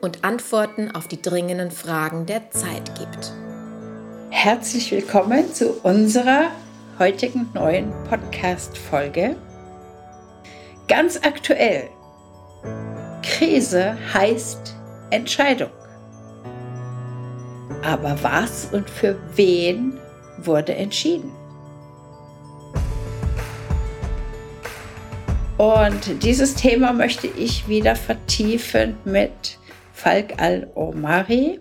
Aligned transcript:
und 0.00 0.24
Antworten 0.24 0.90
auf 0.90 1.08
die 1.08 1.20
dringenden 1.20 1.70
Fragen 1.70 2.26
der 2.26 2.50
Zeit 2.50 2.94
gibt. 2.98 3.32
Herzlich 4.30 4.90
willkommen 4.92 5.52
zu 5.52 5.72
unserer 5.82 6.50
heutigen 6.98 7.48
neuen 7.54 7.92
Podcast-Folge. 8.08 9.36
Ganz 10.88 11.20
aktuell. 11.22 11.88
Krise 13.22 13.96
heißt 14.14 14.76
Entscheidung. 15.10 15.70
Aber 17.82 18.16
was 18.22 18.66
und 18.72 18.88
für 18.88 19.16
wen 19.34 19.98
wurde 20.38 20.74
entschieden? 20.74 21.32
Und 25.56 26.22
dieses 26.22 26.54
Thema 26.54 26.92
möchte 26.92 27.26
ich 27.26 27.66
wieder 27.66 27.96
vertiefen 27.96 28.98
mit 29.04 29.58
Falk 29.96 30.34
Al-Omari, 30.42 31.58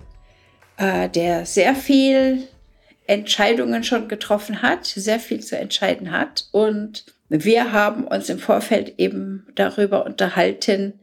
äh, 0.75 1.07
der 1.07 1.45
sehr 1.45 1.73
viel 1.73 2.49
Entscheidungen 3.07 3.85
schon 3.85 4.09
getroffen 4.09 4.61
hat, 4.61 4.85
sehr 4.85 5.21
viel 5.21 5.39
zu 5.39 5.57
entscheiden 5.57 6.11
hat. 6.11 6.49
Und 6.51 7.05
wir 7.29 7.71
haben 7.71 8.05
uns 8.05 8.27
im 8.27 8.37
Vorfeld 8.37 8.95
eben 8.97 9.47
darüber 9.55 10.05
unterhalten, 10.05 10.99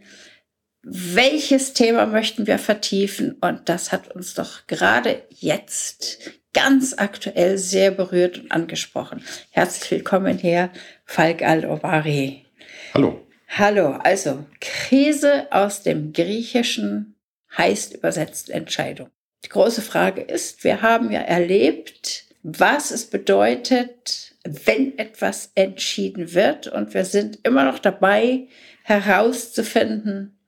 welches 0.82 1.72
Thema 1.72 2.04
möchten 2.04 2.46
wir 2.46 2.58
vertiefen. 2.58 3.38
Und 3.40 3.66
das 3.70 3.92
hat 3.92 4.14
uns 4.14 4.34
doch 4.34 4.66
gerade 4.66 5.22
jetzt 5.30 6.32
ganz 6.52 6.94
aktuell 6.98 7.56
sehr 7.56 7.92
berührt 7.92 8.40
und 8.40 8.52
angesprochen. 8.52 9.24
Herzlich 9.50 9.90
willkommen 9.90 10.36
hier, 10.36 10.68
Falk 11.06 11.40
Al-Omari. 11.40 12.44
Hallo. 12.92 13.26
Hallo, 13.48 13.92
also 14.02 14.44
Krise 14.60 15.46
aus 15.50 15.82
dem 15.82 16.12
Griechischen 16.12 17.11
heißt 17.56 17.94
übersetzt 17.94 18.50
Entscheidung. 18.50 19.10
Die 19.44 19.48
große 19.48 19.82
Frage 19.82 20.22
ist, 20.22 20.64
wir 20.64 20.82
haben 20.82 21.10
ja 21.10 21.20
erlebt, 21.20 22.26
was 22.42 22.90
es 22.90 23.06
bedeutet, 23.06 24.34
wenn 24.44 24.98
etwas 24.98 25.50
entschieden 25.54 26.34
wird. 26.34 26.66
Und 26.66 26.94
wir 26.94 27.04
sind 27.04 27.40
immer 27.44 27.64
noch 27.64 27.78
dabei, 27.78 28.48
herauszufinden, 28.84 30.38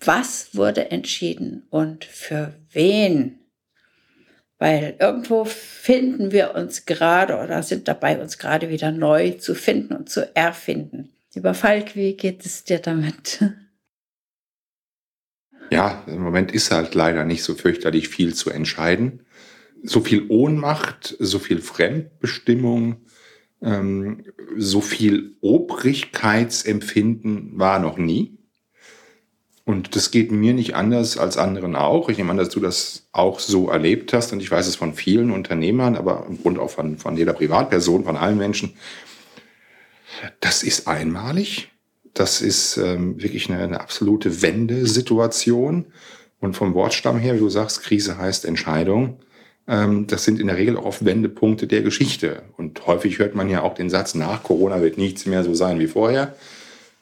was 0.00 0.54
wurde 0.54 0.90
entschieden 0.90 1.66
und 1.70 2.04
für 2.04 2.54
wen. 2.70 3.38
Weil 4.58 4.96
irgendwo 4.98 5.44
finden 5.44 6.32
wir 6.32 6.54
uns 6.54 6.84
gerade 6.84 7.38
oder 7.38 7.62
sind 7.62 7.86
dabei, 7.86 8.20
uns 8.20 8.38
gerade 8.38 8.70
wieder 8.70 8.90
neu 8.90 9.32
zu 9.32 9.54
finden 9.54 9.94
und 9.94 10.10
zu 10.10 10.34
erfinden. 10.34 11.10
Lieber 11.34 11.54
Falk, 11.54 11.94
wie 11.94 12.16
geht 12.16 12.44
es 12.44 12.64
dir 12.64 12.80
damit? 12.80 13.44
Ja, 15.70 16.02
im 16.06 16.22
Moment 16.22 16.52
ist 16.52 16.70
halt 16.70 16.94
leider 16.94 17.24
nicht 17.24 17.42
so 17.42 17.54
fürchterlich 17.54 18.08
viel 18.08 18.34
zu 18.34 18.48
entscheiden. 18.50 19.26
So 19.82 20.00
viel 20.00 20.24
Ohnmacht, 20.28 21.16
so 21.18 21.38
viel 21.38 21.60
Fremdbestimmung, 21.60 23.04
ähm, 23.62 24.24
so 24.56 24.80
viel 24.80 25.36
Obrigkeitsempfinden 25.40 27.58
war 27.58 27.78
noch 27.78 27.98
nie. 27.98 28.38
Und 29.64 29.96
das 29.96 30.10
geht 30.10 30.32
mir 30.32 30.54
nicht 30.54 30.74
anders 30.74 31.18
als 31.18 31.36
anderen 31.36 31.76
auch. 31.76 32.08
Ich 32.08 32.16
nehme 32.16 32.30
an, 32.30 32.38
dass 32.38 32.48
du 32.48 32.58
das 32.58 33.06
auch 33.12 33.38
so 33.38 33.68
erlebt 33.68 34.14
hast. 34.14 34.32
Und 34.32 34.40
ich 34.40 34.50
weiß 34.50 34.66
es 34.66 34.76
von 34.76 34.94
vielen 34.94 35.30
Unternehmern, 35.30 35.94
aber 35.94 36.24
im 36.26 36.40
Grunde 36.40 36.62
auch 36.62 36.70
von, 36.70 36.96
von 36.96 37.18
jeder 37.18 37.34
Privatperson, 37.34 38.04
von 38.04 38.16
allen 38.16 38.38
Menschen. 38.38 38.72
Das 40.40 40.62
ist 40.62 40.88
einmalig. 40.88 41.68
Das 42.18 42.40
ist 42.40 42.78
ähm, 42.78 43.22
wirklich 43.22 43.48
eine, 43.48 43.62
eine 43.62 43.80
absolute 43.80 44.42
Wendesituation. 44.42 45.86
Und 46.40 46.56
vom 46.56 46.74
Wortstamm 46.74 47.18
her, 47.18 47.36
wie 47.36 47.38
du 47.38 47.48
sagst, 47.48 47.84
Krise 47.84 48.18
heißt 48.18 48.44
Entscheidung. 48.44 49.20
Ähm, 49.68 50.08
das 50.08 50.24
sind 50.24 50.40
in 50.40 50.48
der 50.48 50.56
Regel 50.56 50.76
auch 50.76 50.84
oft 50.84 51.04
Wendepunkte 51.04 51.68
der 51.68 51.82
Geschichte. 51.82 52.42
Und 52.56 52.84
häufig 52.88 53.20
hört 53.20 53.36
man 53.36 53.48
ja 53.48 53.62
auch 53.62 53.74
den 53.74 53.88
Satz, 53.88 54.16
nach 54.16 54.42
Corona 54.42 54.82
wird 54.82 54.98
nichts 54.98 55.26
mehr 55.26 55.44
so 55.44 55.54
sein 55.54 55.78
wie 55.78 55.86
vorher. 55.86 56.34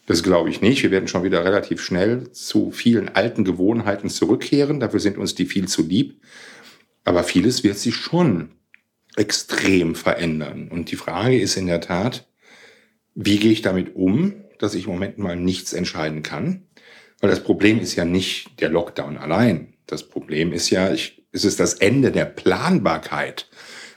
Das 0.04 0.22
glaube 0.22 0.50
ich 0.50 0.60
nicht. 0.60 0.82
Wir 0.82 0.90
werden 0.90 1.08
schon 1.08 1.24
wieder 1.24 1.46
relativ 1.46 1.80
schnell 1.80 2.30
zu 2.32 2.70
vielen 2.70 3.08
alten 3.08 3.42
Gewohnheiten 3.42 4.10
zurückkehren. 4.10 4.80
Dafür 4.80 5.00
sind 5.00 5.16
uns 5.16 5.34
die 5.34 5.46
viel 5.46 5.66
zu 5.66 5.82
lieb. 5.82 6.20
Aber 7.04 7.24
vieles 7.24 7.64
wird 7.64 7.78
sich 7.78 7.96
schon 7.96 8.50
extrem 9.16 9.94
verändern. 9.94 10.68
Und 10.68 10.90
die 10.90 10.96
Frage 10.96 11.40
ist 11.40 11.56
in 11.56 11.68
der 11.68 11.80
Tat, 11.80 12.26
wie 13.14 13.38
gehe 13.38 13.52
ich 13.52 13.62
damit 13.62 13.96
um? 13.96 14.34
Dass 14.62 14.74
ich 14.74 14.86
im 14.86 14.92
Moment 14.92 15.18
mal 15.18 15.36
nichts 15.36 15.72
entscheiden 15.72 16.22
kann. 16.22 16.62
Weil 17.20 17.30
das 17.30 17.42
Problem 17.42 17.80
ist 17.80 17.96
ja 17.96 18.04
nicht 18.04 18.60
der 18.60 18.68
Lockdown 18.68 19.16
allein. 19.16 19.74
Das 19.86 20.02
Problem 20.08 20.52
ist 20.52 20.70
ja, 20.70 20.92
ich, 20.92 21.24
es 21.32 21.44
ist 21.44 21.60
das 21.60 21.74
Ende 21.74 22.12
der 22.12 22.24
Planbarkeit, 22.24 23.48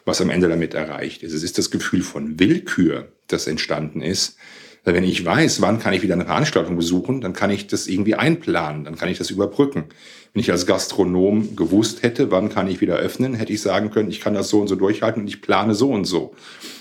was 0.06 0.22
am 0.22 0.30
Ende 0.30 0.48
damit 0.48 0.74
erreicht 0.74 1.24
ist. 1.24 1.34
Es 1.34 1.44
ist 1.44 1.58
das 1.58 1.72
Gefühl 1.72 2.02
von 2.02 2.40
Willkür, 2.40 3.12
das 3.28 3.48
entstanden 3.48 4.02
ist. 4.02 4.38
Wenn 4.86 5.04
ich 5.04 5.26
weiß, 5.26 5.62
wann 5.62 5.80
kann 5.80 5.94
ich 5.94 6.02
wieder 6.02 6.14
eine 6.14 6.26
Veranstaltung 6.26 6.78
besuchen, 6.78 7.22
dann 7.22 7.34
kann 7.34 7.52
ich 7.52 7.68
das 7.68 7.88
irgendwie 7.88 8.16
einplanen, 8.16 8.86
dann 8.86 8.96
kann 8.96 9.10
ich 9.10 9.18
das 9.18 9.30
überbrücken. 9.30 9.86
Wenn 10.34 10.42
ich 10.42 10.52
als 10.52 10.66
Gastronom 10.66 11.56
gewusst 11.56 12.04
hätte, 12.04 12.32
wann 12.32 12.50
kann 12.50 12.68
ich 12.68 12.82
wieder 12.82 12.98
öffnen, 12.98 13.34
hätte 13.34 13.54
ich 13.54 13.62
sagen 13.62 13.90
können, 13.90 14.10
ich 14.10 14.22
kann 14.22 14.36
das 14.36 14.50
so 14.50 14.60
und 14.60 14.68
so 14.68 14.76
durchhalten 14.76 15.24
und 15.24 15.28
ich 15.28 15.42
plane 15.42 15.74
so 15.74 15.92
und 15.92 16.06
so. 16.06 16.36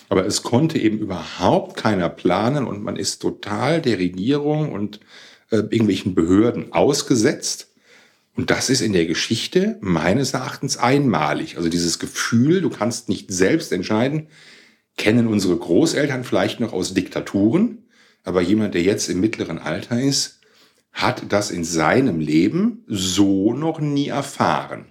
Aber 0.09 0.27
es 0.27 0.43
konnte 0.43 0.79
eben 0.79 0.99
überhaupt 0.99 1.77
keiner 1.77 2.09
planen 2.09 2.67
und 2.67 2.83
man 2.83 2.97
ist 2.97 3.21
total 3.21 3.81
der 3.81 3.99
Regierung 3.99 4.73
und 4.73 5.01
äh, 5.51 5.57
irgendwelchen 5.57 6.15
Behörden 6.15 6.73
ausgesetzt. 6.73 7.69
Und 8.37 8.51
das 8.51 8.71
ist 8.71 8.83
in 8.83 8.93
der 8.93 9.07
Geschichte 9.07 9.79
meines 9.81 10.33
Erachtens 10.33 10.77
einmalig. 10.77 11.57
Also 11.57 11.69
dieses 11.69 11.99
Gefühl, 11.99 12.61
du 12.61 12.71
kannst 12.71 13.09
nicht 13.09 13.33
selbst 13.33 13.73
entscheiden, 13.73 14.29
kennen 14.97 15.27
unsere 15.27 15.57
Großeltern 15.57 16.25
vielleicht 16.25 16.61
noch 16.61 16.73
aus 16.73 16.95
Diktaturen, 16.95 17.79
aber 18.25 18.43
jemand, 18.43 18.75
der 18.75 18.83
jetzt 18.83 19.09
im 19.09 19.21
mittleren 19.21 19.59
Alter 19.59 20.01
ist, 20.01 20.38
hat 20.99 21.33
das 21.33 21.53
in 21.53 21.63
seinem 21.63 22.19
Leben 22.19 22.85
so 22.89 23.53
noch 23.53 23.79
nie 23.81 24.09
erfahren. 24.09 24.87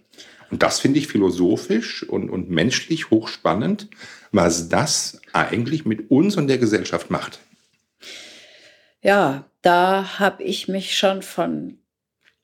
Und 0.49 0.63
das 0.63 0.79
finde 0.79 0.99
ich 0.99 1.07
philosophisch 1.07 2.03
und, 2.03 2.29
und 2.29 2.49
menschlich 2.49 3.09
hochspannend, 3.09 3.89
was 4.31 4.69
das 4.69 5.19
eigentlich 5.33 5.85
mit 5.85 6.09
uns 6.09 6.37
und 6.37 6.47
der 6.47 6.57
Gesellschaft 6.57 7.11
macht. 7.11 7.39
Ja, 9.01 9.45
da 9.61 10.17
habe 10.17 10.43
ich 10.43 10.69
mich 10.69 10.97
schon 10.97 11.21
von 11.21 11.77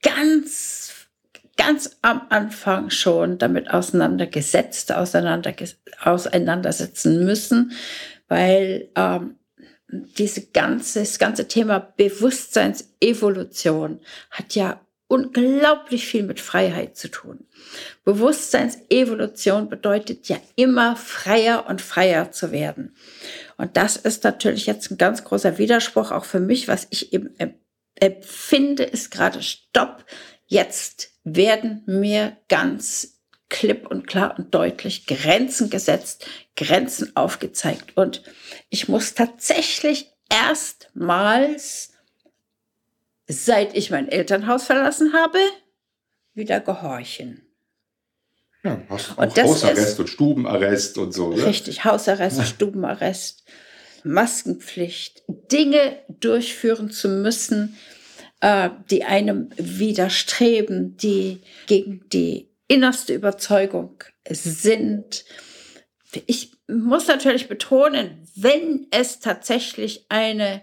ganz, 0.02 1.08
ganz 1.56 1.98
am 2.02 2.24
Anfang 2.30 2.90
schon 2.90 3.38
damit 3.38 3.72
auseinandergesetzt, 3.72 4.92
auseinanderges 4.92 5.78
auseinandersetzen 6.02 7.24
müssen, 7.24 7.72
weil 8.28 8.90
ähm, 8.96 9.36
diese 10.18 10.48
ganze, 10.48 11.00
das 11.00 11.20
ganze 11.20 11.48
Thema 11.48 11.80
Bewusstseinsevolution 11.80 14.02
hat 14.32 14.56
ja 14.56 14.82
unglaublich 15.08 16.08
viel 16.08 16.24
mit 16.24 16.40
Freiheit 16.40 16.98
zu 16.98 17.10
tun. 17.10 17.46
Bewusstseinsevolution 18.04 19.70
bedeutet 19.70 20.28
ja 20.28 20.38
immer 20.56 20.96
freier 20.96 21.68
und 21.68 21.82
freier 21.82 22.32
zu 22.32 22.52
werden. 22.52 22.96
Und 23.58 23.78
das 23.78 23.96
ist 23.96 24.24
natürlich 24.24 24.66
jetzt 24.66 24.90
ein 24.90 24.98
ganz 24.98 25.24
großer 25.24 25.60
Widerspruch 25.60 26.10
auch 26.12 26.26
für 26.26 26.40
mich, 26.40 26.68
was 26.68 26.88
ich 26.90 27.14
eben 27.14 27.36
empfinde, 27.96 28.84
ist 28.84 29.12
gerade 29.12 29.44
Stopp. 29.44 30.04
Jetzt 30.48 31.12
werden 31.24 31.84
mir 31.86 32.36
ganz 32.50 33.13
klipp 33.54 33.88
und 33.88 34.08
klar 34.08 34.36
und 34.38 34.54
deutlich 34.54 35.06
Grenzen 35.06 35.70
gesetzt, 35.70 36.26
Grenzen 36.58 37.16
aufgezeigt. 37.16 37.96
Und 37.96 38.24
ich 38.70 38.90
muss 38.90 39.14
tatsächlich 39.14 40.12
erstmals 40.30 41.94
seit 43.28 43.76
ich 43.76 43.90
mein 43.90 44.10
Elternhaus 44.10 44.66
verlassen 44.66 45.14
habe, 45.14 45.38
wieder 46.34 46.60
gehorchen. 46.60 47.42
Ja, 48.64 48.82
hast 48.90 49.18
und 49.18 49.44
Hausarrest 49.44 50.00
und 50.00 50.08
Stubenarrest 50.08 50.98
und 50.98 51.14
so. 51.14 51.28
Oder? 51.28 51.48
Richtig, 51.48 51.84
Hausarrest, 51.84 52.38
ja. 52.38 52.46
Stubenarrest, 52.46 53.44
Maskenpflicht, 54.04 55.24
Dinge 55.28 55.98
durchführen 56.08 56.90
zu 56.90 57.10
müssen, 57.10 57.78
äh, 58.40 58.70
die 58.90 59.04
einem 59.04 59.50
widerstreben, 59.58 60.96
die 60.98 61.42
gegen 61.68 62.08
die 62.10 62.53
innerste 62.68 63.14
Überzeugung 63.14 64.04
sind. 64.30 65.26
Ich 66.28 66.52
muss 66.68 67.08
natürlich 67.08 67.48
betonen, 67.48 68.28
wenn 68.36 68.88
es 68.92 69.20
tatsächlich 69.20 70.06
eine, 70.10 70.62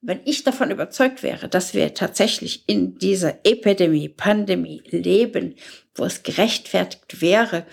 wenn 0.00 0.20
ich 0.24 0.44
davon 0.44 0.70
überzeugt 0.70 1.22
wäre, 1.22 1.48
dass 1.48 1.74
wir 1.74 1.94
tatsächlich 1.94 2.68
in 2.68 2.98
dieser 2.98 3.44
Epidemie, 3.44 4.08
Pandemie 4.08 4.82
leben, 4.86 5.56
wo 5.94 6.04
es 6.04 6.22
gerechtfertigt 6.22 7.20
wäre, 7.20 7.66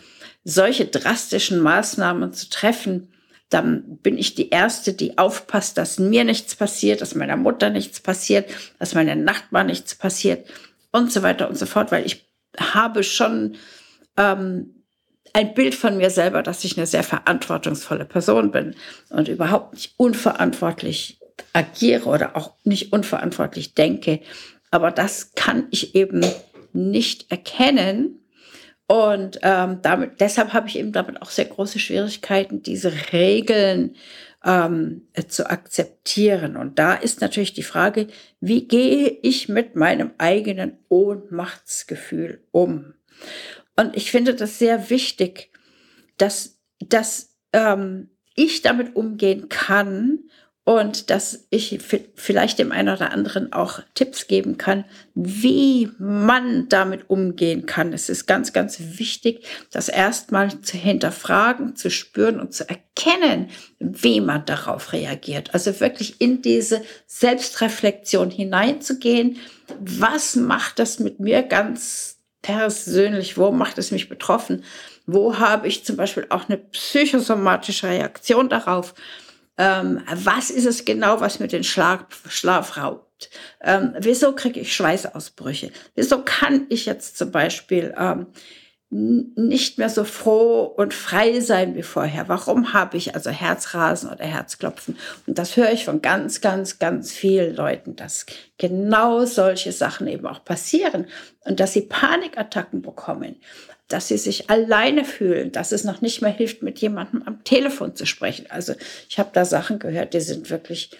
solche 0.44 0.86
drastischen 0.86 1.60
Maßnahmen 1.60 2.34
zu 2.34 2.50
treffen, 2.50 3.14
dann 3.50 3.98
bin 4.00 4.18
ich 4.18 4.36
die 4.36 4.50
Erste, 4.50 4.94
die 4.94 5.18
aufpasst, 5.18 5.78
dass 5.78 6.00
mir 6.00 6.26
nichts 6.26 6.56
passiert, 6.56 7.02
dass 7.02 7.16
meiner 7.16 7.38
Mutter 7.38 7.70
nichts 7.70 8.02
passiert, 8.02 8.50
dass 8.78 8.94
meiner 8.94 9.16
Nachbarn 9.16 9.68
nichts 9.68 9.96
passiert 9.96 10.48
und 10.92 11.12
so 11.12 11.24
weiter 11.24 11.50
und 11.50 11.58
so 11.58 11.66
fort, 11.66 11.92
weil 11.92 12.06
ich 12.06 12.27
habe 12.60 13.04
schon 13.04 13.56
ähm, 14.18 14.84
ein 15.34 15.54
Bild 15.54 15.76
von 15.76 15.98
mir 15.98 16.10
selber, 16.10 16.42
dass 16.44 16.64
ich 16.64 16.78
eine 16.78 16.88
sehr 16.88 17.04
verantwortungsvolle 17.04 18.06
Person 18.06 18.52
bin 18.52 18.76
und 19.10 19.28
überhaupt 19.28 19.74
nicht 19.74 19.94
unverantwortlich 19.98 21.20
agiere 21.54 22.06
oder 22.06 22.36
auch 22.36 22.54
nicht 22.64 22.92
unverantwortlich 22.94 23.74
denke. 23.74 24.22
Aber 24.72 24.92
das 24.92 25.34
kann 25.36 25.68
ich 25.72 25.96
eben 25.96 26.26
nicht 26.74 27.32
erkennen. 27.32 28.20
Und 28.88 29.40
ähm, 29.44 29.80
damit, 29.82 30.22
deshalb 30.22 30.54
habe 30.54 30.70
ich 30.70 30.80
eben 30.80 30.94
damit 30.94 31.22
auch 31.22 31.30
sehr 31.30 31.46
große 31.46 31.80
Schwierigkeiten, 31.80 32.64
diese 32.64 32.92
Regeln 33.12 33.96
ähm, 34.44 35.08
zu 35.28 35.50
akzeptieren. 35.50 36.58
Und 36.58 36.80
da 36.80 36.94
ist 36.94 37.22
natürlich 37.22 37.54
die 37.54 37.64
Frage, 37.64 38.08
wie 38.40 38.68
gehe 38.68 39.18
ich 39.22 39.50
mit 39.50 39.76
meinem 39.76 40.12
eigenen 40.18 40.78
Ohnmachtsgefühl 40.90 42.44
um? 42.52 42.94
Und 43.76 43.96
ich 43.96 44.12
finde 44.12 44.36
das 44.36 44.60
sehr 44.60 44.90
wichtig, 44.90 45.52
dass, 46.18 46.60
dass 46.80 47.36
ähm, 47.54 48.10
ich 48.36 48.62
damit 48.62 48.96
umgehen 48.96 49.50
kann 49.50 50.20
und 50.68 51.12
dass 51.12 51.48
ich 51.50 51.80
vielleicht 52.16 52.60
dem 52.60 52.74
einen 52.74 52.90
oder 52.90 53.14
anderen 53.14 53.54
auch 53.54 53.80
Tipps 53.94 54.28
geben 54.28 54.58
kann, 54.58 54.84
wie 55.16 55.90
man 55.98 56.68
damit 56.68 57.10
umgehen 57.10 57.66
kann. 57.66 57.94
Es 57.94 58.10
ist 58.10 58.28
ganz, 58.28 58.52
ganz 58.52 58.78
wichtig, 58.78 59.46
das 59.72 59.88
erstmal 59.88 60.60
zu 60.60 60.76
hinterfragen, 60.76 61.78
zu 61.78 61.90
spüren 61.90 62.42
und 62.42 62.54
zu 62.54 62.68
erkennen, 62.68 63.50
wie 63.80 64.20
man 64.20 64.44
darauf 64.44 64.92
reagiert. 64.92 65.54
Also 65.54 65.80
wirklich 65.80 66.20
in 66.20 66.42
diese 66.42 66.82
Selbstreflexion 67.06 68.30
hineinzugehen. 68.30 69.38
Was 69.80 70.36
macht 70.36 70.80
das 70.80 71.00
mit 71.00 71.22
mir 71.22 71.44
ganz 71.44 72.18
persönlich? 72.42 73.38
Wo 73.38 73.52
macht 73.52 73.78
es 73.78 73.92
mich 73.92 74.10
betroffen? 74.10 74.66
Wo 75.06 75.40
habe 75.40 75.70
ich 75.70 75.86
zum 75.86 75.96
Beispiel 75.96 76.26
auch 76.28 76.50
eine 76.50 76.58
psychosomatische 76.58 77.88
Reaktion 77.88 78.50
darauf? 78.50 78.94
Ähm, 79.58 80.02
was 80.14 80.50
ist 80.50 80.66
es 80.66 80.86
genau, 80.86 81.20
was 81.20 81.40
mir 81.40 81.48
den 81.48 81.64
Schlaf, 81.64 82.06
Schlaf 82.30 82.78
raubt? 82.78 83.30
Ähm, 83.62 83.94
wieso 84.00 84.34
kriege 84.34 84.60
ich 84.60 84.76
Schweißausbrüche? 84.76 85.72
Wieso 85.96 86.22
kann 86.24 86.68
ich 86.70 86.86
jetzt 86.86 87.18
zum 87.18 87.32
Beispiel 87.32 87.94
ähm, 87.98 88.28
nicht 88.90 89.78
mehr 89.78 89.90
so 89.90 90.06
froh 90.06 90.64
und 90.64 90.94
frei 90.94 91.40
sein 91.42 91.76
wie 91.76 91.84
vorher? 91.84 92.30
Warum 92.30 92.74
habe 92.74 92.96
ich 92.96 93.16
also 93.16 93.32
Herzrasen 93.32 94.10
oder 94.10 94.24
Herzklopfen? 94.24 94.98
Und 95.26 95.38
das 95.38 95.58
höre 95.58 95.72
ich 95.72 95.84
von 95.84 96.02
ganz, 96.02 96.40
ganz, 96.40 96.80
ganz 96.80 97.12
vielen 97.12 97.56
Leuten, 97.56 97.96
dass 97.96 98.26
genau 98.58 99.26
solche 99.26 99.74
Sachen 99.74 100.08
eben 100.08 100.26
auch 100.28 100.46
passieren 100.46 101.08
und 101.42 101.60
dass 101.60 101.74
sie 101.74 101.82
Panikattacken 101.82 102.82
bekommen 102.82 103.42
dass 103.88 104.10
sie 104.10 104.18
sich 104.18 104.50
alleine 104.50 105.06
fühlen, 105.06 105.52
dass 105.52 105.72
es 105.72 105.84
noch 105.84 106.02
nicht 106.02 106.22
mehr 106.22 106.32
hilft, 106.32 106.62
mit 106.62 106.80
jemandem 106.80 107.24
am 107.24 107.44
Telefon 107.44 107.96
zu 107.96 108.06
sprechen. 108.06 108.48
Also 108.50 108.74
ich 109.10 109.20
habe 109.20 109.30
da 109.34 109.46
Sachen 109.46 109.80
gehört, 109.80 110.14
die 110.14 110.20
sind 110.20 110.50
wirklich 110.50 110.92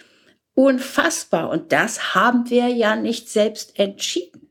unfassbar. 0.54 1.50
Und 1.50 1.72
das 1.72 2.14
haben 2.14 2.50
wir 2.50 2.68
ja 2.68 2.96
nicht 2.96 3.28
selbst 3.28 3.78
entschieden. 3.78 4.48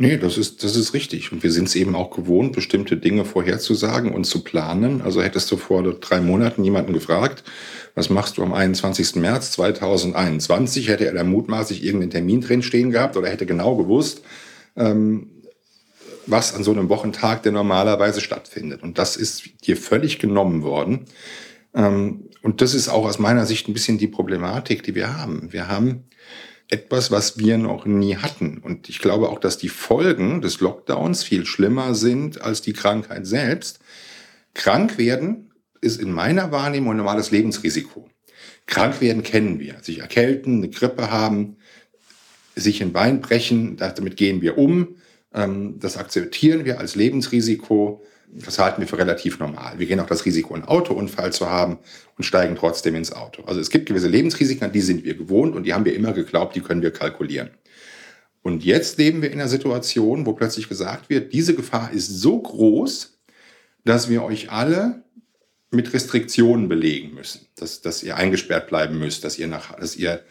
Nee, 0.00 0.16
das 0.16 0.38
ist, 0.38 0.62
das 0.62 0.76
ist 0.76 0.94
richtig. 0.94 1.32
Und 1.32 1.42
wir 1.42 1.50
sind 1.50 1.66
es 1.66 1.74
eben 1.74 1.96
auch 1.96 2.10
gewohnt, 2.10 2.52
bestimmte 2.52 2.96
Dinge 2.96 3.24
vorherzusagen 3.24 4.12
und 4.12 4.24
zu 4.24 4.44
planen. 4.44 5.02
Also 5.02 5.22
hättest 5.22 5.50
du 5.50 5.56
vor 5.56 5.82
drei 5.82 6.20
Monaten 6.20 6.62
jemanden 6.62 6.92
gefragt, 6.92 7.42
was 7.96 8.08
machst 8.08 8.38
du 8.38 8.44
am 8.44 8.54
21. 8.54 9.16
März 9.16 9.50
2021, 9.52 10.86
hätte 10.86 11.06
er 11.06 11.14
da 11.14 11.24
mutmaßlich 11.24 11.82
irgendeinen 11.82 12.12
Termin 12.12 12.40
drin 12.40 12.62
stehen 12.62 12.92
gehabt 12.92 13.16
oder 13.16 13.28
hätte 13.28 13.44
genau 13.44 13.74
gewusst, 13.76 14.22
ähm, 14.76 15.37
was 16.30 16.54
an 16.54 16.62
so 16.62 16.72
einem 16.72 16.88
Wochentag, 16.88 17.42
der 17.42 17.52
normalerweise 17.52 18.20
stattfindet. 18.20 18.82
Und 18.82 18.98
das 18.98 19.16
ist 19.16 19.66
dir 19.66 19.76
völlig 19.76 20.18
genommen 20.18 20.62
worden. 20.62 21.06
Ähm, 21.74 22.28
und 22.42 22.60
das 22.60 22.74
ist 22.74 22.88
auch 22.88 23.06
aus 23.06 23.18
meiner 23.18 23.46
Sicht 23.46 23.68
ein 23.68 23.72
bisschen 23.72 23.98
die 23.98 24.08
Problematik, 24.08 24.82
die 24.82 24.94
wir 24.94 25.16
haben. 25.16 25.52
Wir 25.52 25.68
haben 25.68 26.04
etwas, 26.68 27.10
was 27.10 27.38
wir 27.38 27.56
noch 27.58 27.86
nie 27.86 28.16
hatten. 28.16 28.58
Und 28.58 28.88
ich 28.88 28.98
glaube 28.98 29.30
auch, 29.30 29.40
dass 29.40 29.58
die 29.58 29.70
Folgen 29.70 30.42
des 30.42 30.60
Lockdowns 30.60 31.24
viel 31.24 31.46
schlimmer 31.46 31.94
sind 31.94 32.42
als 32.42 32.60
die 32.60 32.74
Krankheit 32.74 33.26
selbst. 33.26 33.80
Krank 34.54 34.98
werden 34.98 35.50
ist 35.80 36.00
in 36.00 36.12
meiner 36.12 36.50
Wahrnehmung 36.50 36.92
ein 36.92 36.96
normales 36.98 37.30
Lebensrisiko. 37.30 38.08
Krank 38.66 39.00
werden 39.00 39.22
kennen 39.22 39.60
wir. 39.60 39.76
Sich 39.80 40.00
erkälten, 40.00 40.58
eine 40.58 40.68
Grippe 40.68 41.10
haben, 41.10 41.56
sich 42.54 42.82
ein 42.82 42.92
Bein 42.92 43.20
brechen, 43.20 43.76
damit 43.76 44.16
gehen 44.16 44.42
wir 44.42 44.58
um. 44.58 44.96
Ähm, 45.34 45.78
das 45.78 45.96
akzeptieren 45.96 46.64
wir 46.64 46.78
als 46.78 46.94
Lebensrisiko. 46.94 48.02
Das 48.30 48.58
halten 48.58 48.80
wir 48.80 48.88
für 48.88 48.98
relativ 48.98 49.38
normal. 49.38 49.78
Wir 49.78 49.86
gehen 49.86 50.00
auch 50.00 50.06
das 50.06 50.26
Risiko, 50.26 50.54
einen 50.54 50.64
Autounfall 50.64 51.32
zu 51.32 51.48
haben 51.48 51.78
und 52.16 52.24
steigen 52.24 52.56
trotzdem 52.56 52.94
ins 52.94 53.12
Auto. 53.12 53.42
Also 53.44 53.60
es 53.60 53.70
gibt 53.70 53.86
gewisse 53.86 54.08
Lebensrisiken, 54.08 54.64
an 54.64 54.72
die 54.72 54.82
sind 54.82 55.04
wir 55.04 55.14
gewohnt 55.14 55.56
und 55.56 55.64
die 55.64 55.72
haben 55.72 55.86
wir 55.86 55.94
immer 55.94 56.12
geglaubt, 56.12 56.54
die 56.54 56.60
können 56.60 56.82
wir 56.82 56.90
kalkulieren. 56.90 57.50
Und 58.42 58.64
jetzt 58.64 58.98
leben 58.98 59.22
wir 59.22 59.30
in 59.30 59.40
einer 59.40 59.48
Situation, 59.48 60.26
wo 60.26 60.32
plötzlich 60.34 60.68
gesagt 60.68 61.08
wird, 61.08 61.32
diese 61.32 61.54
Gefahr 61.54 61.90
ist 61.92 62.20
so 62.20 62.38
groß, 62.40 63.18
dass 63.84 64.08
wir 64.10 64.22
euch 64.22 64.50
alle 64.50 65.02
mit 65.70 65.92
Restriktionen 65.92 66.68
belegen 66.68 67.14
müssen, 67.14 67.46
dass, 67.56 67.80
dass 67.80 68.02
ihr 68.02 68.16
eingesperrt 68.16 68.68
bleiben 68.68 68.98
müsst, 68.98 69.24
dass 69.24 69.38
ihr, 69.38 69.48
nach, 69.48 69.74
dass 69.76 69.96
ihr 69.96 70.22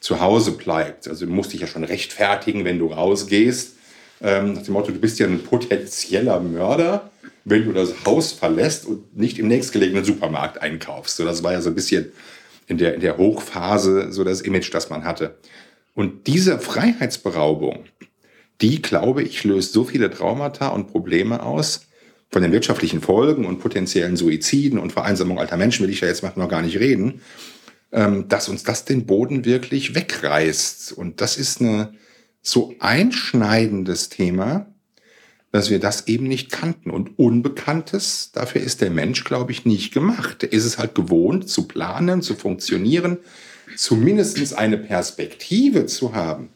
zu 0.00 0.20
Hause 0.20 0.52
bleibt. 0.52 1.08
Also 1.08 1.26
du 1.26 1.32
musst 1.32 1.52
dich 1.52 1.60
ja 1.60 1.66
schon 1.66 1.84
rechtfertigen, 1.84 2.64
wenn 2.64 2.78
du 2.78 2.88
rausgehst 2.88 3.75
ähm, 4.20 4.54
nach 4.54 4.62
dem 4.62 4.72
Motto, 4.72 4.92
du 4.92 4.98
bist 4.98 5.18
ja 5.18 5.26
ein 5.26 5.42
potenzieller 5.42 6.40
Mörder, 6.40 7.10
wenn 7.44 7.64
du 7.64 7.72
das 7.72 8.04
Haus 8.04 8.32
verlässt 8.32 8.86
und 8.86 9.16
nicht 9.16 9.38
im 9.38 9.48
nächstgelegenen 9.48 10.04
Supermarkt 10.04 10.60
einkaufst. 10.60 11.16
So, 11.16 11.24
das 11.24 11.42
war 11.42 11.52
ja 11.52 11.60
so 11.60 11.70
ein 11.70 11.74
bisschen 11.74 12.12
in 12.66 12.78
der, 12.78 12.94
in 12.94 13.00
der 13.00 13.16
Hochphase 13.16 14.12
so 14.12 14.24
das 14.24 14.40
Image, 14.40 14.72
das 14.74 14.90
man 14.90 15.04
hatte. 15.04 15.36
Und 15.94 16.26
diese 16.26 16.58
Freiheitsberaubung, 16.58 17.84
die, 18.60 18.82
glaube 18.82 19.22
ich, 19.22 19.44
löst 19.44 19.72
so 19.72 19.84
viele 19.84 20.10
Traumata 20.10 20.68
und 20.68 20.88
Probleme 20.88 21.42
aus, 21.42 21.86
von 22.30 22.42
den 22.42 22.52
wirtschaftlichen 22.52 23.00
Folgen 23.00 23.46
und 23.46 23.60
potenziellen 23.60 24.16
Suiziden 24.16 24.78
und 24.78 24.92
Vereinsamung 24.92 25.38
alter 25.38 25.56
Menschen 25.56 25.84
will 25.84 25.92
ich 25.92 26.00
ja 26.00 26.08
jetzt 26.08 26.22
noch 26.22 26.48
gar 26.48 26.62
nicht 26.62 26.78
reden, 26.78 27.20
ähm, 27.92 28.28
dass 28.28 28.48
uns 28.48 28.64
das 28.64 28.84
den 28.84 29.06
Boden 29.06 29.44
wirklich 29.44 29.94
wegreißt. 29.94 30.92
Und 30.92 31.20
das 31.20 31.36
ist 31.36 31.60
eine, 31.60 31.94
so 32.46 32.74
einschneidendes 32.78 34.08
Thema, 34.08 34.66
dass 35.50 35.68
wir 35.70 35.80
das 35.80 36.06
eben 36.06 36.28
nicht 36.28 36.52
kannten. 36.52 36.90
Und 36.90 37.18
Unbekanntes, 37.18 38.30
dafür 38.32 38.60
ist 38.60 38.80
der 38.80 38.90
Mensch, 38.90 39.24
glaube 39.24 39.52
ich, 39.52 39.64
nicht 39.64 39.92
gemacht. 39.92 40.44
Er 40.44 40.52
ist 40.52 40.64
es 40.64 40.78
halt 40.78 40.94
gewohnt, 40.94 41.48
zu 41.48 41.66
planen, 41.66 42.22
zu 42.22 42.34
funktionieren, 42.36 43.18
zumindest 43.76 44.54
eine 44.54 44.78
Perspektive 44.78 45.86
zu 45.86 46.14
haben. 46.14 46.50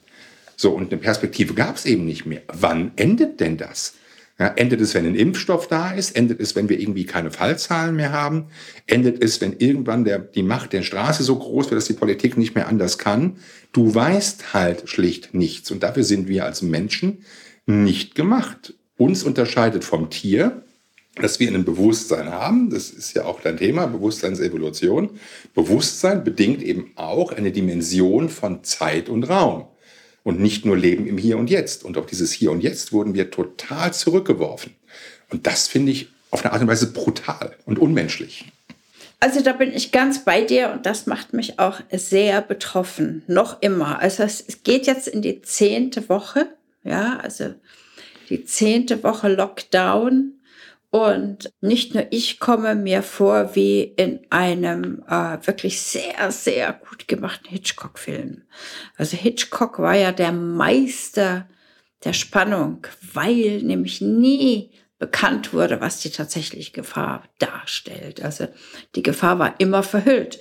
So, 0.57 0.71
und 0.71 0.93
eine 0.93 1.01
Perspektive 1.01 1.55
gab 1.55 1.77
es 1.77 1.87
eben 1.87 2.05
nicht 2.05 2.25
mehr. 2.25 2.43
Wann 2.47 2.93
endet 2.97 3.41
denn 3.41 3.57
das? 3.57 3.95
Ja, 4.41 4.47
endet 4.57 4.81
es, 4.81 4.95
wenn 4.95 5.05
ein 5.05 5.15
Impfstoff 5.15 5.69
da 5.69 5.91
ist? 5.91 6.17
Endet 6.17 6.41
es, 6.41 6.57
wenn 6.57 6.71
wir 6.71 6.81
irgendwie 6.81 7.05
keine 7.05 7.31
Fallzahlen 7.31 7.95
mehr 7.95 8.11
haben? 8.11 8.47
Endet 8.87 9.23
es, 9.23 9.43
wenn 9.43 9.53
irgendwann 9.59 10.05
der, 10.05 10.19
die 10.19 10.43
Macht 10.43 10.73
der 10.73 10.81
Straße 10.81 11.23
so 11.23 11.37
groß 11.37 11.67
wird, 11.67 11.77
dass 11.77 11.89
die 11.89 11.93
Politik 11.93 12.39
nicht 12.39 12.55
mehr 12.55 12.67
anders 12.67 12.97
kann? 12.97 13.37
Du 13.73 13.95
weißt 13.95 14.55
halt 14.55 14.89
schlicht 14.89 15.35
nichts. 15.35 15.71
Und 15.71 15.83
dafür 15.83 16.05
sind 16.05 16.27
wir 16.27 16.47
als 16.47 16.63
Menschen 16.63 17.23
nicht 17.67 18.15
gemacht. 18.15 18.73
Uns 18.97 19.25
unterscheidet 19.25 19.85
vom 19.85 20.09
Tier, 20.09 20.63
dass 21.17 21.39
wir 21.39 21.53
ein 21.53 21.67
Bewusstsein 21.67 22.31
haben. 22.31 22.71
Das 22.71 22.89
ist 22.89 23.15
ja 23.15 23.27
auch 23.27 23.43
dein 23.43 23.59
Thema, 23.59 23.89
Bewusstseinsevolution. 23.89 25.11
Bewusstsein 25.55 26.25
bedingt 26.25 26.63
eben 26.63 26.93
auch 26.95 27.33
eine 27.33 27.53
Dimension 27.53 28.31
von 28.31 28.65
Zeit 28.65 29.11
und 29.11 29.25
Raum 29.25 29.67
und 30.23 30.41
nicht 30.41 30.65
nur 30.65 30.77
leben 30.77 31.07
im 31.07 31.19
Hier 31.19 31.39
und 31.39 31.51
Jetzt. 31.51 31.85
Und 31.85 31.97
auf 31.97 32.07
dieses 32.07 32.33
Hier 32.33 32.51
und 32.51 32.61
Jetzt 32.63 32.93
wurden 32.93 33.15
wir 33.15 33.31
total 33.31 33.93
zurückgeworfen. 33.93 34.75
Und 35.31 35.47
das 35.47 35.69
finde 35.69 35.93
ich 35.93 36.09
auf 36.31 36.45
eine 36.45 36.53
Art 36.53 36.63
und 36.63 36.69
Weise 36.69 36.93
brutal 36.93 37.57
und 37.65 37.79
unmenschlich. 37.79 38.47
Also 39.21 39.43
da 39.43 39.53
bin 39.53 39.73
ich 39.73 39.93
ganz 39.93 40.25
bei 40.25 40.43
dir 40.43 40.73
und 40.73 40.87
das 40.87 41.07
macht 41.07 41.35
mich 41.35 41.59
auch 41.59 41.81
sehr 41.93 42.41
betroffen, 42.41 43.23
noch 43.27 43.61
immer. 43.61 43.99
Also 44.01 44.23
es 44.23 44.45
geht 44.65 44.87
jetzt 44.87 45.09
in 45.09 45.21
die 45.21 45.43
zehnte 45.43 46.09
Woche, 46.09 46.47
ja, 46.85 47.19
also 47.19 47.53
die 48.31 48.45
zehnte 48.47 49.03
Woche 49.03 49.29
Lockdown. 49.29 50.33
Und 50.91 51.53
nicht 51.61 51.95
nur 51.95 52.07
ich 52.11 52.41
komme 52.41 52.75
mir 52.75 53.03
vor 53.03 53.55
wie 53.55 53.83
in 53.83 54.27
einem 54.31 55.05
äh, 55.09 55.39
wirklich 55.47 55.81
sehr, 55.81 56.33
sehr 56.33 56.73
gut 56.73 57.07
gemachten 57.07 57.49
Hitchcock-Film. 57.49 58.43
Also 58.97 59.17
Hitchcock 59.17 59.79
war 59.79 59.95
ja 59.95 60.11
der 60.11 60.33
Meister 60.33 61.49
der 62.03 62.13
Spannung, 62.13 62.87
weil 63.13 63.63
nämlich 63.63 64.01
nie 64.01 64.73
bekannt 64.99 65.53
wurde, 65.53 65.81
was 65.81 66.01
die 66.01 66.11
tatsächliche 66.11 66.73
Gefahr 66.73 67.23
darstellt. 67.39 68.23
Also 68.23 68.49
die 68.97 69.03
Gefahr 69.03 69.39
war 69.39 69.55
immer 69.59 69.85
verhüllt. 69.85 70.41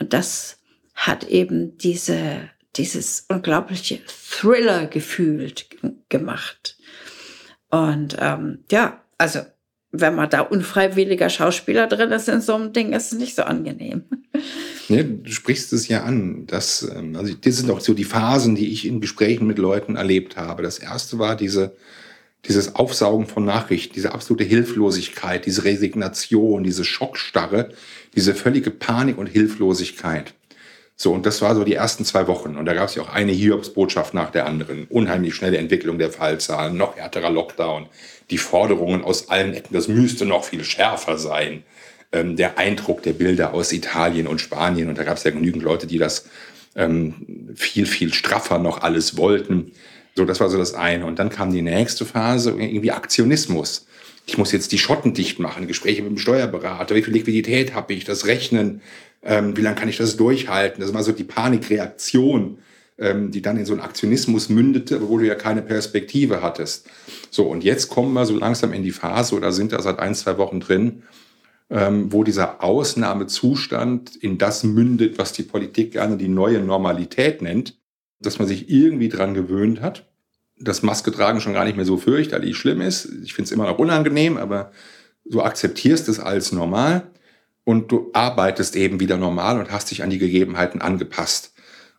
Und 0.00 0.12
das 0.12 0.58
hat 0.94 1.24
eben 1.24 1.78
diese, 1.78 2.50
dieses 2.74 3.26
unglaubliche 3.28 4.00
Thriller-Gefühl 4.04 5.52
gemacht. 6.08 6.76
Und 7.70 8.16
ähm, 8.18 8.64
ja, 8.70 9.02
also 9.18 9.40
wenn 10.00 10.14
man 10.14 10.30
da 10.30 10.40
unfreiwilliger 10.40 11.28
Schauspieler 11.30 11.86
drin 11.86 12.10
ist 12.10 12.28
in 12.28 12.40
so 12.40 12.54
einem 12.54 12.72
Ding, 12.72 12.92
ist 12.92 13.12
es 13.12 13.18
nicht 13.18 13.36
so 13.36 13.42
angenehm. 13.42 14.04
Ja, 14.88 15.02
du 15.02 15.30
sprichst 15.30 15.72
es 15.72 15.88
ja 15.88 16.04
an. 16.04 16.46
Das, 16.46 16.88
ähm, 16.94 17.16
also 17.16 17.34
das 17.34 17.56
sind 17.56 17.70
auch 17.70 17.80
so 17.80 17.94
die 17.94 18.04
Phasen, 18.04 18.54
die 18.54 18.72
ich 18.72 18.86
in 18.86 19.00
Gesprächen 19.00 19.46
mit 19.46 19.58
Leuten 19.58 19.96
erlebt 19.96 20.36
habe. 20.36 20.62
Das 20.62 20.78
erste 20.78 21.18
war 21.18 21.36
diese, 21.36 21.74
dieses 22.44 22.74
Aufsaugen 22.74 23.26
von 23.26 23.44
Nachrichten, 23.44 23.94
diese 23.94 24.12
absolute 24.12 24.44
Hilflosigkeit, 24.44 25.46
diese 25.46 25.64
Resignation, 25.64 26.62
diese 26.62 26.84
Schockstarre, 26.84 27.70
diese 28.14 28.34
völlige 28.34 28.70
Panik 28.70 29.18
und 29.18 29.26
Hilflosigkeit. 29.26 30.34
So, 30.98 31.12
und 31.12 31.26
das 31.26 31.42
war 31.42 31.54
so 31.54 31.62
die 31.62 31.74
ersten 31.74 32.06
zwei 32.06 32.26
Wochen. 32.26 32.56
Und 32.56 32.64
da 32.64 32.72
gab 32.72 32.88
es 32.88 32.94
ja 32.94 33.02
auch 33.02 33.10
eine 33.12 33.32
Hiobsbotschaft 33.32 34.14
nach 34.14 34.30
der 34.30 34.46
anderen. 34.46 34.86
Unheimlich 34.88 35.34
schnelle 35.34 35.58
Entwicklung 35.58 35.98
der 35.98 36.10
Fallzahlen, 36.10 36.76
noch 36.76 36.96
härterer 36.96 37.30
Lockdown, 37.30 37.86
die 38.30 38.38
Forderungen 38.38 39.04
aus 39.04 39.28
allen 39.28 39.52
Ecken, 39.52 39.74
das 39.74 39.88
müsste 39.88 40.24
noch 40.24 40.44
viel 40.44 40.64
schärfer 40.64 41.18
sein. 41.18 41.64
Ähm, 42.12 42.36
der 42.36 42.58
Eindruck 42.58 43.02
der 43.02 43.12
Bilder 43.12 43.52
aus 43.52 43.72
Italien 43.72 44.26
und 44.26 44.40
Spanien. 44.40 44.88
Und 44.88 44.96
da 44.96 45.04
gab 45.04 45.18
es 45.18 45.24
ja 45.24 45.32
genügend 45.32 45.62
Leute, 45.62 45.86
die 45.86 45.98
das 45.98 46.28
ähm, 46.76 47.14
viel, 47.54 47.84
viel 47.84 48.14
straffer 48.14 48.58
noch 48.58 48.80
alles 48.82 49.18
wollten. 49.18 49.72
So, 50.14 50.24
das 50.24 50.40
war 50.40 50.48
so 50.48 50.56
das 50.56 50.72
eine. 50.72 51.04
Und 51.04 51.18
dann 51.18 51.28
kam 51.28 51.52
die 51.52 51.60
nächste 51.60 52.06
Phase, 52.06 52.52
irgendwie 52.52 52.92
Aktionismus. 52.92 53.86
Ich 54.24 54.38
muss 54.38 54.50
jetzt 54.50 54.72
die 54.72 54.78
Schotten 54.78 55.12
dicht 55.12 55.38
machen, 55.38 55.68
Gespräche 55.68 56.02
mit 56.02 56.10
dem 56.10 56.18
Steuerberater, 56.18 56.94
wie 56.94 57.02
viel 57.02 57.12
Liquidität 57.12 57.74
habe 57.74 57.92
ich, 57.92 58.04
das 58.04 58.26
Rechnen, 58.26 58.80
ähm, 59.22 59.56
wie 59.56 59.62
lange 59.62 59.76
kann 59.76 59.88
ich 59.88 59.96
das 59.96 60.16
durchhalten? 60.16 60.80
Das 60.80 60.94
war 60.94 61.02
so 61.02 61.12
die 61.12 61.24
Panikreaktion, 61.24 62.58
ähm, 62.98 63.30
die 63.30 63.42
dann 63.42 63.56
in 63.56 63.66
so 63.66 63.72
einen 63.72 63.82
Aktionismus 63.82 64.48
mündete, 64.48 64.96
obwohl 65.02 65.22
du 65.22 65.26
ja 65.26 65.34
keine 65.34 65.62
Perspektive 65.62 66.42
hattest. 66.42 66.88
So, 67.30 67.46
und 67.46 67.64
jetzt 67.64 67.88
kommen 67.88 68.12
wir 68.12 68.26
so 68.26 68.36
langsam 68.36 68.72
in 68.72 68.82
die 68.82 68.92
Phase, 68.92 69.34
oder 69.34 69.52
sind 69.52 69.72
da 69.72 69.82
seit 69.82 69.98
ein, 69.98 70.14
zwei 70.14 70.38
Wochen 70.38 70.60
drin, 70.60 71.02
ähm, 71.68 72.12
wo 72.12 72.24
dieser 72.24 72.62
Ausnahmezustand 72.62 74.16
in 74.16 74.38
das 74.38 74.62
mündet, 74.62 75.18
was 75.18 75.32
die 75.32 75.42
Politik 75.42 75.92
gerne 75.92 76.16
die 76.16 76.28
neue 76.28 76.60
Normalität 76.60 77.42
nennt 77.42 77.76
dass 78.20 78.38
man 78.38 78.48
sich 78.48 78.70
irgendwie 78.70 79.08
dran 79.08 79.34
gewöhnt 79.34 79.80
hat, 79.80 80.06
dass 80.58 80.82
Maske 80.82 81.12
tragen 81.12 81.40
schon 81.40 81.52
gar 81.52 81.64
nicht 81.64 81.76
mehr 81.76 81.84
so 81.84 81.96
fürchterlich 81.96 82.56
schlimm 82.56 82.80
ist. 82.80 83.06
Ich 83.24 83.34
finde 83.34 83.46
es 83.46 83.52
immer 83.52 83.66
noch 83.66 83.78
unangenehm, 83.78 84.36
aber 84.36 84.72
du 85.24 85.42
akzeptierst 85.42 86.08
es 86.08 86.18
als 86.18 86.52
normal 86.52 87.10
und 87.66 87.90
du 87.90 88.10
arbeitest 88.12 88.76
eben 88.76 89.00
wieder 89.00 89.16
normal 89.16 89.58
und 89.58 89.72
hast 89.72 89.90
dich 89.90 90.04
an 90.04 90.10
die 90.10 90.18
Gegebenheiten 90.18 90.80
angepasst. 90.80 91.52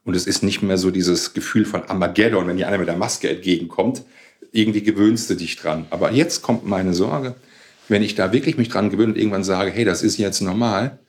Und 0.05 0.15
es 0.15 0.25
ist 0.25 0.41
nicht 0.41 0.61
mehr 0.63 0.77
so 0.77 0.91
dieses 0.91 1.33
Gefühl 1.33 1.65
von 1.65 1.83
Armageddon, 1.83 2.47
wenn 2.47 2.55
dir 2.55 2.69
einer 2.69 2.77
mit 2.77 2.87
der 2.87 2.95
Maske 2.95 3.29
entgegenkommt. 3.29 4.03
Irgendwie 4.53 4.81
gewöhnst 4.81 5.29
du 5.29 5.35
dich 5.35 5.57
dran. 5.57 5.85
Aber 5.89 6.13
jetzt 6.13 6.41
kommt 6.41 6.65
meine 6.65 6.93
Sorge, 6.93 7.35
wenn 7.89 8.01
ich 8.01 8.15
da 8.15 8.31
wirklich 8.31 8.57
mich 8.57 8.69
dran 8.69 8.89
gewöhne 8.89 9.11
und 9.11 9.17
irgendwann 9.17 9.43
sage, 9.43 9.69
hey, 9.69 9.83
das 9.83 10.03
ist 10.03 10.17
jetzt 10.17 10.39
normal, 10.39 10.99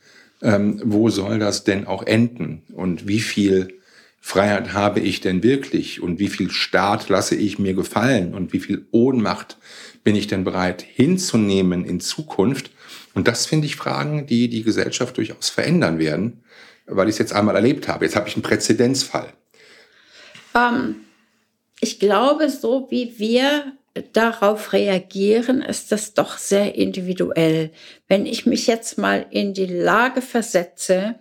ähm, 0.43 0.83
wo 0.85 1.09
soll 1.09 1.39
das 1.39 1.63
denn 1.63 1.87
auch 1.87 2.03
enden? 2.03 2.63
Und 2.75 3.07
wie 3.07 3.21
viel 3.21 3.78
Freiheit 4.21 4.73
habe 4.73 5.01
ich 5.01 5.21
denn 5.21 5.43
wirklich 5.43 6.03
und 6.03 6.19
wie 6.19 6.29
viel 6.29 6.51
Staat 6.51 7.09
lasse 7.09 7.35
ich 7.35 7.59
mir 7.59 7.75
gefallen 7.75 8.35
und 8.35 8.53
wie 8.53 8.61
viel 8.61 8.87
Ohnmacht 8.91 9.57
bin 10.05 10.17
ich 10.17 10.27
denn 10.27 10.45
bereit 10.45 10.83
hinzunehmen 10.83 11.85
in 11.85 12.01
Zukunft? 12.01 12.71
Und 13.15 13.27
das 13.27 13.47
finde 13.47 13.67
ich 13.67 13.77
Fragen, 13.77 14.27
die 14.27 14.49
die 14.49 14.63
Gesellschaft 14.63 15.17
durchaus 15.17 15.49
verändern 15.49 15.99
werden, 15.99 16.43
weil 16.87 17.09
ich 17.09 17.15
es 17.15 17.19
jetzt 17.19 17.33
einmal 17.33 17.57
erlebt 17.57 17.89
habe. 17.89 18.05
Jetzt 18.05 18.17
habe 18.17 18.29
ich 18.29 18.35
einen 18.35 18.43
Präzedenzfall. 18.43 19.33
Ähm, 20.55 20.97
ich 21.81 21.99
glaube, 21.99 22.51
so 22.51 22.89
wie 22.91 23.19
wir 23.19 23.73
darauf 24.13 24.73
reagieren, 24.73 25.63
ist 25.63 25.93
das 25.93 26.15
doch 26.15 26.39
sehr 26.39 26.75
individuell. 26.75 27.71
Wenn 28.07 28.27
ich 28.27 28.47
mich 28.47 28.67
jetzt 28.67 28.99
mal 28.99 29.27
in 29.31 29.55
die 29.55 29.67
Lage 29.67 30.23
versetze, 30.23 31.17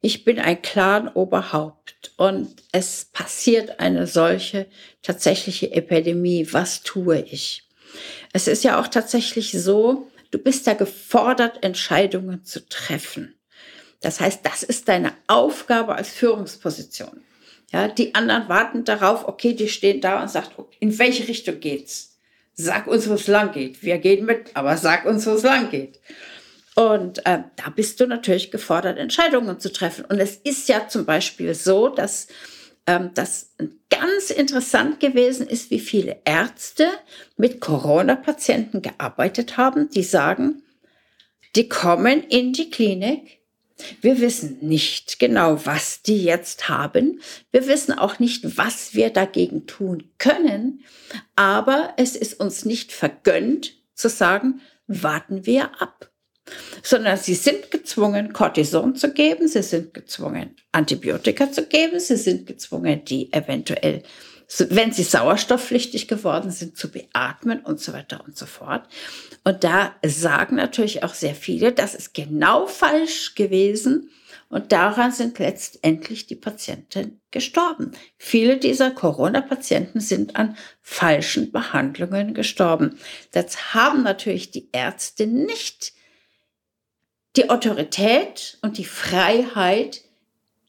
ich 0.00 0.24
bin 0.24 0.38
ein 0.38 0.62
Clan-Oberhaupt 0.62 2.12
und 2.16 2.62
es 2.72 3.06
passiert 3.12 3.80
eine 3.80 4.06
solche 4.06 4.66
tatsächliche 5.02 5.72
Epidemie. 5.72 6.46
Was 6.52 6.82
tue 6.82 7.20
ich? 7.22 7.68
Es 8.32 8.46
ist 8.46 8.64
ja 8.64 8.80
auch 8.80 8.88
tatsächlich 8.88 9.52
so, 9.52 10.10
du 10.30 10.38
bist 10.38 10.66
ja 10.66 10.74
gefordert, 10.74 11.64
Entscheidungen 11.64 12.44
zu 12.44 12.68
treffen. 12.68 13.34
Das 14.00 14.20
heißt, 14.20 14.40
das 14.44 14.62
ist 14.62 14.88
deine 14.88 15.12
Aufgabe 15.26 15.96
als 15.96 16.10
Führungsposition. 16.10 17.22
Ja, 17.72 17.88
die 17.88 18.14
anderen 18.14 18.48
warten 18.48 18.84
darauf, 18.84 19.26
okay, 19.26 19.52
die 19.52 19.68
stehen 19.68 20.00
da 20.00 20.22
und 20.22 20.30
sagt, 20.30 20.52
in 20.80 20.98
welche 20.98 21.26
Richtung 21.26 21.60
geht's? 21.60 22.18
Sag 22.54 22.86
uns, 22.86 23.08
wo 23.08 23.14
es 23.14 23.26
lang 23.26 23.52
geht. 23.52 23.82
Wir 23.82 23.98
gehen 23.98 24.24
mit, 24.24 24.50
aber 24.54 24.76
sag 24.76 25.04
uns, 25.04 25.26
wo 25.26 25.32
es 25.32 25.42
lang 25.42 25.70
geht. 25.70 26.00
Und 26.78 27.26
äh, 27.26 27.40
da 27.56 27.70
bist 27.74 27.98
du 27.98 28.06
natürlich 28.06 28.52
gefordert, 28.52 28.98
Entscheidungen 28.98 29.58
zu 29.58 29.72
treffen. 29.72 30.04
Und 30.04 30.20
es 30.20 30.36
ist 30.36 30.68
ja 30.68 30.86
zum 30.86 31.06
Beispiel 31.06 31.52
so, 31.52 31.88
dass 31.88 32.28
ähm, 32.86 33.10
das 33.14 33.56
ganz 33.90 34.30
interessant 34.30 35.00
gewesen 35.00 35.48
ist, 35.48 35.72
wie 35.72 35.80
viele 35.80 36.20
Ärzte 36.24 36.86
mit 37.36 37.58
Corona-Patienten 37.58 38.80
gearbeitet 38.80 39.56
haben, 39.56 39.90
die 39.90 40.04
sagen, 40.04 40.62
die 41.56 41.68
kommen 41.68 42.22
in 42.22 42.52
die 42.52 42.70
Klinik. 42.70 43.40
Wir 44.00 44.20
wissen 44.20 44.58
nicht 44.60 45.18
genau, 45.18 45.66
was 45.66 46.02
die 46.02 46.22
jetzt 46.22 46.68
haben. 46.68 47.20
Wir 47.50 47.66
wissen 47.66 47.92
auch 47.92 48.20
nicht, 48.20 48.56
was 48.56 48.94
wir 48.94 49.10
dagegen 49.10 49.66
tun 49.66 50.12
können. 50.18 50.84
Aber 51.34 51.94
es 51.96 52.14
ist 52.14 52.38
uns 52.38 52.64
nicht 52.64 52.92
vergönnt 52.92 53.74
zu 53.94 54.08
sagen, 54.08 54.60
warten 54.86 55.44
wir 55.44 55.82
ab 55.82 56.08
sondern 56.82 57.16
sie 57.16 57.34
sind 57.34 57.70
gezwungen, 57.70 58.32
Cortison 58.32 58.94
zu 58.96 59.12
geben, 59.12 59.48
sie 59.48 59.62
sind 59.62 59.94
gezwungen, 59.94 60.56
Antibiotika 60.72 61.50
zu 61.50 61.66
geben, 61.66 62.00
sie 62.00 62.16
sind 62.16 62.46
gezwungen, 62.46 63.04
die 63.04 63.32
eventuell, 63.32 64.02
wenn 64.70 64.92
sie 64.92 65.02
sauerstoffpflichtig 65.02 66.08
geworden 66.08 66.50
sind, 66.50 66.76
zu 66.76 66.90
beatmen 66.90 67.60
und 67.60 67.80
so 67.80 67.92
weiter 67.92 68.22
und 68.24 68.36
so 68.36 68.46
fort. 68.46 68.88
Und 69.44 69.64
da 69.64 69.94
sagen 70.04 70.56
natürlich 70.56 71.02
auch 71.02 71.14
sehr 71.14 71.34
viele, 71.34 71.72
das 71.72 71.94
ist 71.94 72.14
genau 72.14 72.66
falsch 72.66 73.34
gewesen. 73.34 74.10
Und 74.50 74.72
daran 74.72 75.12
sind 75.12 75.38
letztendlich 75.38 76.26
die 76.26 76.34
Patienten 76.34 77.20
gestorben. 77.30 77.92
Viele 78.16 78.56
dieser 78.56 78.90
Corona-Patienten 78.90 80.00
sind 80.00 80.36
an 80.36 80.56
falschen 80.80 81.52
Behandlungen 81.52 82.32
gestorben. 82.32 82.98
Das 83.32 83.74
haben 83.74 84.02
natürlich 84.02 84.50
die 84.50 84.70
Ärzte 84.72 85.26
nicht 85.26 85.92
die 87.38 87.50
Autorität 87.50 88.58
und 88.62 88.78
die 88.78 88.84
Freiheit, 88.84 90.02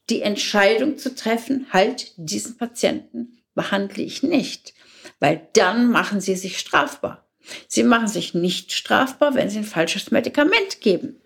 die 0.08 0.22
Entscheidung 0.22 0.98
zu 0.98 1.16
treffen, 1.16 1.66
halt 1.72 2.12
diesen 2.16 2.56
Patienten 2.56 3.42
behandle 3.56 4.04
ich 4.04 4.22
nicht, 4.22 4.72
weil 5.18 5.48
dann 5.54 5.90
machen 5.90 6.20
sie 6.20 6.36
sich 6.36 6.60
strafbar. 6.60 7.26
Sie 7.66 7.82
machen 7.82 8.06
sich 8.06 8.34
nicht 8.34 8.70
strafbar, 8.70 9.34
wenn 9.34 9.50
sie 9.50 9.58
ein 9.58 9.64
falsches 9.64 10.12
Medikament 10.12 10.80
geben, 10.80 11.20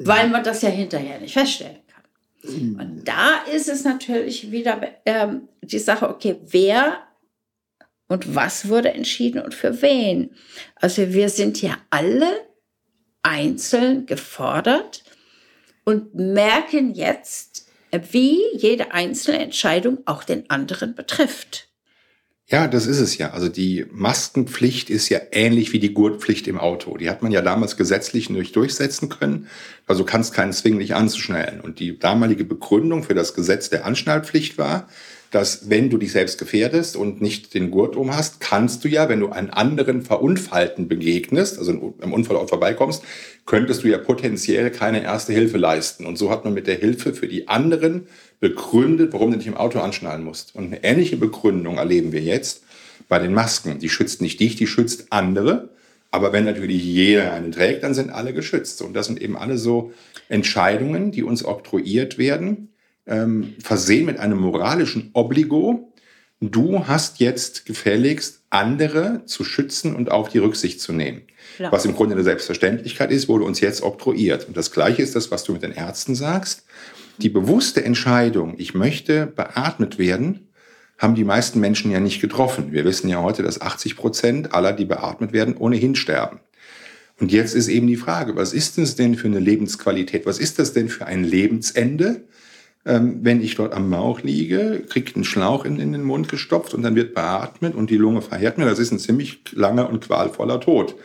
weil 0.00 0.28
man 0.28 0.42
das 0.42 0.62
ja 0.62 0.68
hinterher 0.68 1.20
nicht 1.20 1.34
feststellen 1.34 1.78
kann. 1.86 2.80
Und 2.80 3.04
da 3.04 3.36
ist 3.54 3.68
es 3.68 3.84
natürlich 3.84 4.50
wieder 4.50 4.80
ähm, 5.06 5.48
die 5.62 5.78
Sache, 5.78 6.08
okay, 6.08 6.40
wer 6.42 7.06
und 8.08 8.34
was 8.34 8.68
wurde 8.68 8.92
entschieden 8.92 9.40
und 9.40 9.54
für 9.54 9.80
wen? 9.80 10.34
Also 10.74 11.12
wir 11.12 11.28
sind 11.28 11.62
ja 11.62 11.78
alle 11.90 12.51
einzeln 13.22 14.06
gefordert 14.06 15.04
und 15.84 16.14
merken 16.14 16.94
jetzt, 16.94 17.66
wie 18.10 18.40
jede 18.54 18.92
einzelne 18.92 19.38
Entscheidung 19.38 19.98
auch 20.06 20.24
den 20.24 20.48
anderen 20.50 20.94
betrifft. 20.94 21.68
Ja, 22.46 22.68
das 22.68 22.86
ist 22.86 23.00
es 23.00 23.16
ja. 23.16 23.30
Also 23.30 23.48
die 23.48 23.86
Maskenpflicht 23.90 24.90
ist 24.90 25.08
ja 25.08 25.20
ähnlich 25.30 25.72
wie 25.72 25.78
die 25.78 25.94
Gurtpflicht 25.94 26.46
im 26.48 26.58
Auto. 26.58 26.96
Die 26.98 27.08
hat 27.08 27.22
man 27.22 27.32
ja 27.32 27.40
damals 27.40 27.76
gesetzlich 27.76 28.28
nicht 28.28 28.56
durchsetzen 28.56 29.08
können. 29.08 29.46
Also 29.86 30.04
kannst 30.04 30.34
keinen 30.34 30.52
zwingen, 30.52 30.80
dich 30.80 30.94
anzuschnallen. 30.94 31.60
Und 31.60 31.78
die 31.78 31.98
damalige 31.98 32.44
Begründung 32.44 33.04
für 33.04 33.14
das 33.14 33.34
Gesetz 33.34 33.70
der 33.70 33.86
Anschnallpflicht 33.86 34.58
war, 34.58 34.88
dass 35.32 35.70
wenn 35.70 35.88
du 35.88 35.96
dich 35.96 36.12
selbst 36.12 36.38
gefährdest 36.38 36.94
und 36.94 37.22
nicht 37.22 37.54
den 37.54 37.70
Gurt 37.70 37.96
um 37.96 38.14
hast, 38.14 38.38
kannst 38.40 38.84
du 38.84 38.88
ja, 38.88 39.08
wenn 39.08 39.20
du 39.20 39.30
einen 39.30 39.48
anderen 39.48 40.02
Verunfallten 40.02 40.88
begegnest, 40.88 41.58
also 41.58 41.94
im 42.00 42.12
Unfallort 42.12 42.50
vorbeikommst, 42.50 43.02
könntest 43.46 43.82
du 43.82 43.88
ja 43.88 43.96
potenziell 43.96 44.70
keine 44.70 45.02
erste 45.02 45.32
Hilfe 45.32 45.56
leisten. 45.56 46.04
Und 46.04 46.18
so 46.18 46.30
hat 46.30 46.44
man 46.44 46.52
mit 46.52 46.66
der 46.66 46.76
Hilfe 46.76 47.14
für 47.14 47.28
die 47.28 47.48
anderen 47.48 48.06
begründet, 48.40 49.14
warum 49.14 49.32
du 49.32 49.38
dich 49.38 49.46
im 49.46 49.56
Auto 49.56 49.80
anschnallen 49.80 50.22
musst. 50.22 50.54
Und 50.54 50.66
eine 50.66 50.84
ähnliche 50.84 51.16
Begründung 51.16 51.78
erleben 51.78 52.12
wir 52.12 52.20
jetzt 52.20 52.64
bei 53.08 53.18
den 53.18 53.32
Masken. 53.32 53.78
Die 53.78 53.88
schützt 53.88 54.20
nicht 54.20 54.38
dich, 54.38 54.56
die 54.56 54.66
schützt 54.66 55.06
andere. 55.10 55.70
Aber 56.10 56.34
wenn 56.34 56.44
natürlich 56.44 56.84
jeder 56.84 57.32
einen 57.32 57.52
trägt, 57.52 57.84
dann 57.84 57.94
sind 57.94 58.10
alle 58.10 58.34
geschützt. 58.34 58.82
Und 58.82 58.92
das 58.92 59.06
sind 59.06 59.22
eben 59.22 59.38
alle 59.38 59.56
so 59.56 59.94
Entscheidungen, 60.28 61.10
die 61.10 61.22
uns 61.22 61.42
oktroyiert 61.42 62.18
werden, 62.18 62.68
ähm, 63.06 63.54
versehen 63.58 64.06
mit 64.06 64.18
einem 64.18 64.38
moralischen 64.38 65.10
Obligo. 65.12 65.92
Du 66.40 66.86
hast 66.86 67.20
jetzt 67.20 67.66
gefälligst, 67.66 68.42
andere 68.50 69.22
zu 69.26 69.44
schützen 69.44 69.94
und 69.94 70.10
auf 70.10 70.28
die 70.28 70.38
Rücksicht 70.38 70.80
zu 70.80 70.92
nehmen. 70.92 71.22
Ja. 71.58 71.70
Was 71.70 71.84
im 71.84 71.94
Grunde 71.94 72.14
eine 72.14 72.24
Selbstverständlichkeit 72.24 73.10
ist, 73.10 73.28
wurde 73.28 73.44
uns 73.44 73.60
jetzt 73.60 73.82
oktroyiert. 73.82 74.48
Und 74.48 74.56
das 74.56 74.72
Gleiche 74.72 75.02
ist 75.02 75.14
das, 75.14 75.30
was 75.30 75.44
du 75.44 75.52
mit 75.52 75.62
den 75.62 75.72
Ärzten 75.72 76.14
sagst. 76.14 76.64
Die 77.18 77.28
bewusste 77.28 77.84
Entscheidung, 77.84 78.54
ich 78.58 78.74
möchte 78.74 79.26
beatmet 79.26 79.98
werden, 79.98 80.48
haben 80.98 81.14
die 81.14 81.24
meisten 81.24 81.60
Menschen 81.60 81.90
ja 81.90 82.00
nicht 82.00 82.20
getroffen. 82.20 82.72
Wir 82.72 82.84
wissen 82.84 83.08
ja 83.08 83.22
heute, 83.22 83.42
dass 83.42 83.60
80 83.60 83.96
Prozent 83.96 84.54
aller, 84.54 84.72
die 84.72 84.84
beatmet 84.84 85.32
werden, 85.32 85.56
ohnehin 85.56 85.94
sterben. 85.94 86.40
Und 87.20 87.30
jetzt 87.30 87.54
ist 87.54 87.68
eben 87.68 87.86
die 87.86 87.96
Frage, 87.96 88.36
was 88.36 88.52
ist 88.52 88.78
das 88.78 88.96
denn 88.96 89.14
für 89.14 89.28
eine 89.28 89.38
Lebensqualität? 89.38 90.26
Was 90.26 90.38
ist 90.38 90.58
das 90.58 90.72
denn 90.72 90.88
für 90.88 91.06
ein 91.06 91.24
Lebensende? 91.24 92.24
Ähm, 92.84 93.20
wenn 93.22 93.40
ich 93.40 93.54
dort 93.54 93.74
am 93.74 93.90
Bauch 93.90 94.22
liege, 94.22 94.82
kriegt 94.88 95.16
ein 95.16 95.24
Schlauch 95.24 95.64
in, 95.64 95.78
in, 95.78 95.92
den 95.92 96.02
Mund 96.02 96.28
gestopft 96.28 96.74
und 96.74 96.82
dann 96.82 96.96
wird 96.96 97.14
beatmet 97.14 97.76
und 97.76 97.90
die 97.90 97.96
Lunge 97.96 98.22
verheert 98.22 98.58
mir. 98.58 98.64
Das 98.64 98.80
ist 98.80 98.90
ein 98.90 98.98
ziemlich 98.98 99.40
langer 99.52 99.88
und 99.88 100.00
qualvoller 100.00 100.60
Tod. 100.60 100.96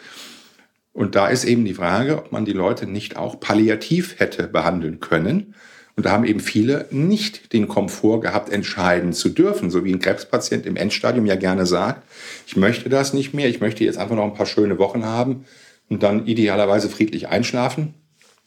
Und 0.91 1.13
da 1.13 1.27
ist 1.27 1.45
eben 1.45 1.65
die 1.65 1.75
Frage, 1.75 2.17
ob 2.17 2.31
man 2.31 2.45
die 2.45 2.53
Leute 2.53 2.87
nicht 2.87 3.17
auch 3.17 3.39
palliativ 3.39 4.19
hätte 4.19 4.47
behandeln 4.47 4.99
können. 4.99 5.53
Und 5.95 6.05
da 6.05 6.11
haben 6.11 6.25
eben 6.25 6.39
viele 6.39 6.87
nicht 6.89 7.53
den 7.53 7.67
Komfort 7.67 8.21
gehabt, 8.21 8.49
entscheiden 8.51 9.13
zu 9.13 9.29
dürfen, 9.29 9.69
so 9.69 9.85
wie 9.85 9.91
ein 9.91 9.99
Krebspatient 9.99 10.65
im 10.65 10.75
Endstadium 10.75 11.27
ja 11.27 11.35
gerne 11.35 11.67
sagt, 11.67 12.03
ich 12.47 12.55
möchte 12.55 12.89
das 12.89 13.13
nicht 13.13 13.35
mehr, 13.35 13.47
ich 13.47 13.61
möchte 13.61 13.83
jetzt 13.83 13.99
einfach 13.99 14.15
noch 14.15 14.23
ein 14.23 14.33
paar 14.33 14.45
schöne 14.47 14.79
Wochen 14.79 15.05
haben 15.05 15.45
und 15.89 16.01
dann 16.01 16.25
idealerweise 16.25 16.89
friedlich 16.89 17.27
einschlafen, 17.27 17.93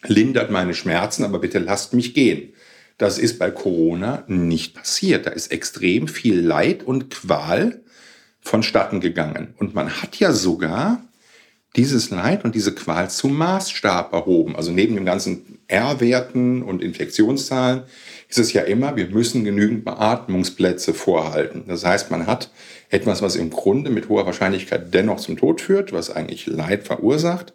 lindert 0.07 0.51
meine 0.51 0.75
Schmerzen, 0.75 1.25
aber 1.25 1.39
bitte 1.39 1.61
lasst 1.61 1.93
mich 1.93 2.15
gehen. 2.15 2.53
Das 3.01 3.19
ist 3.19 3.39
bei 3.39 3.51
Corona 3.51 4.25
nicht 4.27 4.75
passiert. 4.75 5.25
Da 5.25 5.31
ist 5.31 5.51
extrem 5.51 6.07
viel 6.07 6.39
Leid 6.39 6.83
und 6.83 7.09
Qual 7.09 7.81
vonstatten 8.43 9.01
gegangen. 9.01 9.55
Und 9.57 9.75
man 9.75 10.03
hat 10.03 10.17
ja 10.17 10.35
sogar 10.35 11.03
dieses 11.77 12.11
Leid 12.11 12.45
und 12.45 12.55
diese 12.55 12.75
Qual 12.75 13.09
zum 13.09 13.39
Maßstab 13.39 14.13
erhoben. 14.13 14.55
Also 14.55 14.71
neben 14.71 14.97
den 14.97 15.07
ganzen 15.07 15.61
R-Werten 15.67 16.63
und 16.63 16.83
Infektionszahlen 16.83 17.85
ist 18.29 18.39
es 18.39 18.53
ja 18.53 18.63
immer, 18.65 18.97
wir 18.97 19.07
müssen 19.07 19.45
genügend 19.45 19.87
Beatmungsplätze 19.87 20.93
vorhalten. 20.93 21.65
Das 21.69 21.87
heißt, 21.87 22.11
man 22.11 22.27
hat 22.27 22.51
etwas, 22.91 23.23
was 23.23 23.35
im 23.35 23.49
Grunde 23.49 23.89
mit 23.89 24.11
hoher 24.11 24.27
Wahrscheinlichkeit 24.27 24.93
dennoch 24.93 25.21
zum 25.21 25.39
Tod 25.39 25.63
führt, 25.63 25.95
was 25.95 26.11
eigentlich 26.11 26.47
Leid 26.47 26.85
verursacht, 26.85 27.55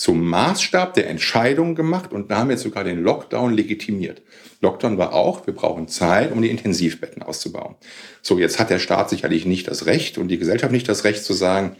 zum 0.00 0.26
Maßstab 0.26 0.94
der 0.94 1.10
Entscheidung 1.10 1.74
gemacht 1.74 2.14
und 2.14 2.30
damit 2.30 2.58
sogar 2.58 2.84
den 2.84 3.02
Lockdown 3.02 3.52
legitimiert. 3.52 4.22
Lockdown 4.62 4.96
war 4.96 5.12
auch, 5.12 5.46
wir 5.46 5.54
brauchen 5.54 5.88
Zeit, 5.88 6.32
um 6.32 6.40
die 6.40 6.48
Intensivbetten 6.48 7.22
auszubauen. 7.22 7.74
So, 8.22 8.38
jetzt 8.38 8.58
hat 8.58 8.70
der 8.70 8.78
Staat 8.78 9.10
sicherlich 9.10 9.44
nicht 9.44 9.68
das 9.68 9.84
Recht 9.84 10.16
und 10.16 10.28
die 10.28 10.38
Gesellschaft 10.38 10.72
nicht 10.72 10.88
das 10.88 11.04
Recht 11.04 11.22
zu 11.22 11.34
sagen, 11.34 11.76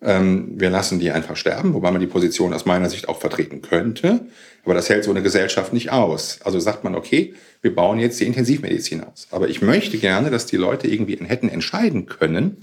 ähm, 0.00 0.52
wir 0.54 0.70
lassen 0.70 1.00
die 1.00 1.10
einfach 1.10 1.34
sterben, 1.34 1.74
wobei 1.74 1.90
man 1.90 2.00
die 2.00 2.06
Position 2.06 2.54
aus 2.54 2.64
meiner 2.64 2.88
Sicht 2.88 3.08
auch 3.08 3.18
vertreten 3.18 3.60
könnte. 3.60 4.20
Aber 4.64 4.74
das 4.74 4.88
hält 4.88 5.02
so 5.02 5.10
eine 5.10 5.22
Gesellschaft 5.22 5.72
nicht 5.72 5.90
aus. 5.90 6.38
Also 6.44 6.60
sagt 6.60 6.84
man, 6.84 6.94
okay, 6.94 7.34
wir 7.60 7.74
bauen 7.74 7.98
jetzt 7.98 8.20
die 8.20 8.26
Intensivmedizin 8.26 9.02
aus. 9.02 9.26
Aber 9.32 9.48
ich 9.48 9.62
möchte 9.62 9.98
gerne, 9.98 10.30
dass 10.30 10.46
die 10.46 10.56
Leute 10.56 10.86
irgendwie 10.86 11.18
hätten 11.26 11.48
entscheiden 11.48 12.06
können, 12.06 12.58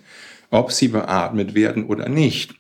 ob 0.52 0.72
sie 0.72 0.88
beatmet 0.88 1.54
werden 1.54 1.86
oder 1.86 2.08
nicht. 2.08 2.56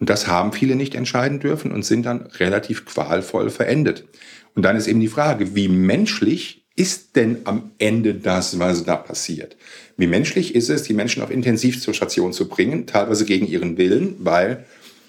Und 0.00 0.10
das 0.10 0.26
haben 0.26 0.52
viele 0.52 0.76
nicht 0.76 0.94
entscheiden 0.94 1.40
dürfen 1.40 1.70
und 1.70 1.84
sind 1.84 2.06
dann 2.06 2.22
relativ 2.22 2.86
qualvoll 2.86 3.50
verendet. 3.50 4.08
Und 4.54 4.62
dann 4.64 4.76
ist 4.76 4.88
eben 4.88 5.00
die 5.00 5.08
Frage, 5.08 5.54
wie 5.54 5.68
menschlich 5.68 6.64
ist 6.74 7.14
denn 7.16 7.38
am 7.44 7.70
Ende 7.78 8.14
das, 8.14 8.58
was 8.58 8.84
da 8.84 8.96
passiert? 8.96 9.56
Wie 9.98 10.06
menschlich 10.06 10.54
ist 10.54 10.70
es, 10.70 10.82
die 10.82 10.94
Menschen 10.94 11.22
auf 11.22 11.30
Intensiv 11.30 11.80
zur 11.80 11.92
Station 11.92 12.32
zu 12.32 12.48
bringen, 12.48 12.86
teilweise 12.86 13.26
gegen 13.26 13.46
ihren 13.46 13.76
Willen, 13.76 14.16
weil 14.18 14.64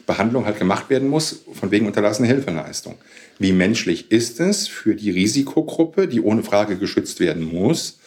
Behandlung 0.05 0.45
halt 0.45 0.59
gemacht 0.59 0.89
werden 0.89 1.07
muss, 1.07 1.43
von 1.53 1.71
wegen 1.71 1.87
unterlassener 1.87 2.27
Hilfeleistung. 2.27 2.95
Wie 3.39 3.53
menschlich 3.53 4.11
ist 4.11 4.41
es 4.41 4.67
für 4.67 4.95
die 4.95 5.11
Risikogruppe, 5.11 6.09
die 6.09 6.19
ohne 6.19 6.43
Frage 6.43 6.77
geschützt 6.77 7.21
werden 7.21 7.43
muss, 7.43 7.99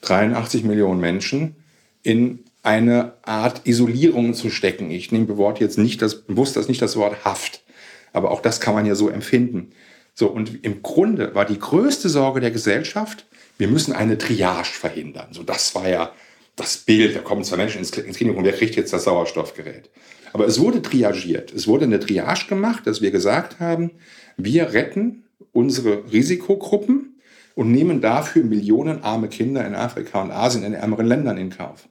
83 0.00 0.64
Millionen 0.64 1.00
Menschen 1.00 1.54
in 2.02 2.40
eine 2.62 3.14
Art 3.22 3.62
Isolierung 3.64 4.34
zu 4.34 4.50
stecken. 4.50 4.90
Ich 4.90 5.10
nehme 5.12 5.26
bewusst 5.26 5.60
jetzt 5.60 5.78
nicht 5.78 6.00
das, 6.00 6.22
bewusst 6.22 6.56
das 6.56 6.68
nicht 6.68 6.80
das 6.80 6.96
Wort 6.96 7.24
Haft, 7.24 7.62
aber 8.12 8.30
auch 8.30 8.40
das 8.40 8.60
kann 8.60 8.74
man 8.74 8.86
ja 8.86 8.94
so 8.94 9.08
empfinden. 9.08 9.70
So, 10.14 10.28
und 10.28 10.64
im 10.64 10.82
Grunde 10.82 11.34
war 11.34 11.44
die 11.44 11.58
größte 11.58 12.08
Sorge 12.08 12.40
der 12.40 12.50
Gesellschaft, 12.50 13.26
wir 13.58 13.68
müssen 13.68 13.92
eine 13.92 14.18
Triage 14.18 14.68
verhindern. 14.72 15.28
So, 15.32 15.42
das 15.42 15.74
war 15.74 15.88
ja 15.88 16.12
das 16.56 16.78
Bild, 16.78 17.16
da 17.16 17.20
kommen 17.20 17.44
zwei 17.44 17.56
Menschen 17.56 17.78
ins, 17.78 17.90
Klinikum, 17.90 18.44
wer 18.44 18.52
kriegt 18.52 18.76
jetzt 18.76 18.92
das 18.92 19.04
Sauerstoffgerät? 19.04 19.90
Aber 20.32 20.46
es 20.46 20.60
wurde 20.60 20.82
triagiert. 20.82 21.52
Es 21.52 21.66
wurde 21.66 21.84
eine 21.84 22.00
Triage 22.00 22.46
gemacht, 22.48 22.86
dass 22.86 23.02
wir 23.02 23.10
gesagt 23.10 23.60
haben, 23.60 23.90
wir 24.36 24.72
retten 24.72 25.24
unsere 25.52 26.10
Risikogruppen 26.12 27.20
und 27.54 27.70
nehmen 27.70 28.00
dafür 28.00 28.44
Millionen 28.44 29.02
arme 29.02 29.28
Kinder 29.28 29.66
in 29.66 29.74
Afrika 29.74 30.22
und 30.22 30.30
Asien, 30.30 30.64
in 30.64 30.74
ärmeren 30.74 31.06
Ländern 31.06 31.36
in 31.36 31.50
Kauf. 31.50 31.88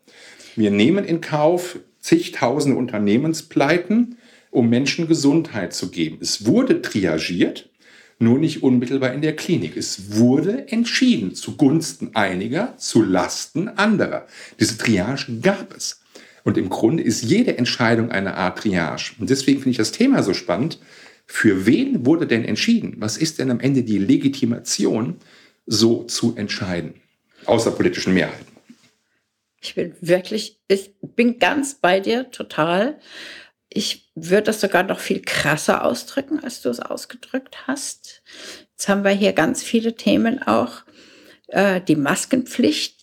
Wir 0.55 0.71
nehmen 0.71 1.05
in 1.05 1.21
Kauf 1.21 1.79
zigtausende 1.99 2.77
Unternehmenspleiten, 2.77 4.17
um 4.49 4.69
Menschen 4.69 5.07
Gesundheit 5.07 5.73
zu 5.73 5.91
geben. 5.91 6.17
Es 6.19 6.45
wurde 6.45 6.81
triagiert, 6.81 7.69
nur 8.19 8.37
nicht 8.37 8.61
unmittelbar 8.61 9.13
in 9.13 9.21
der 9.21 9.35
Klinik. 9.35 9.75
Es 9.75 10.17
wurde 10.17 10.67
entschieden 10.67 11.33
zugunsten 11.33 12.11
einiger, 12.13 12.77
zu 12.77 13.01
Lasten 13.01 13.67
anderer. 13.67 14.27
Diese 14.59 14.77
Triage 14.77 15.39
gab 15.41 15.75
es. 15.75 16.01
Und 16.43 16.57
im 16.57 16.69
Grunde 16.69 17.03
ist 17.03 17.23
jede 17.23 17.57
Entscheidung 17.57 18.11
eine 18.11 18.35
Art 18.35 18.59
Triage. 18.59 19.13
Und 19.19 19.29
deswegen 19.29 19.59
finde 19.59 19.71
ich 19.71 19.77
das 19.77 19.91
Thema 19.91 20.23
so 20.23 20.33
spannend. 20.33 20.79
Für 21.25 21.65
wen 21.65 22.05
wurde 22.05 22.27
denn 22.27 22.45
entschieden? 22.45 22.95
Was 22.97 23.17
ist 23.17 23.39
denn 23.39 23.51
am 23.51 23.59
Ende 23.59 23.83
die 23.83 23.99
Legitimation, 23.99 25.15
so 25.65 26.03
zu 26.03 26.35
entscheiden? 26.35 26.95
Außer 27.45 27.71
politischen 27.71 28.13
Mehrheiten. 28.13 28.50
Ich 29.61 29.75
bin 29.75 29.95
wirklich, 30.01 30.59
ich 30.67 30.91
bin 31.01 31.37
ganz 31.37 31.75
bei 31.75 31.99
dir, 31.99 32.31
total. 32.31 32.99
Ich 33.69 34.11
würde 34.15 34.43
das 34.43 34.59
sogar 34.59 34.83
noch 34.83 34.99
viel 34.99 35.21
krasser 35.21 35.85
ausdrücken, 35.85 36.43
als 36.43 36.61
du 36.61 36.69
es 36.69 36.79
ausgedrückt 36.79 37.67
hast. 37.67 38.23
Jetzt 38.71 38.89
haben 38.89 39.03
wir 39.03 39.11
hier 39.11 39.33
ganz 39.33 39.63
viele 39.63 39.95
Themen 39.95 40.41
auch. 40.41 40.83
Äh, 41.47 41.79
die 41.81 41.95
Maskenpflicht. 41.95 42.97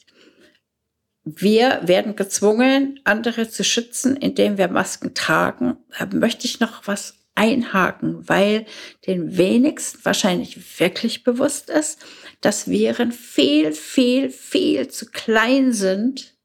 Wir 1.24 1.80
werden 1.84 2.16
gezwungen, 2.16 3.00
andere 3.04 3.48
zu 3.48 3.62
schützen, 3.62 4.16
indem 4.16 4.58
wir 4.58 4.68
Masken 4.68 5.14
tragen. 5.14 5.76
Da 5.96 6.06
möchte 6.06 6.46
ich 6.46 6.58
noch 6.58 6.86
was 6.86 7.14
einhaken, 7.34 8.28
weil 8.28 8.66
den 9.06 9.36
wenigsten 9.36 10.04
wahrscheinlich 10.04 10.80
wirklich 10.80 11.22
bewusst 11.22 11.70
ist, 11.70 12.00
dass 12.40 12.68
Viren 12.68 13.12
viel, 13.12 13.72
viel, 13.72 14.30
viel 14.30 14.88
zu 14.88 15.06
klein 15.06 15.72
sind, 15.72 16.37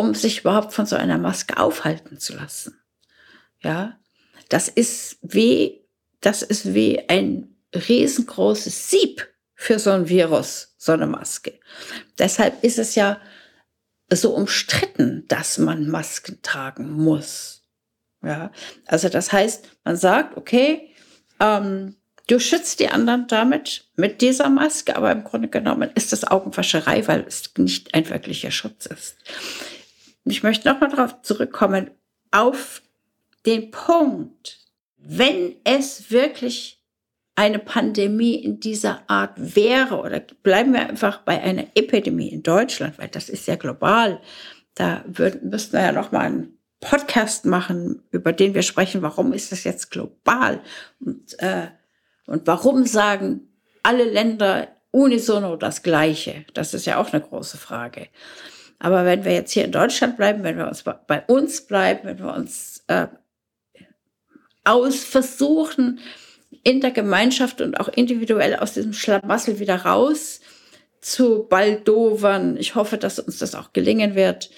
um 0.00 0.14
sich 0.14 0.40
überhaupt 0.40 0.72
von 0.72 0.86
so 0.86 0.96
einer 0.96 1.18
Maske 1.18 1.58
aufhalten 1.58 2.18
zu 2.18 2.34
lassen. 2.34 2.80
Ja, 3.62 3.98
das 4.48 4.68
ist 4.68 5.18
wie, 5.20 5.84
das 6.22 6.40
ist 6.40 6.72
wie 6.72 7.06
ein 7.10 7.54
riesengroßes 7.74 8.88
Sieb 8.88 9.28
für 9.54 9.78
so 9.78 9.90
ein 9.90 10.08
Virus, 10.08 10.74
so 10.78 10.92
eine 10.92 11.06
Maske. 11.06 11.60
Deshalb 12.18 12.64
ist 12.64 12.78
es 12.78 12.94
ja 12.94 13.20
so 14.10 14.34
umstritten, 14.34 15.26
dass 15.28 15.58
man 15.58 15.90
Masken 15.90 16.40
tragen 16.40 16.90
muss. 16.90 17.62
Ja, 18.22 18.50
also 18.86 19.10
das 19.10 19.32
heißt, 19.32 19.68
man 19.84 19.96
sagt, 19.96 20.38
okay, 20.38 20.94
ähm, 21.40 21.96
du 22.26 22.40
schützt 22.40 22.80
die 22.80 22.88
anderen 22.88 23.26
damit, 23.28 23.84
mit 23.96 24.22
dieser 24.22 24.48
Maske, 24.48 24.96
aber 24.96 25.12
im 25.12 25.24
Grunde 25.24 25.48
genommen 25.48 25.90
ist 25.94 26.14
das 26.14 26.24
Augenwascherei, 26.24 27.06
weil 27.06 27.22
es 27.28 27.52
nicht 27.58 27.92
ein 27.92 28.08
wirklicher 28.08 28.50
Schutz 28.50 28.86
ist 28.86 29.16
ich 30.24 30.42
möchte 30.42 30.68
nochmal 30.68 30.90
darauf 30.90 31.22
zurückkommen, 31.22 31.90
auf 32.30 32.82
den 33.46 33.70
Punkt, 33.70 34.58
wenn 34.96 35.56
es 35.64 36.10
wirklich 36.10 36.80
eine 37.34 37.58
Pandemie 37.58 38.34
in 38.34 38.60
dieser 38.60 39.02
Art 39.08 39.32
wäre, 39.36 40.00
oder 40.00 40.20
bleiben 40.42 40.74
wir 40.74 40.88
einfach 40.88 41.22
bei 41.22 41.40
einer 41.40 41.64
Epidemie 41.74 42.28
in 42.28 42.42
Deutschland, 42.42 42.98
weil 42.98 43.08
das 43.08 43.28
ist 43.28 43.46
ja 43.46 43.56
global, 43.56 44.20
da 44.74 45.02
würden, 45.06 45.48
müssten 45.48 45.72
wir 45.72 45.82
ja 45.82 45.92
noch 45.92 46.12
mal 46.12 46.26
einen 46.26 46.58
Podcast 46.80 47.44
machen, 47.44 48.02
über 48.10 48.32
den 48.32 48.54
wir 48.54 48.62
sprechen, 48.62 49.02
warum 49.02 49.32
ist 49.32 49.52
das 49.52 49.64
jetzt 49.64 49.90
global 49.90 50.60
und, 51.00 51.38
äh, 51.38 51.68
und 52.26 52.46
warum 52.46 52.86
sagen 52.86 53.48
alle 53.82 54.04
Länder 54.04 54.68
unisono 54.90 55.56
das 55.56 55.82
Gleiche? 55.82 56.44
Das 56.54 56.74
ist 56.74 56.86
ja 56.86 56.98
auch 56.98 57.12
eine 57.12 57.22
große 57.22 57.58
Frage. 57.58 58.08
Aber 58.80 59.04
wenn 59.04 59.24
wir 59.24 59.32
jetzt 59.32 59.52
hier 59.52 59.64
in 59.64 59.72
Deutschland 59.72 60.16
bleiben, 60.16 60.42
wenn 60.42 60.56
wir 60.56 60.66
uns 60.66 60.82
bei 60.82 61.22
uns 61.26 61.60
bleiben, 61.66 62.00
wenn 62.04 62.18
wir 62.18 62.34
uns 62.34 62.82
äh, 62.88 63.06
aus 64.64 65.04
versuchen, 65.04 66.00
in 66.62 66.80
der 66.80 66.90
Gemeinschaft 66.90 67.60
und 67.60 67.78
auch 67.78 67.88
individuell 67.88 68.56
aus 68.56 68.74
diesem 68.74 68.94
Schlamassel 68.94 69.60
wieder 69.60 69.76
raus 69.76 70.40
zu 71.00 71.46
baldovern. 71.48 72.56
Ich 72.56 72.74
hoffe, 72.74 72.98
dass 72.98 73.18
uns 73.18 73.38
das 73.38 73.54
auch 73.54 73.72
gelingen 73.72 74.14
wird. 74.14 74.50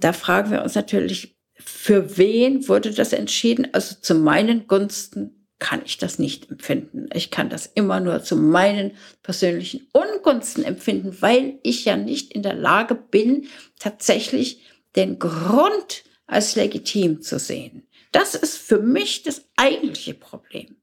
Da 0.00 0.12
fragen 0.12 0.50
wir 0.50 0.62
uns 0.62 0.74
natürlich, 0.74 1.36
für 1.54 2.16
wen 2.16 2.68
wurde 2.68 2.92
das 2.92 3.12
entschieden? 3.12 3.68
Also 3.72 3.96
zu 4.00 4.14
meinen 4.14 4.66
Gunsten 4.66 5.37
kann 5.58 5.82
ich 5.84 5.98
das 5.98 6.18
nicht 6.18 6.50
empfinden. 6.50 7.08
Ich 7.12 7.30
kann 7.30 7.50
das 7.50 7.66
immer 7.66 8.00
nur 8.00 8.22
zu 8.22 8.36
meinen 8.36 8.92
persönlichen 9.22 9.88
Ungunsten 9.92 10.64
empfinden, 10.64 11.16
weil 11.20 11.58
ich 11.62 11.84
ja 11.84 11.96
nicht 11.96 12.32
in 12.32 12.42
der 12.42 12.54
Lage 12.54 12.94
bin, 12.94 13.48
tatsächlich 13.78 14.62
den 14.94 15.18
Grund 15.18 16.04
als 16.26 16.54
legitim 16.54 17.22
zu 17.22 17.38
sehen. 17.38 17.86
Das 18.12 18.34
ist 18.34 18.56
für 18.56 18.78
mich 18.78 19.22
das 19.22 19.44
eigentliche 19.56 20.14
Problem. 20.14 20.76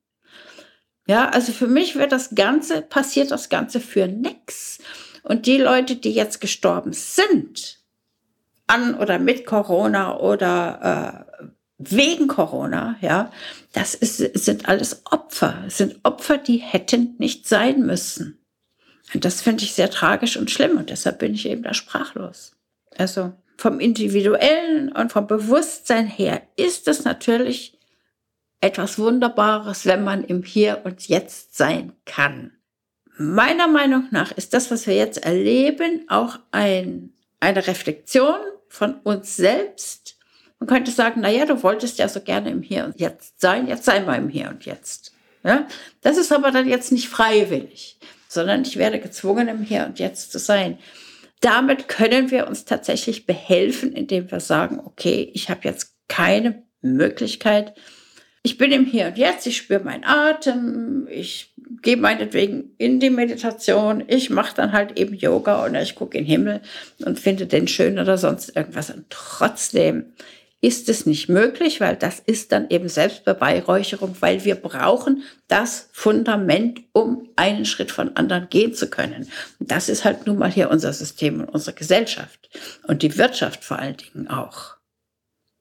Ja, 1.07 1.29
also 1.29 1.51
für 1.51 1.67
mich 1.67 1.95
wird 1.95 2.11
das 2.11 2.33
Ganze, 2.35 2.81
passiert 2.81 3.31
das 3.31 3.49
Ganze 3.49 3.79
für 3.79 4.07
nix. 4.07 4.79
Und 5.23 5.45
die 5.45 5.57
Leute, 5.57 5.95
die 5.95 6.11
jetzt 6.11 6.41
gestorben 6.41 6.93
sind, 6.93 7.79
an 8.67 8.95
oder 8.95 9.19
mit 9.19 9.45
Corona 9.45 10.17
oder 10.17 11.27
äh, 11.34 11.34
wegen 11.77 12.27
Corona, 12.27 12.95
ja, 13.01 13.31
das 13.73 13.95
ist, 13.95 14.17
sind 14.17 14.67
alles 14.69 15.01
Opfer, 15.05 15.65
sind 15.67 15.99
Opfer, 16.03 16.37
die 16.37 16.57
hätten 16.57 17.15
nicht 17.17 17.47
sein 17.47 17.81
müssen. 17.81 18.39
Und 19.13 19.25
das 19.25 19.41
finde 19.41 19.63
ich 19.63 19.73
sehr 19.73 19.89
tragisch 19.89 20.37
und 20.37 20.49
schlimm 20.49 20.77
und 20.77 20.89
deshalb 20.89 21.19
bin 21.19 21.33
ich 21.33 21.47
eben 21.47 21.63
da 21.63 21.73
sprachlos. 21.73 22.53
Also 22.97 23.33
vom 23.57 23.79
individuellen 23.79 24.91
und 24.91 25.11
vom 25.11 25.27
Bewusstsein 25.27 26.07
her 26.07 26.41
ist 26.55 26.87
es 26.87 27.03
natürlich 27.03 27.77
etwas 28.61 28.97
Wunderbares, 28.97 29.85
wenn 29.85 30.03
man 30.03 30.23
im 30.23 30.43
Hier 30.43 30.81
und 30.85 31.07
Jetzt 31.07 31.55
sein 31.55 31.93
kann. 32.05 32.51
Meiner 33.17 33.67
Meinung 33.67 34.07
nach 34.11 34.31
ist 34.31 34.53
das, 34.53 34.71
was 34.71 34.87
wir 34.87 34.95
jetzt 34.95 35.23
erleben, 35.23 36.05
auch 36.09 36.39
ein, 36.51 37.13
eine 37.39 37.65
Reflexion 37.67 38.39
von 38.67 38.95
uns 39.01 39.35
selbst. 39.35 40.14
Man 40.59 40.67
könnte 40.67 40.91
sagen, 40.91 41.21
na 41.21 41.29
ja, 41.29 41.45
du 41.45 41.61
wolltest 41.63 41.99
ja 41.99 42.07
so 42.07 42.21
gerne 42.21 42.49
im 42.49 42.61
Hier 42.61 42.85
und 42.85 42.99
Jetzt 42.99 43.41
sein, 43.41 43.67
jetzt 43.67 43.85
sei 43.85 43.99
mal 43.99 44.17
im 44.17 44.29
Hier 44.29 44.49
und 44.49 44.65
Jetzt. 44.65 45.13
Ja? 45.43 45.67
Das 46.01 46.17
ist 46.17 46.31
aber 46.31 46.51
dann 46.51 46.67
jetzt 46.67 46.91
nicht 46.91 47.07
freiwillig, 47.07 47.99
sondern 48.27 48.63
ich 48.63 48.77
werde 48.77 48.99
gezwungen, 48.99 49.47
im 49.47 49.61
Hier 49.61 49.85
und 49.85 49.99
Jetzt 49.99 50.31
zu 50.31 50.39
sein. 50.39 50.77
Damit 51.41 51.87
können 51.87 52.31
wir 52.31 52.47
uns 52.47 52.65
tatsächlich 52.65 53.25
behelfen, 53.25 53.91
indem 53.91 54.31
wir 54.31 54.39
sagen, 54.39 54.79
okay, 54.83 55.29
ich 55.33 55.49
habe 55.49 55.61
jetzt 55.63 55.95
keine 56.07 56.63
Möglichkeit, 56.81 57.73
ich 58.45 58.59
bin 58.59 58.71
im 58.71 58.85
Hier 58.85 59.07
und 59.07 59.17
Jetzt, 59.17 59.47
ich 59.47 59.57
spüre 59.57 59.83
meinen 59.83 60.03
Atem, 60.03 61.07
ich 61.09 61.55
gehe 61.81 61.97
meinetwegen 61.97 62.75
in 62.77 62.99
die 62.99 63.09
Meditation, 63.09 64.03
ich 64.07 64.29
mache 64.29 64.55
dann 64.55 64.71
halt 64.71 64.99
eben 64.99 65.15
Yoga 65.15 65.65
oder 65.65 65.81
ich 65.81 65.95
gucke 65.95 66.15
in 66.15 66.25
den 66.25 66.29
Himmel 66.29 66.61
und 67.03 67.19
finde 67.19 67.47
den 67.47 67.67
schön 67.67 67.97
oder 67.97 68.19
sonst 68.19 68.55
irgendwas. 68.55 68.91
Und 68.91 69.05
trotzdem 69.09 70.13
ist 70.65 70.89
es 70.89 71.05
nicht 71.05 71.29
möglich, 71.29 71.79
weil 71.79 71.95
das 71.95 72.17
ist 72.17 72.51
dann 72.51 72.71
eben 72.71 72.89
Selbstbeweihräucherung, 72.89 74.15
weil 74.19 74.45
wir 74.45 74.55
brauchen 74.55 75.21
das 75.47 75.89
Fundament, 75.91 76.81
um 76.91 77.29
einen 77.35 77.65
Schritt 77.65 77.91
von 77.91 78.15
anderen 78.15 78.49
gehen 78.49 78.73
zu 78.73 78.89
können. 78.89 79.29
Und 79.59 79.69
das 79.69 79.89
ist 79.89 80.05
halt 80.05 80.25
nun 80.25 80.39
mal 80.39 80.51
hier 80.51 80.71
unser 80.71 80.91
System 80.91 81.39
und 81.39 81.49
unsere 81.49 81.75
Gesellschaft 81.75 82.49
und 82.87 83.03
die 83.03 83.15
Wirtschaft 83.15 83.63
vor 83.63 83.77
allen 83.77 83.97
Dingen 83.97 84.27
auch. 84.27 84.77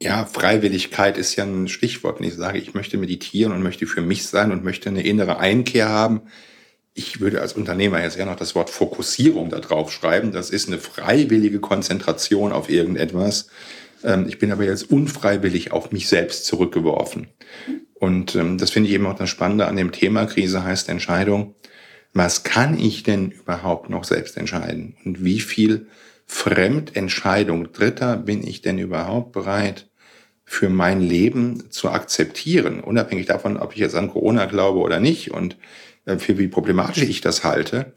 Ja, 0.00 0.24
Freiwilligkeit 0.24 1.18
ist 1.18 1.36
ja 1.36 1.44
ein 1.44 1.68
Stichwort. 1.68 2.18
Wenn 2.18 2.26
ich 2.26 2.34
sage, 2.34 2.56
ich 2.56 2.72
möchte 2.72 2.96
meditieren 2.96 3.52
und 3.52 3.62
möchte 3.62 3.86
für 3.86 4.00
mich 4.00 4.26
sein 4.26 4.52
und 4.52 4.64
möchte 4.64 4.88
eine 4.88 5.02
innere 5.02 5.36
Einkehr 5.36 5.90
haben, 5.90 6.22
ich 6.94 7.20
würde 7.20 7.42
als 7.42 7.52
Unternehmer 7.52 8.02
jetzt 8.02 8.16
eher 8.16 8.24
noch 8.24 8.36
das 8.36 8.54
Wort 8.54 8.70
Fokussierung 8.70 9.50
da 9.50 9.58
drauf 9.58 9.92
schreiben. 9.92 10.32
Das 10.32 10.48
ist 10.48 10.68
eine 10.68 10.78
freiwillige 10.78 11.60
Konzentration 11.60 12.52
auf 12.52 12.70
irgendetwas. 12.70 13.48
Ähm, 14.04 14.26
ich 14.28 14.38
bin 14.38 14.52
aber 14.52 14.64
jetzt 14.64 14.90
unfreiwillig 14.90 15.72
auf 15.72 15.90
mich 15.90 16.08
selbst 16.08 16.44
zurückgeworfen. 16.46 17.28
Und 17.94 18.36
ähm, 18.36 18.58
das 18.58 18.70
finde 18.70 18.88
ich 18.88 18.94
eben 18.94 19.06
auch 19.06 19.16
das 19.16 19.30
Spannende 19.30 19.66
an 19.66 19.76
dem 19.76 19.92
Thema 19.92 20.26
Krise 20.26 20.62
heißt 20.62 20.88
Entscheidung. 20.88 21.54
Was 22.12 22.44
kann 22.44 22.78
ich 22.78 23.02
denn 23.02 23.30
überhaupt 23.30 23.90
noch 23.90 24.04
selbst 24.04 24.36
entscheiden? 24.36 24.96
Und 25.04 25.24
wie 25.24 25.40
viel 25.40 25.88
Fremdentscheidung 26.26 27.72
Dritter 27.72 28.16
bin 28.16 28.46
ich 28.46 28.62
denn 28.62 28.78
überhaupt 28.78 29.32
bereit 29.32 29.88
für 30.44 30.68
mein 30.68 31.00
Leben 31.00 31.70
zu 31.70 31.88
akzeptieren, 31.90 32.80
unabhängig 32.80 33.26
davon, 33.26 33.56
ob 33.56 33.72
ich 33.72 33.78
jetzt 33.78 33.96
an 33.96 34.10
Corona 34.10 34.44
glaube 34.44 34.80
oder 34.80 35.00
nicht 35.00 35.30
und 35.30 35.56
äh, 36.04 36.18
für 36.18 36.38
wie 36.38 36.48
problematisch 36.48 37.02
ich 37.02 37.20
das 37.20 37.44
halte. 37.44 37.94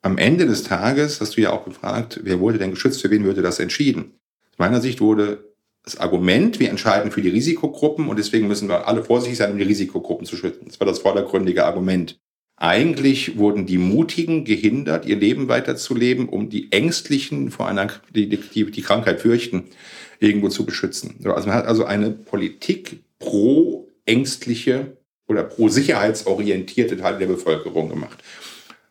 Am 0.00 0.16
Ende 0.16 0.46
des 0.46 0.62
Tages 0.62 1.20
hast 1.20 1.36
du 1.36 1.40
ja 1.40 1.50
auch 1.50 1.64
gefragt, 1.64 2.20
wer 2.22 2.38
wurde 2.38 2.58
denn 2.58 2.70
geschützt, 2.70 3.02
für 3.02 3.10
wen 3.10 3.24
würde 3.24 3.42
das 3.42 3.58
entschieden? 3.58 4.12
Aus 4.52 4.58
meiner 4.58 4.80
Sicht 4.80 5.00
wurde 5.00 5.47
das 5.84 5.96
Argument, 5.98 6.60
wir 6.60 6.70
entscheiden 6.70 7.10
für 7.10 7.22
die 7.22 7.28
Risikogruppen 7.28 8.08
und 8.08 8.18
deswegen 8.18 8.48
müssen 8.48 8.68
wir 8.68 8.88
alle 8.88 9.04
vorsichtig 9.04 9.38
sein, 9.38 9.52
um 9.52 9.58
die 9.58 9.64
Risikogruppen 9.64 10.26
zu 10.26 10.36
schützen. 10.36 10.66
Das 10.66 10.80
war 10.80 10.86
das 10.86 10.98
vordergründige 10.98 11.64
Argument. 11.64 12.18
Eigentlich 12.56 13.38
wurden 13.38 13.66
die 13.66 13.78
Mutigen 13.78 14.44
gehindert, 14.44 15.06
ihr 15.06 15.16
Leben 15.16 15.48
weiterzuleben, 15.48 16.28
um 16.28 16.50
die 16.50 16.72
Ängstlichen 16.72 17.52
vor 17.52 17.68
einer, 17.68 17.88
die, 18.14 18.28
die, 18.28 18.70
die 18.70 18.82
Krankheit 18.82 19.20
fürchten, 19.20 19.64
irgendwo 20.18 20.48
zu 20.48 20.66
beschützen. 20.66 21.20
Also 21.24 21.46
man 21.46 21.56
hat 21.56 21.66
also 21.66 21.84
eine 21.84 22.10
Politik 22.10 23.04
pro 23.20 23.88
ängstliche 24.06 24.96
oder 25.28 25.44
pro 25.44 25.68
sicherheitsorientierte 25.68 26.96
Teile 26.96 27.18
der 27.18 27.26
Bevölkerung 27.26 27.88
gemacht. 27.88 28.18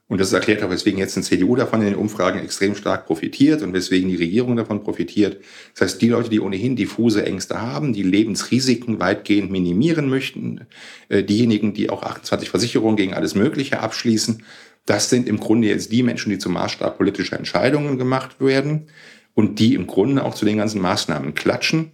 Und 0.09 0.21
das 0.21 0.31
erklärt 0.31 0.63
auch, 0.63 0.69
weswegen 0.69 0.99
jetzt 0.99 1.17
ein 1.17 1.23
CDU 1.23 1.57
davon 1.57 1.81
in 1.81 1.87
den 1.87 1.95
Umfragen 1.95 2.39
extrem 2.39 2.75
stark 2.75 3.05
profitiert 3.05 3.61
und 3.61 3.73
weswegen 3.73 4.07
die 4.07 4.15
Regierung 4.15 4.55
davon 4.55 4.81
profitiert. 4.81 5.41
Das 5.73 5.81
heißt, 5.81 6.01
die 6.01 6.07
Leute, 6.07 6.29
die 6.29 6.39
ohnehin 6.39 6.77
diffuse 6.77 7.25
Ängste 7.25 7.61
haben, 7.61 7.91
die 7.91 8.03
Lebensrisiken 8.03 8.99
weitgehend 8.99 9.51
minimieren 9.51 10.09
möchten, 10.09 10.61
äh, 11.09 11.23
diejenigen, 11.23 11.73
die 11.73 11.89
auch 11.89 12.03
28 12.03 12.49
Versicherungen 12.49 12.95
gegen 12.95 13.13
alles 13.13 13.35
Mögliche 13.35 13.81
abschließen, 13.81 14.43
das 14.85 15.09
sind 15.09 15.27
im 15.27 15.39
Grunde 15.39 15.67
jetzt 15.67 15.91
die 15.91 16.03
Menschen, 16.03 16.29
die 16.29 16.37
zum 16.37 16.53
Maßstab 16.53 16.97
politischer 16.97 17.37
Entscheidungen 17.37 17.97
gemacht 17.97 18.39
werden 18.39 18.87
und 19.33 19.59
die 19.59 19.73
im 19.73 19.87
Grunde 19.87 20.23
auch 20.23 20.33
zu 20.33 20.45
den 20.45 20.57
ganzen 20.57 20.81
Maßnahmen 20.81 21.35
klatschen 21.35 21.91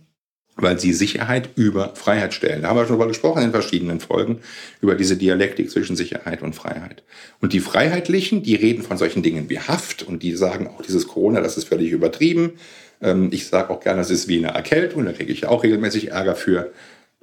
weil 0.55 0.79
sie 0.79 0.93
Sicherheit 0.93 1.49
über 1.55 1.95
Freiheit 1.95 2.33
stellen. 2.33 2.61
Da 2.61 2.69
haben 2.69 2.77
wir 2.77 2.85
schon 2.85 2.97
mal 2.97 3.07
gesprochen 3.07 3.43
in 3.43 3.51
verschiedenen 3.51 3.99
Folgen 3.99 4.39
über 4.81 4.95
diese 4.95 5.17
Dialektik 5.17 5.71
zwischen 5.71 5.95
Sicherheit 5.95 6.41
und 6.41 6.53
Freiheit. 6.53 7.03
Und 7.41 7.53
die 7.53 7.59
Freiheitlichen, 7.59 8.43
die 8.43 8.55
reden 8.55 8.83
von 8.83 8.97
solchen 8.97 9.23
Dingen 9.23 9.49
wie 9.49 9.59
Haft 9.59 10.03
und 10.03 10.21
die 10.21 10.35
sagen 10.35 10.67
auch, 10.67 10.81
dieses 10.81 11.07
Corona, 11.07 11.41
das 11.41 11.57
ist 11.57 11.67
völlig 11.67 11.91
übertrieben. 11.91 12.53
Ähm, 13.01 13.29
ich 13.31 13.47
sage 13.47 13.71
auch 13.71 13.79
gerne, 13.79 13.99
das 13.99 14.11
ist 14.11 14.27
wie 14.27 14.37
eine 14.37 14.53
Erkältung, 14.55 15.05
da 15.05 15.13
kriege 15.13 15.33
ich 15.33 15.47
auch 15.47 15.63
regelmäßig 15.63 16.11
Ärger 16.11 16.35
für. 16.35 16.71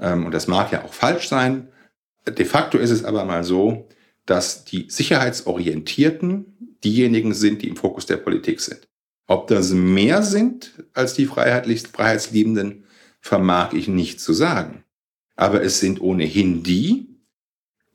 Ähm, 0.01 0.27
und 0.27 0.33
das 0.33 0.49
mag 0.49 0.73
ja 0.73 0.85
auch 0.85 0.93
falsch 0.93 1.29
sein. 1.29 1.69
De 2.29 2.45
facto 2.45 2.79
ist 2.79 2.91
es 2.91 3.05
aber 3.05 3.25
mal 3.25 3.45
so, 3.45 3.89
dass 4.27 4.65
die 4.65 4.87
Sicherheitsorientierten 4.89 6.77
diejenigen 6.85 7.33
sind, 7.35 7.63
die 7.63 7.69
im 7.69 7.77
Fokus 7.77 8.07
der 8.07 8.17
Politik 8.17 8.61
sind. 8.61 8.89
Ob 9.27 9.47
das 9.47 9.71
mehr 9.71 10.23
sind 10.23 10.73
als 10.93 11.15
die 11.15 11.27
Freiheitsliebenden, 11.27 12.85
vermag 13.21 13.73
ich 13.73 13.89
nicht 13.89 14.21
zu 14.21 14.33
sagen. 14.33 14.85
Aber 15.37 15.63
es 15.63 15.81
sind 15.81 16.01
ohnehin 16.01 16.63
die, 16.63 17.07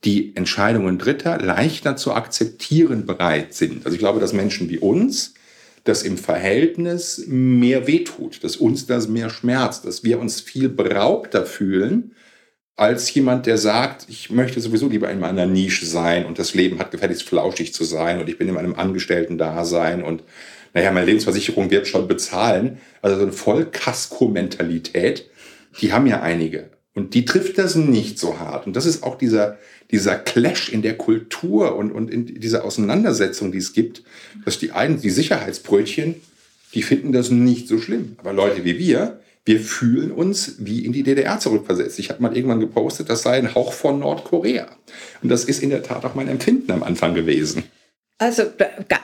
die 0.04 0.34
Entscheidungen 0.36 0.98
Dritter 0.98 1.38
leichter 1.38 1.96
zu 1.96 2.12
akzeptieren 2.12 3.06
bereit 3.06 3.54
sind. 3.54 3.84
Also 3.84 3.94
ich 3.94 3.98
glaube, 3.98 4.20
dass 4.20 4.32
Menschen 4.32 4.68
wie 4.68 4.78
uns 4.78 5.34
das 5.84 6.02
im 6.02 6.18
Verhältnis 6.18 7.24
mehr 7.26 7.86
wehtut, 7.86 8.42
dass 8.42 8.56
uns 8.56 8.86
das 8.86 9.08
mehr 9.08 9.30
schmerzt, 9.30 9.84
dass 9.84 10.02
wir 10.02 10.18
uns 10.18 10.40
viel 10.40 10.68
beraubter 10.68 11.46
fühlen 11.46 12.12
als 12.76 13.12
jemand, 13.14 13.46
der 13.46 13.56
sagt, 13.56 14.06
ich 14.08 14.30
möchte 14.30 14.60
sowieso 14.60 14.88
lieber 14.88 15.10
in 15.10 15.18
meiner 15.18 15.46
Nische 15.46 15.86
sein 15.86 16.26
und 16.26 16.38
das 16.38 16.52
Leben 16.52 16.78
hat 16.78 16.90
gefälligst 16.90 17.22
flauschig 17.22 17.72
zu 17.72 17.84
sein 17.84 18.20
und 18.20 18.28
ich 18.28 18.36
bin 18.36 18.48
in 18.48 18.54
meinem 18.54 18.74
Angestellten-Dasein 18.74 20.02
und 20.02 20.22
naja, 20.74 20.90
meine 20.92 21.06
Lebensversicherung 21.06 21.70
wird 21.70 21.86
schon 21.86 22.08
bezahlen. 22.08 22.78
Also 23.02 23.16
so 23.16 23.22
eine 23.22 23.32
Vollkasko-Mentalität, 23.32 25.28
die 25.80 25.92
haben 25.92 26.06
ja 26.06 26.20
einige. 26.20 26.70
Und 26.94 27.14
die 27.14 27.24
trifft 27.24 27.58
das 27.58 27.74
nicht 27.74 28.18
so 28.18 28.38
hart. 28.38 28.66
Und 28.66 28.74
das 28.74 28.86
ist 28.86 29.02
auch 29.02 29.18
dieser, 29.18 29.58
dieser 29.90 30.16
Clash 30.16 30.70
in 30.70 30.82
der 30.82 30.96
Kultur 30.96 31.76
und, 31.76 31.92
und 31.92 32.10
in 32.10 32.26
dieser 32.26 32.64
Auseinandersetzung, 32.64 33.52
die 33.52 33.58
es 33.58 33.74
gibt, 33.74 34.02
dass 34.44 34.58
die 34.58 34.72
einen, 34.72 35.00
die 35.00 35.10
Sicherheitsbrötchen, 35.10 36.14
die 36.74 36.82
finden 36.82 37.12
das 37.12 37.30
nicht 37.30 37.68
so 37.68 37.78
schlimm. 37.78 38.16
Aber 38.18 38.32
Leute 38.32 38.64
wie 38.64 38.78
wir, 38.78 39.20
wir 39.44 39.60
fühlen 39.60 40.10
uns 40.10 40.56
wie 40.58 40.84
in 40.84 40.92
die 40.92 41.04
DDR 41.04 41.38
zurückversetzt. 41.38 41.98
Ich 41.98 42.10
habe 42.10 42.20
mal 42.22 42.36
irgendwann 42.36 42.60
gepostet, 42.60 43.08
das 43.08 43.22
sei 43.22 43.38
ein 43.38 43.54
Hauch 43.54 43.72
von 43.72 44.00
Nordkorea. 44.00 44.66
Und 45.22 45.28
das 45.28 45.44
ist 45.44 45.62
in 45.62 45.70
der 45.70 45.82
Tat 45.82 46.04
auch 46.04 46.14
mein 46.14 46.28
Empfinden 46.28 46.72
am 46.72 46.82
Anfang 46.82 47.14
gewesen. 47.14 47.62
Also 48.18 48.44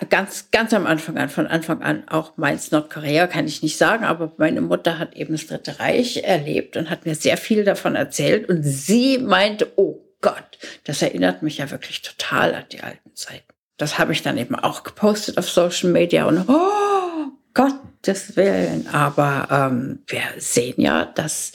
ganz, 0.09 0.51
ganz 0.51 0.73
am 0.73 0.87
Anfang 0.87 1.19
an, 1.19 1.29
von 1.29 1.47
Anfang 1.47 1.83
an, 1.83 2.09
auch 2.09 2.39
meins 2.39 2.71
Nordkorea 2.71 3.27
kann 3.27 3.47
ich 3.47 3.63
nicht 3.63 3.77
sagen, 3.77 4.05
aber 4.05 4.33
meine 4.39 4.63
Mutter 4.63 4.99
hat 4.99 5.15
eben 5.15 5.35
das 5.35 5.47
Dritte 5.47 5.79
Reich 5.81 6.25
erlebt 6.25 6.79
und 6.79 6.89
hat 6.89 7.05
mir 7.05 7.15
sehr 7.15 7.37
viel 7.37 7.65
davon 7.65 7.95
erzählt 7.95 8.49
und 8.49 8.63
sie 8.63 9.19
meinte, 9.19 9.71
oh 9.77 10.03
Gott, 10.23 10.59
das 10.85 11.03
erinnert 11.03 11.43
mich 11.43 11.59
ja 11.59 11.71
wirklich 11.71 12.01
total 12.01 12.55
an 12.55 12.65
die 12.73 12.81
alten 12.81 13.15
Zeiten. 13.15 13.53
Das 13.77 13.99
habe 13.99 14.13
ich 14.13 14.23
dann 14.23 14.39
eben 14.39 14.55
auch 14.55 14.83
gepostet 14.83 15.37
auf 15.37 15.51
Social 15.51 15.91
Media 15.91 16.25
und 16.25 16.49
oh 16.49 17.33
Gottes 17.53 18.35
Willen, 18.37 18.87
aber 18.93 19.49
ähm, 19.51 20.05
wir 20.07 20.23
sehen 20.39 20.81
ja, 20.81 21.05
dass 21.05 21.53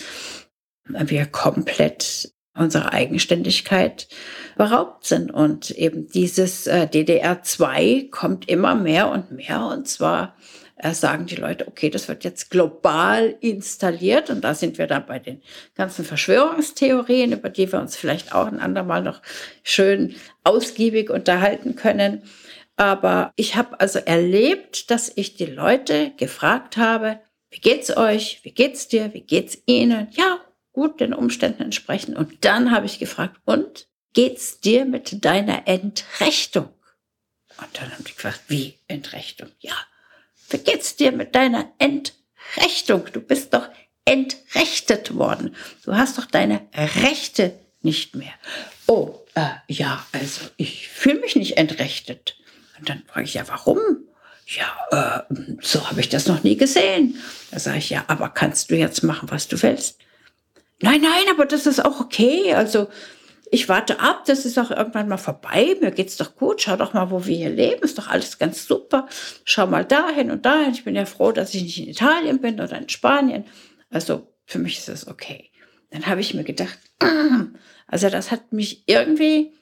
wir 0.85 1.25
komplett 1.25 2.31
unserer 2.57 2.93
Eigenständigkeit 2.93 4.07
beraubt 4.57 5.05
sind. 5.05 5.31
Und 5.31 5.71
eben 5.71 6.07
dieses 6.07 6.67
äh, 6.67 6.87
DDR2 6.91 8.09
kommt 8.09 8.49
immer 8.49 8.75
mehr 8.75 9.09
und 9.09 9.31
mehr. 9.31 9.65
Und 9.65 9.87
zwar 9.87 10.35
äh, 10.77 10.93
sagen 10.93 11.25
die 11.25 11.35
Leute, 11.35 11.67
okay, 11.67 11.89
das 11.89 12.07
wird 12.07 12.23
jetzt 12.23 12.49
global 12.49 13.35
installiert. 13.39 14.29
Und 14.29 14.43
da 14.43 14.53
sind 14.53 14.77
wir 14.77 14.87
dann 14.87 15.05
bei 15.05 15.19
den 15.19 15.41
ganzen 15.75 16.05
Verschwörungstheorien, 16.05 17.31
über 17.31 17.49
die 17.49 17.71
wir 17.71 17.79
uns 17.79 17.95
vielleicht 17.95 18.33
auch 18.33 18.47
ein 18.47 18.59
andermal 18.59 19.01
noch 19.01 19.21
schön 19.63 20.15
ausgiebig 20.43 21.09
unterhalten 21.09 21.75
können. 21.75 22.23
Aber 22.75 23.31
ich 23.35 23.55
habe 23.55 23.79
also 23.79 23.99
erlebt, 23.99 24.91
dass 24.91 25.11
ich 25.15 25.35
die 25.35 25.47
Leute 25.47 26.11
gefragt 26.17 26.77
habe, 26.77 27.19
wie 27.49 27.59
geht's 27.59 27.95
euch? 27.95 28.41
Wie 28.43 28.51
geht's 28.51 28.87
dir? 28.87 29.13
Wie 29.13 29.21
geht's 29.21 29.57
Ihnen? 29.65 30.09
Ja, 30.11 30.39
gut 30.77 30.99
den 30.99 31.15
Umständen 31.15 31.63
entsprechen. 31.63 32.15
Und 32.15 32.45
dann 32.45 32.69
habe 32.69 32.85
ich 32.85 32.99
gefragt, 32.99 33.37
und 33.45 33.87
geht's 34.13 34.59
dir 34.59 34.85
mit 34.85 35.25
deiner 35.25 35.67
Entrechtung? 35.67 36.69
Und 37.57 37.67
dann 37.73 37.91
haben 37.91 38.03
die 38.03 38.13
gefragt, 38.13 38.41
wie 38.47 38.77
Entrechtung? 38.87 39.49
Ja, 39.59 39.73
wie 40.51 40.59
geht's 40.59 40.95
dir 40.95 41.11
mit 41.11 41.33
deiner 41.33 41.73
Entrechtung? 41.79 43.07
Du 43.11 43.21
bist 43.21 43.55
doch 43.55 43.67
entrechtet 44.05 45.15
worden. 45.15 45.55
Du 45.83 45.95
hast 45.95 46.19
doch 46.19 46.25
deine 46.25 46.61
Rechte 46.75 47.57
nicht 47.81 48.15
mehr. 48.15 48.33
Oh, 48.85 49.15
äh, 49.33 49.47
ja, 49.67 50.05
also 50.11 50.41
ich 50.57 50.89
fühle 50.89 51.21
mich 51.21 51.35
nicht 51.35 51.57
entrechtet. 51.57 52.37
Und 52.77 52.87
dann 52.87 53.01
frage 53.07 53.25
ich 53.25 53.33
ja, 53.33 53.47
warum? 53.47 53.79
Ja, 54.45 55.23
äh, 55.31 55.33
so 55.59 55.89
habe 55.89 56.01
ich 56.01 56.09
das 56.09 56.27
noch 56.27 56.43
nie 56.43 56.55
gesehen. 56.55 57.17
Da 57.49 57.57
sage 57.57 57.79
ich, 57.79 57.89
ja, 57.89 58.05
aber 58.05 58.29
kannst 58.29 58.69
du 58.69 58.75
jetzt 58.75 59.01
machen, 59.01 59.31
was 59.31 59.47
du 59.47 59.59
willst? 59.63 59.97
Nein, 60.81 61.01
nein, 61.01 61.25
aber 61.31 61.45
das 61.45 61.65
ist 61.65 61.83
auch 61.83 61.99
okay. 61.99 62.53
Also 62.53 62.87
ich 63.49 63.69
warte 63.69 63.99
ab, 63.99 64.23
das 64.25 64.45
ist 64.45 64.57
auch 64.59 64.71
irgendwann 64.71 65.07
mal 65.07 65.17
vorbei. 65.17 65.75
Mir 65.81 65.91
geht's 65.91 66.17
doch 66.17 66.35
gut. 66.35 66.61
Schau 66.61 66.75
doch 66.75 66.93
mal, 66.93 67.11
wo 67.11 67.25
wir 67.25 67.35
hier 67.35 67.49
leben. 67.49 67.81
Ist 67.83 67.97
doch 67.97 68.07
alles 68.07 68.37
ganz 68.37 68.65
super. 68.65 69.07
Schau 69.45 69.67
mal 69.67 69.85
dahin 69.85 70.31
und 70.31 70.45
dahin. 70.45 70.73
Ich 70.73 70.83
bin 70.83 70.95
ja 70.95 71.05
froh, 71.05 71.31
dass 71.31 71.53
ich 71.53 71.63
nicht 71.63 71.79
in 71.79 71.87
Italien 71.87 72.41
bin 72.41 72.59
oder 72.59 72.77
in 72.77 72.89
Spanien. 72.89 73.45
Also 73.89 74.33
für 74.45 74.59
mich 74.59 74.79
ist 74.79 74.89
das 74.89 75.07
okay. 75.07 75.51
Dann 75.91 76.05
habe 76.05 76.21
ich 76.21 76.33
mir 76.33 76.43
gedacht, 76.43 76.77
also 77.87 78.09
das 78.09 78.31
hat 78.31 78.51
mich 78.51 78.83
irgendwie 78.87 79.53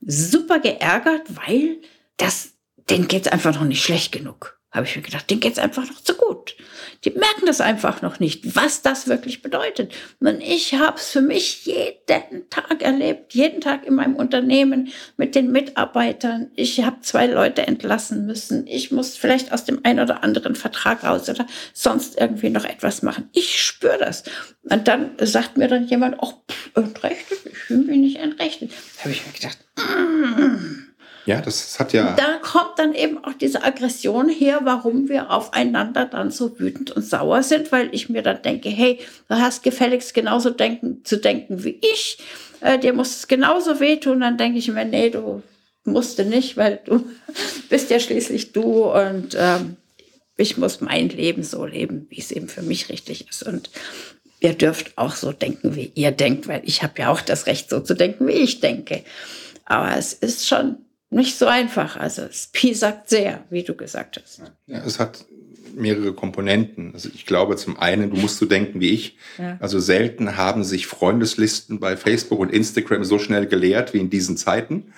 super 0.00 0.60
geärgert, 0.60 1.22
weil 1.28 1.80
das, 2.16 2.54
denen 2.88 3.08
geht's 3.08 3.28
einfach 3.28 3.54
noch 3.54 3.64
nicht 3.64 3.82
schlecht 3.82 4.12
genug 4.12 4.61
habe 4.72 4.86
ich 4.86 4.96
mir 4.96 5.02
gedacht, 5.02 5.28
denen 5.28 5.40
geht's 5.40 5.58
einfach 5.58 5.86
noch 5.86 6.00
zu 6.00 6.14
gut. 6.14 6.56
Die 7.04 7.10
merken 7.10 7.46
das 7.46 7.60
einfach 7.60 8.00
noch 8.00 8.20
nicht, 8.20 8.56
was 8.56 8.80
das 8.80 9.06
wirklich 9.06 9.42
bedeutet. 9.42 9.92
Und 10.20 10.40
ich 10.40 10.74
habe 10.74 10.96
es 10.96 11.10
für 11.10 11.20
mich 11.20 11.66
jeden 11.66 12.48
Tag 12.48 12.80
erlebt, 12.82 13.34
jeden 13.34 13.60
Tag 13.60 13.86
in 13.86 13.94
meinem 13.94 14.16
Unternehmen 14.16 14.90
mit 15.18 15.34
den 15.34 15.52
Mitarbeitern. 15.52 16.50
Ich 16.54 16.82
habe 16.82 17.00
zwei 17.02 17.26
Leute 17.26 17.66
entlassen 17.66 18.24
müssen. 18.24 18.66
Ich 18.66 18.90
muss 18.90 19.16
vielleicht 19.16 19.52
aus 19.52 19.64
dem 19.64 19.84
einen 19.84 20.00
oder 20.00 20.24
anderen 20.24 20.54
Vertrag 20.54 21.04
raus 21.04 21.28
oder 21.28 21.46
sonst 21.74 22.18
irgendwie 22.18 22.50
noch 22.50 22.64
etwas 22.64 23.02
machen. 23.02 23.28
Ich 23.32 23.62
spüre 23.62 23.98
das. 23.98 24.22
Und 24.62 24.88
dann 24.88 25.10
sagt 25.20 25.58
mir 25.58 25.68
dann 25.68 25.86
jemand, 25.86 26.16
ach, 26.22 26.34
entrechtet, 26.74 27.38
ich 27.44 27.58
fühle 27.58 27.84
mich 27.84 27.98
nicht 27.98 28.16
entrechtet. 28.16 28.70
Da 28.96 29.04
habe 29.04 29.12
ich 29.12 29.26
mir 29.26 29.32
gedacht, 29.32 29.58
mm. 29.76 30.81
Ja, 31.24 31.40
das 31.40 31.78
hat 31.78 31.92
ja. 31.92 32.14
Da 32.16 32.38
kommt 32.42 32.78
dann 32.78 32.94
eben 32.94 33.22
auch 33.24 33.34
diese 33.34 33.62
Aggression 33.62 34.28
her, 34.28 34.60
warum 34.64 35.08
wir 35.08 35.30
aufeinander 35.30 36.06
dann 36.06 36.30
so 36.30 36.58
wütend 36.58 36.90
und 36.90 37.02
sauer 37.02 37.42
sind, 37.42 37.70
weil 37.70 37.94
ich 37.94 38.08
mir 38.08 38.22
dann 38.22 38.42
denke, 38.42 38.68
hey, 38.68 38.98
du 39.28 39.36
hast 39.36 39.62
gefälligst 39.62 40.14
genauso 40.14 40.50
denken, 40.50 41.04
zu 41.04 41.18
denken 41.18 41.62
wie 41.62 41.78
ich. 41.80 42.18
Äh, 42.60 42.78
dir 42.78 42.92
muss 42.92 43.16
es 43.16 43.28
genauso 43.28 43.78
wehtun. 43.78 44.20
Dann 44.20 44.36
denke 44.36 44.58
ich 44.58 44.68
mir, 44.68 44.84
nee, 44.84 45.10
du 45.10 45.42
musste 45.84 46.24
nicht, 46.24 46.56
weil 46.56 46.80
du 46.84 47.04
bist 47.68 47.90
ja 47.90 48.00
schließlich 48.00 48.52
du 48.52 48.90
und 48.90 49.36
ähm, 49.38 49.76
ich 50.36 50.56
muss 50.56 50.80
mein 50.80 51.08
Leben 51.08 51.44
so 51.44 51.64
leben, 51.66 52.06
wie 52.10 52.18
es 52.18 52.32
eben 52.32 52.48
für 52.48 52.62
mich 52.62 52.88
richtig 52.88 53.28
ist. 53.28 53.44
Und 53.44 53.70
ihr 54.40 54.54
dürft 54.54 54.98
auch 54.98 55.14
so 55.14 55.32
denken, 55.32 55.76
wie 55.76 55.92
ihr 55.94 56.10
denkt, 56.10 56.48
weil 56.48 56.62
ich 56.64 56.82
habe 56.82 56.94
ja 56.98 57.12
auch 57.12 57.20
das 57.20 57.46
Recht, 57.46 57.70
so 57.70 57.78
zu 57.80 57.94
denken, 57.94 58.26
wie 58.26 58.32
ich 58.32 58.60
denke. 58.60 59.04
Aber 59.64 59.96
es 59.96 60.12
ist 60.14 60.48
schon 60.48 60.78
nicht 61.12 61.36
so 61.36 61.46
einfach. 61.46 61.96
Also 61.96 62.22
es 62.22 62.50
sagt 62.78 63.08
sehr, 63.08 63.44
wie 63.50 63.62
du 63.62 63.74
gesagt 63.74 64.20
hast. 64.22 64.42
Ja, 64.66 64.82
es 64.84 64.98
hat 64.98 65.24
mehrere 65.74 66.12
Komponenten. 66.12 66.92
Also 66.94 67.08
ich 67.14 67.26
glaube 67.26 67.56
zum 67.56 67.78
einen, 67.78 68.10
du 68.10 68.16
musst 68.16 68.38
so 68.38 68.46
denken 68.46 68.80
wie 68.80 68.90
ich. 68.90 69.16
Ja. 69.38 69.56
Also 69.60 69.78
selten 69.78 70.36
haben 70.36 70.64
sich 70.64 70.86
Freundeslisten 70.86 71.80
bei 71.80 71.96
Facebook 71.96 72.38
und 72.38 72.52
Instagram 72.52 73.04
so 73.04 73.18
schnell 73.18 73.46
geleert 73.46 73.94
wie 73.94 73.98
in 73.98 74.10
diesen 74.10 74.36
Zeiten. 74.36 74.92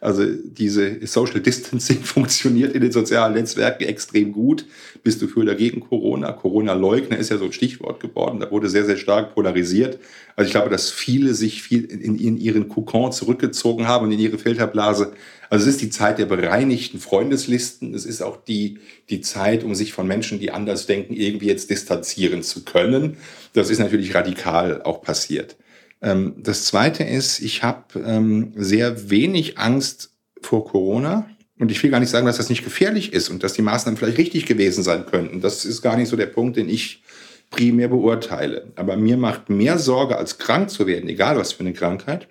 Also 0.00 0.24
diese 0.26 1.04
Social 1.06 1.40
Distancing 1.40 2.02
funktioniert 2.02 2.72
in 2.72 2.82
den 2.82 2.92
sozialen 2.92 3.34
Netzwerken 3.34 3.84
extrem 3.84 4.32
gut. 4.32 4.64
Bist 5.02 5.20
du 5.22 5.26
für 5.26 5.40
oder 5.40 5.56
gegen 5.56 5.80
Corona? 5.80 6.32
Corona-Leugner 6.32 7.16
ist 7.16 7.30
ja 7.30 7.38
so 7.38 7.46
ein 7.46 7.52
Stichwort 7.52 8.00
geworden. 8.00 8.38
Da 8.38 8.50
wurde 8.50 8.68
sehr, 8.68 8.84
sehr 8.84 8.96
stark 8.96 9.34
polarisiert. 9.34 9.98
Also 10.36 10.46
ich 10.46 10.52
glaube, 10.52 10.70
dass 10.70 10.90
viele 10.90 11.34
sich 11.34 11.62
viel 11.62 11.84
in, 11.84 12.16
in 12.16 12.36
ihren 12.36 12.68
Kokon 12.68 13.10
zurückgezogen 13.10 13.88
haben 13.88 14.06
und 14.06 14.12
in 14.12 14.20
ihre 14.20 14.38
Filterblase. 14.38 15.14
Also 15.50 15.66
es 15.66 15.74
ist 15.74 15.82
die 15.82 15.90
Zeit 15.90 16.18
der 16.18 16.26
bereinigten 16.26 17.00
Freundeslisten. 17.00 17.94
Es 17.94 18.04
ist 18.04 18.22
auch 18.22 18.36
die, 18.36 18.78
die 19.08 19.20
Zeit, 19.20 19.64
um 19.64 19.74
sich 19.74 19.92
von 19.92 20.06
Menschen, 20.06 20.38
die 20.38 20.50
anders 20.50 20.86
denken, 20.86 21.14
irgendwie 21.14 21.46
jetzt 21.46 21.70
distanzieren 21.70 22.42
zu 22.42 22.64
können. 22.64 23.16
Das 23.54 23.70
ist 23.70 23.78
natürlich 23.78 24.14
radikal 24.14 24.82
auch 24.82 25.02
passiert. 25.02 25.56
Ähm, 26.02 26.34
das 26.38 26.64
Zweite 26.64 27.04
ist, 27.04 27.40
ich 27.40 27.62
habe 27.62 28.00
ähm, 28.00 28.52
sehr 28.56 29.10
wenig 29.10 29.58
Angst 29.58 30.10
vor 30.42 30.64
Corona. 30.64 31.28
Und 31.58 31.72
ich 31.72 31.82
will 31.82 31.90
gar 31.90 31.98
nicht 31.98 32.10
sagen, 32.10 32.26
dass 32.26 32.36
das 32.36 32.50
nicht 32.50 32.62
gefährlich 32.62 33.12
ist 33.12 33.30
und 33.30 33.42
dass 33.42 33.52
die 33.52 33.62
Maßnahmen 33.62 33.98
vielleicht 33.98 34.18
richtig 34.18 34.46
gewesen 34.46 34.84
sein 34.84 35.06
könnten. 35.06 35.40
Das 35.40 35.64
ist 35.64 35.82
gar 35.82 35.96
nicht 35.96 36.08
so 36.08 36.16
der 36.16 36.26
Punkt, 36.26 36.56
den 36.56 36.68
ich 36.68 37.02
primär 37.50 37.88
beurteile. 37.88 38.72
Aber 38.76 38.96
mir 38.96 39.16
macht 39.16 39.50
mehr 39.50 39.78
Sorge, 39.78 40.16
als 40.16 40.38
krank 40.38 40.70
zu 40.70 40.86
werden, 40.86 41.08
egal 41.08 41.36
was 41.36 41.52
für 41.52 41.60
eine 41.60 41.72
Krankheit, 41.72 42.28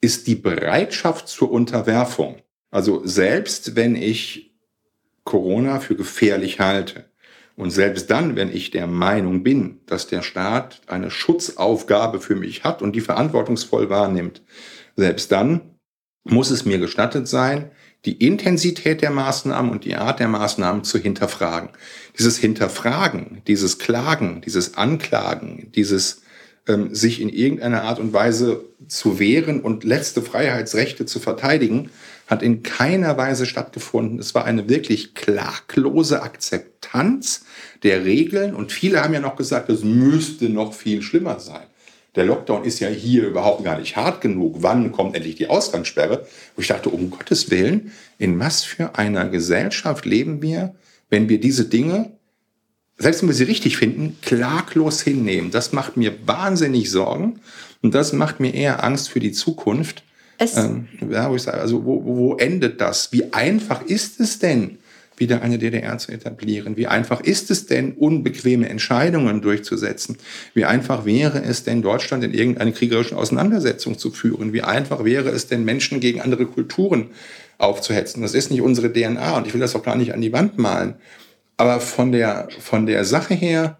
ist 0.00 0.26
die 0.26 0.34
Bereitschaft 0.34 1.28
zur 1.28 1.50
Unterwerfung. 1.50 2.36
Also 2.76 3.00
selbst 3.06 3.74
wenn 3.74 3.96
ich 3.96 4.54
Corona 5.24 5.80
für 5.80 5.96
gefährlich 5.96 6.60
halte, 6.60 7.06
und 7.56 7.70
selbst 7.70 8.10
dann, 8.10 8.36
wenn 8.36 8.54
ich 8.54 8.70
der 8.70 8.86
Meinung 8.86 9.42
bin, 9.42 9.80
dass 9.86 10.08
der 10.08 10.20
Staat 10.20 10.82
eine 10.86 11.10
Schutzaufgabe 11.10 12.20
für 12.20 12.34
mich 12.34 12.64
hat 12.64 12.82
und 12.82 12.94
die 12.94 13.00
verantwortungsvoll 13.00 13.88
wahrnimmt, 13.88 14.42
selbst 14.94 15.32
dann 15.32 15.62
muss 16.22 16.50
es 16.50 16.66
mir 16.66 16.76
gestattet 16.76 17.28
sein, 17.28 17.70
die 18.04 18.12
Intensität 18.12 19.00
der 19.00 19.10
Maßnahmen 19.10 19.70
und 19.70 19.86
die 19.86 19.96
Art 19.96 20.20
der 20.20 20.28
Maßnahmen 20.28 20.84
zu 20.84 20.98
hinterfragen. 20.98 21.70
Dieses 22.18 22.36
Hinterfragen, 22.36 23.40
dieses 23.46 23.78
Klagen, 23.78 24.42
dieses 24.44 24.76
Anklagen, 24.76 25.72
dieses 25.74 26.20
ähm, 26.68 26.94
sich 26.94 27.22
in 27.22 27.30
irgendeiner 27.30 27.84
Art 27.84 28.00
und 28.00 28.12
Weise 28.12 28.64
zu 28.86 29.18
wehren 29.18 29.62
und 29.62 29.84
letzte 29.84 30.20
Freiheitsrechte 30.20 31.06
zu 31.06 31.20
verteidigen, 31.20 31.90
hat 32.26 32.42
in 32.42 32.62
keiner 32.62 33.16
Weise 33.16 33.46
stattgefunden. 33.46 34.18
Es 34.18 34.34
war 34.34 34.44
eine 34.44 34.68
wirklich 34.68 35.14
klaglose 35.14 36.22
Akzeptanz 36.22 37.44
der 37.82 38.04
Regeln 38.04 38.54
und 38.54 38.72
viele 38.72 39.02
haben 39.02 39.14
ja 39.14 39.20
noch 39.20 39.36
gesagt, 39.36 39.68
es 39.70 39.84
müsste 39.84 40.48
noch 40.48 40.74
viel 40.74 41.02
schlimmer 41.02 41.38
sein. 41.38 41.66
Der 42.16 42.24
Lockdown 42.24 42.64
ist 42.64 42.80
ja 42.80 42.88
hier 42.88 43.26
überhaupt 43.26 43.62
gar 43.62 43.78
nicht 43.78 43.94
hart 43.94 44.22
genug. 44.22 44.56
Wann 44.60 44.90
kommt 44.90 45.14
endlich 45.14 45.36
die 45.36 45.48
Ausgangssperre? 45.48 46.20
Und 46.56 46.62
ich 46.62 46.68
dachte, 46.68 46.88
um 46.88 47.10
Gottes 47.10 47.50
Willen, 47.50 47.92
in 48.18 48.40
was 48.40 48.64
für 48.64 48.96
einer 48.96 49.28
Gesellschaft 49.28 50.06
leben 50.06 50.40
wir, 50.40 50.74
wenn 51.10 51.28
wir 51.28 51.38
diese 51.38 51.66
Dinge, 51.66 52.12
selbst 52.96 53.20
wenn 53.20 53.28
wir 53.28 53.34
sie 53.34 53.44
richtig 53.44 53.76
finden, 53.76 54.16
klaglos 54.22 55.02
hinnehmen? 55.02 55.50
Das 55.50 55.72
macht 55.72 55.98
mir 55.98 56.14
wahnsinnig 56.26 56.90
Sorgen. 56.90 57.40
Und 57.82 57.94
das 57.94 58.14
macht 58.14 58.40
mir 58.40 58.54
eher 58.54 58.82
Angst 58.82 59.10
für 59.10 59.20
die 59.20 59.32
Zukunft. 59.32 60.02
Ähm, 60.56 60.88
ja, 61.10 61.30
wo 61.30 61.36
ich 61.36 61.42
sage, 61.42 61.58
also 61.58 61.84
wo, 61.84 62.04
wo 62.04 62.36
endet 62.36 62.80
das? 62.80 63.12
Wie 63.12 63.32
einfach 63.32 63.82
ist 63.82 64.20
es 64.20 64.38
denn, 64.38 64.78
wieder 65.16 65.42
eine 65.42 65.58
DDR 65.58 65.98
zu 65.98 66.12
etablieren? 66.12 66.76
Wie 66.76 66.86
einfach 66.86 67.20
ist 67.20 67.50
es 67.50 67.66
denn, 67.66 67.92
unbequeme 67.92 68.68
Entscheidungen 68.68 69.40
durchzusetzen? 69.40 70.18
Wie 70.54 70.64
einfach 70.64 71.04
wäre 71.04 71.42
es 71.42 71.64
denn, 71.64 71.82
Deutschland 71.82 72.24
in 72.24 72.34
irgendeine 72.34 72.72
kriegerische 72.72 73.16
Auseinandersetzung 73.16 73.98
zu 73.98 74.10
führen? 74.10 74.52
Wie 74.52 74.62
einfach 74.62 75.04
wäre 75.04 75.30
es 75.30 75.46
denn, 75.46 75.64
Menschen 75.64 76.00
gegen 76.00 76.20
andere 76.20 76.46
Kulturen 76.46 77.10
aufzuhetzen? 77.58 78.22
Das 78.22 78.34
ist 78.34 78.50
nicht 78.50 78.60
unsere 78.60 78.92
DNA 78.92 79.36
und 79.36 79.46
ich 79.46 79.54
will 79.54 79.60
das 79.60 79.74
auch 79.74 79.82
gar 79.82 79.96
nicht 79.96 80.12
an 80.12 80.20
die 80.20 80.32
Wand 80.32 80.58
malen. 80.58 80.94
Aber 81.56 81.80
von 81.80 82.12
der, 82.12 82.48
von 82.60 82.86
der 82.86 83.04
Sache 83.04 83.34
her 83.34 83.78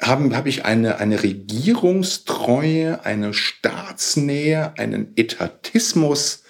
habe 0.00 0.34
hab 0.34 0.46
ich 0.46 0.64
eine, 0.64 0.98
eine 0.98 1.22
Regierungstreue, 1.22 3.04
eine 3.04 3.34
Staatsnähe, 3.34 4.74
einen 4.78 5.12
Etatismus, 5.16 6.42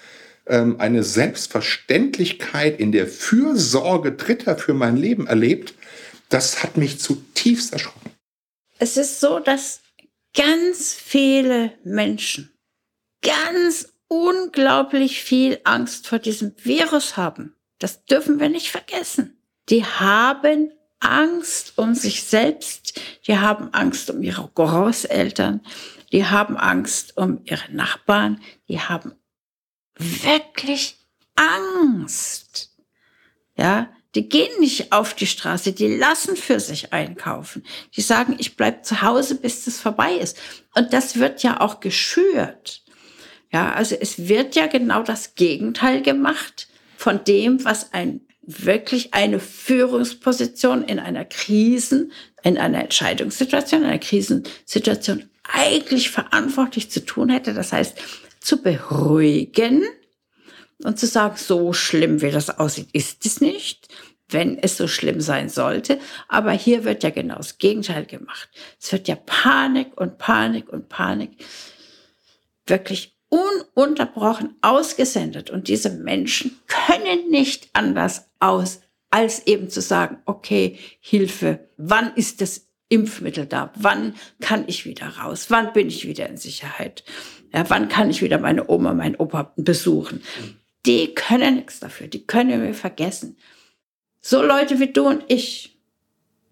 ähm, 0.47 0.79
eine 0.79 1.03
Selbstverständlichkeit 1.03 2.79
in 2.79 2.91
der 2.91 3.07
Fürsorge 3.07 4.13
Dritter 4.13 4.57
für 4.57 4.73
mein 4.73 4.97
Leben 4.97 5.27
erlebt, 5.27 5.73
das 6.29 6.63
hat 6.63 6.77
mich 6.77 6.99
zutiefst 6.99 7.73
erschrocken. 7.73 8.11
Es 8.79 8.97
ist 8.97 9.19
so, 9.19 9.39
dass 9.39 9.81
ganz 10.33 10.93
viele 10.93 11.73
Menschen 11.83 12.53
ganz 13.21 13.93
unglaublich 14.07 15.23
viel 15.23 15.59
Angst 15.63 16.07
vor 16.07 16.19
diesem 16.19 16.53
Virus 16.57 17.17
haben. 17.17 17.55
Das 17.79 18.05
dürfen 18.05 18.39
wir 18.39 18.49
nicht 18.49 18.69
vergessen. 18.69 19.41
Die 19.69 19.85
haben 19.85 20.71
Angst 21.01 21.73
um 21.77 21.93
sich 21.93 22.23
selbst, 22.23 22.99
die 23.27 23.37
haben 23.37 23.73
Angst 23.73 24.09
um 24.09 24.21
ihre 24.23 24.49
Großeltern, 24.53 25.61
die 26.11 26.25
haben 26.25 26.57
Angst 26.57 27.17
um 27.17 27.41
ihre 27.43 27.71
Nachbarn, 27.71 28.41
die 28.67 28.79
haben 28.79 29.13
wirklich 29.95 30.97
Angst. 31.35 32.71
Ja, 33.57 33.89
die 34.15 34.27
gehen 34.27 34.59
nicht 34.59 34.91
auf 34.91 35.13
die 35.13 35.27
Straße, 35.27 35.71
die 35.73 35.87
lassen 35.87 36.35
für 36.35 36.59
sich 36.59 36.91
einkaufen. 36.91 37.63
Die 37.95 38.01
sagen, 38.01 38.35
ich 38.39 38.57
bleib 38.57 38.85
zu 38.85 39.01
Hause, 39.01 39.35
bis 39.35 39.65
das 39.65 39.79
vorbei 39.79 40.13
ist. 40.13 40.37
Und 40.75 40.93
das 40.93 41.17
wird 41.17 41.43
ja 41.43 41.61
auch 41.61 41.79
geschürt. 41.79 42.83
Ja, 43.51 43.73
also 43.73 43.95
es 43.95 44.27
wird 44.27 44.55
ja 44.55 44.67
genau 44.67 45.03
das 45.03 45.35
Gegenteil 45.35 46.01
gemacht 46.01 46.67
von 46.97 47.23
dem, 47.23 47.63
was 47.63 47.93
ein 47.93 48.21
wirklich 48.59 49.13
eine 49.13 49.39
Führungsposition 49.39 50.83
in 50.83 50.99
einer 50.99 51.25
Krisen, 51.25 52.11
in 52.43 52.57
einer 52.57 52.81
Entscheidungssituation, 52.81 53.81
in 53.81 53.87
einer 53.87 53.99
Krisensituation 53.99 55.29
eigentlich 55.43 56.11
verantwortlich 56.11 56.89
zu 56.91 57.05
tun 57.05 57.29
hätte. 57.29 57.53
Das 57.53 57.73
heißt, 57.73 57.97
zu 58.39 58.61
beruhigen 58.61 59.83
und 60.83 60.99
zu 60.99 61.07
sagen, 61.07 61.35
so 61.37 61.73
schlimm 61.73 62.21
wie 62.21 62.31
das 62.31 62.49
aussieht, 62.49 62.89
ist 62.93 63.25
es 63.25 63.41
nicht, 63.41 63.87
wenn 64.29 64.57
es 64.57 64.77
so 64.77 64.87
schlimm 64.87 65.21
sein 65.21 65.49
sollte. 65.49 65.99
Aber 66.27 66.51
hier 66.51 66.83
wird 66.83 67.03
ja 67.03 67.09
genau 67.09 67.35
das 67.35 67.57
Gegenteil 67.57 68.05
gemacht. 68.05 68.49
Es 68.79 68.91
wird 68.91 69.07
ja 69.07 69.15
Panik 69.15 69.99
und 69.99 70.17
Panik 70.17 70.69
und 70.69 70.89
Panik 70.89 71.31
wirklich 72.65 73.10
ununterbrochen 73.31 74.55
ausgesendet. 74.61 75.49
Und 75.49 75.69
diese 75.69 75.89
Menschen 75.89 76.59
können 76.67 77.29
nicht 77.29 77.69
anders 77.73 78.29
aus, 78.39 78.81
als 79.09 79.47
eben 79.47 79.69
zu 79.69 79.81
sagen, 79.81 80.17
okay, 80.25 80.77
Hilfe, 80.99 81.67
wann 81.77 82.13
ist 82.15 82.41
das 82.41 82.67
Impfmittel 82.89 83.45
da? 83.45 83.71
Wann 83.75 84.15
kann 84.41 84.65
ich 84.67 84.85
wieder 84.85 85.07
raus? 85.07 85.45
Wann 85.49 85.71
bin 85.73 85.87
ich 85.87 86.05
wieder 86.05 86.27
in 86.27 86.37
Sicherheit? 86.37 87.03
Ja, 87.53 87.69
wann 87.69 87.87
kann 87.87 88.09
ich 88.09 88.21
wieder 88.21 88.37
meine 88.37 88.69
Oma, 88.69 88.93
meinen 88.93 89.15
Opa 89.15 89.53
besuchen? 89.55 90.21
Die 90.85 91.13
können 91.13 91.55
nichts 91.55 91.79
dafür, 91.79 92.07
die 92.07 92.25
können 92.25 92.61
wir 92.61 92.73
vergessen. 92.73 93.37
So 94.19 94.41
Leute 94.43 94.79
wie 94.79 94.91
du 94.91 95.07
und 95.07 95.23
ich, 95.29 95.77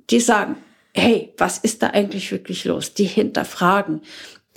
die 0.09 0.19
sagen, 0.19 0.55
hey, 0.93 1.33
was 1.37 1.57
ist 1.57 1.81
da 1.83 1.87
eigentlich 1.87 2.31
wirklich 2.31 2.65
los? 2.65 2.93
Die 2.93 3.05
hinterfragen, 3.05 4.01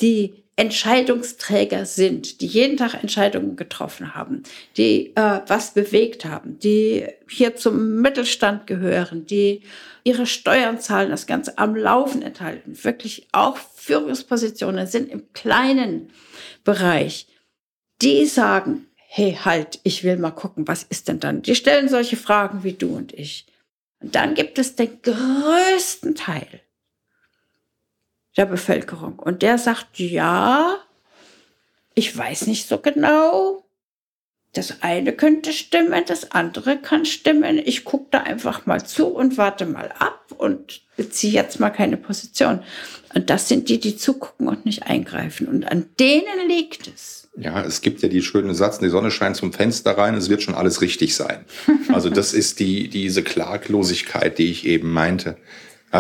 die 0.01 0.42
Entscheidungsträger 0.57 1.87
sind, 1.87 2.43
die 2.43 2.47
jeden 2.47 2.77
Tag 2.77 2.95
Entscheidungen 2.95 3.57
getroffen 3.57 4.15
haben, 4.15 4.43
die 4.77 5.17
äh, 5.17 5.41
was 5.47 5.73
bewegt 5.73 6.27
haben, 6.27 6.59
die 6.59 7.07
hier 7.29 7.57
zum 7.57 8.03
Mittelstand 8.03 8.67
gehören, 8.67 9.25
die 9.25 9.63
ihre 10.05 10.27
Steuern 10.27 10.79
zahlen, 10.79 11.11
das 11.11 11.27
Ganze 11.27 11.57
am 11.57 11.75
Laufen 11.75 12.21
enthalten, 12.21 12.85
wirklich 12.85 13.29
auch 13.33 13.57
Führungspositionen 13.57 14.87
sind 14.87 15.11
im 15.11 15.33
kleinen 15.33 16.11
Bereich, 16.65 17.27
die 18.03 18.27
sagen, 18.27 18.87
hey, 18.97 19.39
halt, 19.43 19.81
ich 19.85 20.05
will 20.05 20.19
mal 20.19 20.33
gucken, 20.33 20.69
was 20.69 20.83
ist 20.83 21.09
denn 21.09 21.21
dann? 21.21 21.43
Die 21.43 21.55
stellen 21.55 21.89
solche 21.89 22.17
Fragen 22.17 22.63
wie 22.63 22.73
du 22.73 22.95
und 22.95 23.13
ich. 23.15 23.47
Und 24.01 24.15
dann 24.15 24.35
gibt 24.35 24.59
es 24.59 24.75
den 24.75 25.01
größten 25.01 26.15
Teil 26.15 26.61
der 28.37 28.47
Bevölkerung. 28.47 29.19
Und 29.19 29.43
der 29.43 29.59
sagt, 29.59 29.99
ja, 29.99 30.79
ich 31.95 32.17
weiß 32.17 32.47
nicht 32.47 32.69
so 32.69 32.79
genau. 32.79 33.65
Das 34.55 34.83
eine 34.83 35.15
könnte 35.15 35.53
stimmen, 35.53 36.05
das 36.07 36.33
andere 36.33 36.77
kann 36.77 37.07
stimmen. 37.07 37.59
Ich 37.65 37.85
gucke 37.85 38.09
da 38.11 38.19
einfach 38.19 38.67
mal 38.67 38.85
zu 38.85 39.07
und 39.07 39.39
warte 39.39 39.65
mal 39.65 39.93
ab 39.99 40.27
und 40.37 40.83
beziehe 40.97 41.33
jetzt 41.33 41.59
mal 41.59 41.71
keine 41.71 41.97
Position. 41.97 42.63
Und 43.15 43.31
das 43.31 43.49
sind 43.49 43.71
die, 43.71 43.81
die 43.81 43.97
zugucken 43.97 44.49
und 44.49 44.67
nicht 44.67 44.83
eingreifen. 44.83 45.49
Und 45.49 45.65
an 45.65 45.87
denen 45.99 46.49
liegt 46.49 46.87
es. 46.87 47.23
Ja, 47.37 47.63
es 47.65 47.81
gibt 47.81 48.03
ja 48.03 48.11
die 48.11 48.23
schönen 48.23 48.55
Satz, 48.55 48.79
die 48.79 48.91
Sonne 48.91 49.11
scheint 49.11 49.37
zum 49.37 49.55
Fenster 49.55 49.97
rein, 49.97 50.15
es 50.15 50.29
wird 50.29 50.43
schon 50.43 50.55
alles 50.55 50.83
richtig 50.83 51.15
sein. 51.15 51.47
Also 51.89 52.11
das 52.11 52.35
ist 52.35 52.61
die, 52.61 52.89
diese 52.89 53.23
Klaglosigkeit, 53.23 54.37
die 54.37 54.51
ich 54.51 54.67
eben 54.67 54.93
meinte. 54.93 55.39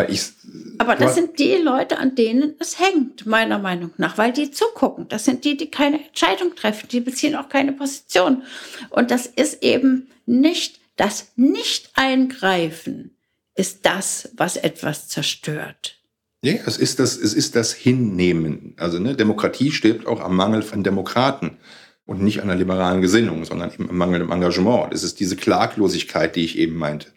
Ich, 0.08 0.32
aber 0.78 0.96
das 0.96 1.14
sind 1.14 1.38
die 1.38 1.56
Leute, 1.56 1.98
an 1.98 2.14
denen 2.14 2.54
es 2.58 2.78
hängt, 2.78 3.26
meiner 3.26 3.58
Meinung 3.58 3.90
nach, 3.98 4.16
weil 4.16 4.32
die 4.32 4.50
zugucken. 4.50 5.06
Das 5.08 5.26
sind 5.26 5.44
die, 5.44 5.56
die 5.56 5.70
keine 5.70 6.02
Entscheidung 6.02 6.54
treffen, 6.56 6.88
die 6.88 7.00
beziehen 7.00 7.36
auch 7.36 7.50
keine 7.50 7.72
Position. 7.72 8.42
Und 8.88 9.10
das 9.10 9.26
ist 9.26 9.62
eben 9.62 10.08
nicht 10.24 10.80
das 10.96 11.32
Nicht-Eingreifen, 11.36 13.16
ist 13.54 13.84
das, 13.84 14.30
was 14.34 14.56
etwas 14.56 15.08
zerstört. 15.08 15.98
Ja, 16.42 16.54
es 16.66 16.78
ist 16.78 16.98
das, 16.98 17.16
es 17.16 17.34
ist 17.34 17.54
das 17.54 17.72
Hinnehmen. 17.72 18.74
Also 18.78 18.98
ne, 18.98 19.14
Demokratie 19.14 19.70
stirbt 19.70 20.06
auch 20.06 20.20
am 20.20 20.34
Mangel 20.34 20.62
von 20.62 20.82
Demokraten 20.82 21.58
und 22.06 22.22
nicht 22.22 22.40
an 22.40 22.48
der 22.48 22.56
liberalen 22.56 23.00
Gesinnung, 23.02 23.44
sondern 23.44 23.70
am 23.78 23.96
Mangel 23.96 24.22
im 24.22 24.32
Engagement. 24.32 24.92
Es 24.92 25.02
ist 25.02 25.20
diese 25.20 25.36
Klaglosigkeit, 25.36 26.34
die 26.34 26.44
ich 26.44 26.58
eben 26.58 26.76
meinte. 26.76 27.08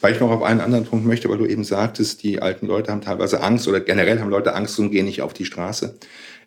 Weil 0.00 0.14
ich 0.14 0.20
noch 0.20 0.30
auf 0.30 0.42
einen 0.42 0.60
anderen 0.60 0.84
Punkt 0.84 1.06
möchte, 1.06 1.28
weil 1.28 1.38
du 1.38 1.46
eben 1.46 1.64
sagtest, 1.64 2.22
die 2.22 2.40
alten 2.40 2.66
Leute 2.66 2.92
haben 2.92 3.00
teilweise 3.00 3.42
Angst 3.42 3.66
oder 3.66 3.80
generell 3.80 4.20
haben 4.20 4.30
Leute 4.30 4.54
Angst 4.54 4.78
und 4.78 4.90
gehen 4.90 5.06
nicht 5.06 5.22
auf 5.22 5.32
die 5.32 5.44
Straße. 5.44 5.98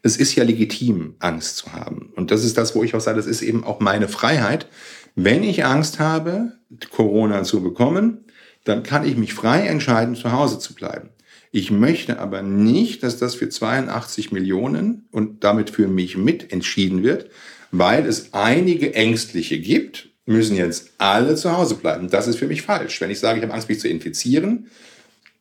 Es 0.04 0.18
ist 0.18 0.36
ja 0.36 0.44
legitim, 0.44 1.16
Angst 1.20 1.58
zu 1.58 1.74
haben. 1.74 2.12
Und 2.16 2.32
das 2.32 2.44
ist 2.44 2.58
das, 2.58 2.76
wo 2.76 2.84
ich 2.84 2.96
auch 2.96 3.02
sage, 3.02 3.18
das 3.18 3.28
ist 3.28 3.42
eben 3.42 3.64
auch 3.64 3.80
meine 3.80 4.08
Freiheit. 4.08 4.68
Wenn 5.16 5.44
ich 5.44 5.66
Angst 5.66 6.00
habe, 6.00 6.54
Corona 6.92 7.44
zu 7.44 7.62
bekommen, 7.62 8.26
dann 8.64 8.84
kann 8.84 9.06
ich 9.06 9.18
mich 9.18 9.34
frei 9.34 9.68
entscheiden, 9.68 10.16
zu 10.16 10.32
Hause 10.32 10.60
zu 10.60 10.74
bleiben. 10.74 11.10
Ich 11.52 11.70
möchte 11.70 12.20
aber 12.20 12.42
nicht, 12.42 13.04
dass 13.04 13.18
das 13.18 13.36
für 13.36 13.50
82 13.50 14.32
Millionen 14.32 15.08
und 15.12 15.44
damit 15.44 15.70
für 15.70 15.88
mich 15.88 16.16
mit 16.16 16.54
entschieden 16.54 17.04
wird, 17.04 17.30
weil 17.72 18.06
es 18.06 18.34
einige 18.34 18.94
Ängstliche 18.94 19.60
gibt, 19.60 20.11
müssen 20.32 20.56
jetzt 20.56 20.92
alle 20.98 21.36
zu 21.36 21.56
Hause 21.56 21.76
bleiben. 21.76 22.10
Das 22.10 22.28
ist 22.28 22.38
für 22.38 22.48
mich 22.48 22.62
falsch. 22.62 23.00
Wenn 23.02 23.12
ich 23.12 23.20
sage, 23.20 23.38
ich 23.40 23.44
habe 23.44 23.54
Angst, 23.54 23.70
mich 23.70 23.80
zu 23.80 23.88
infizieren, 23.88 24.68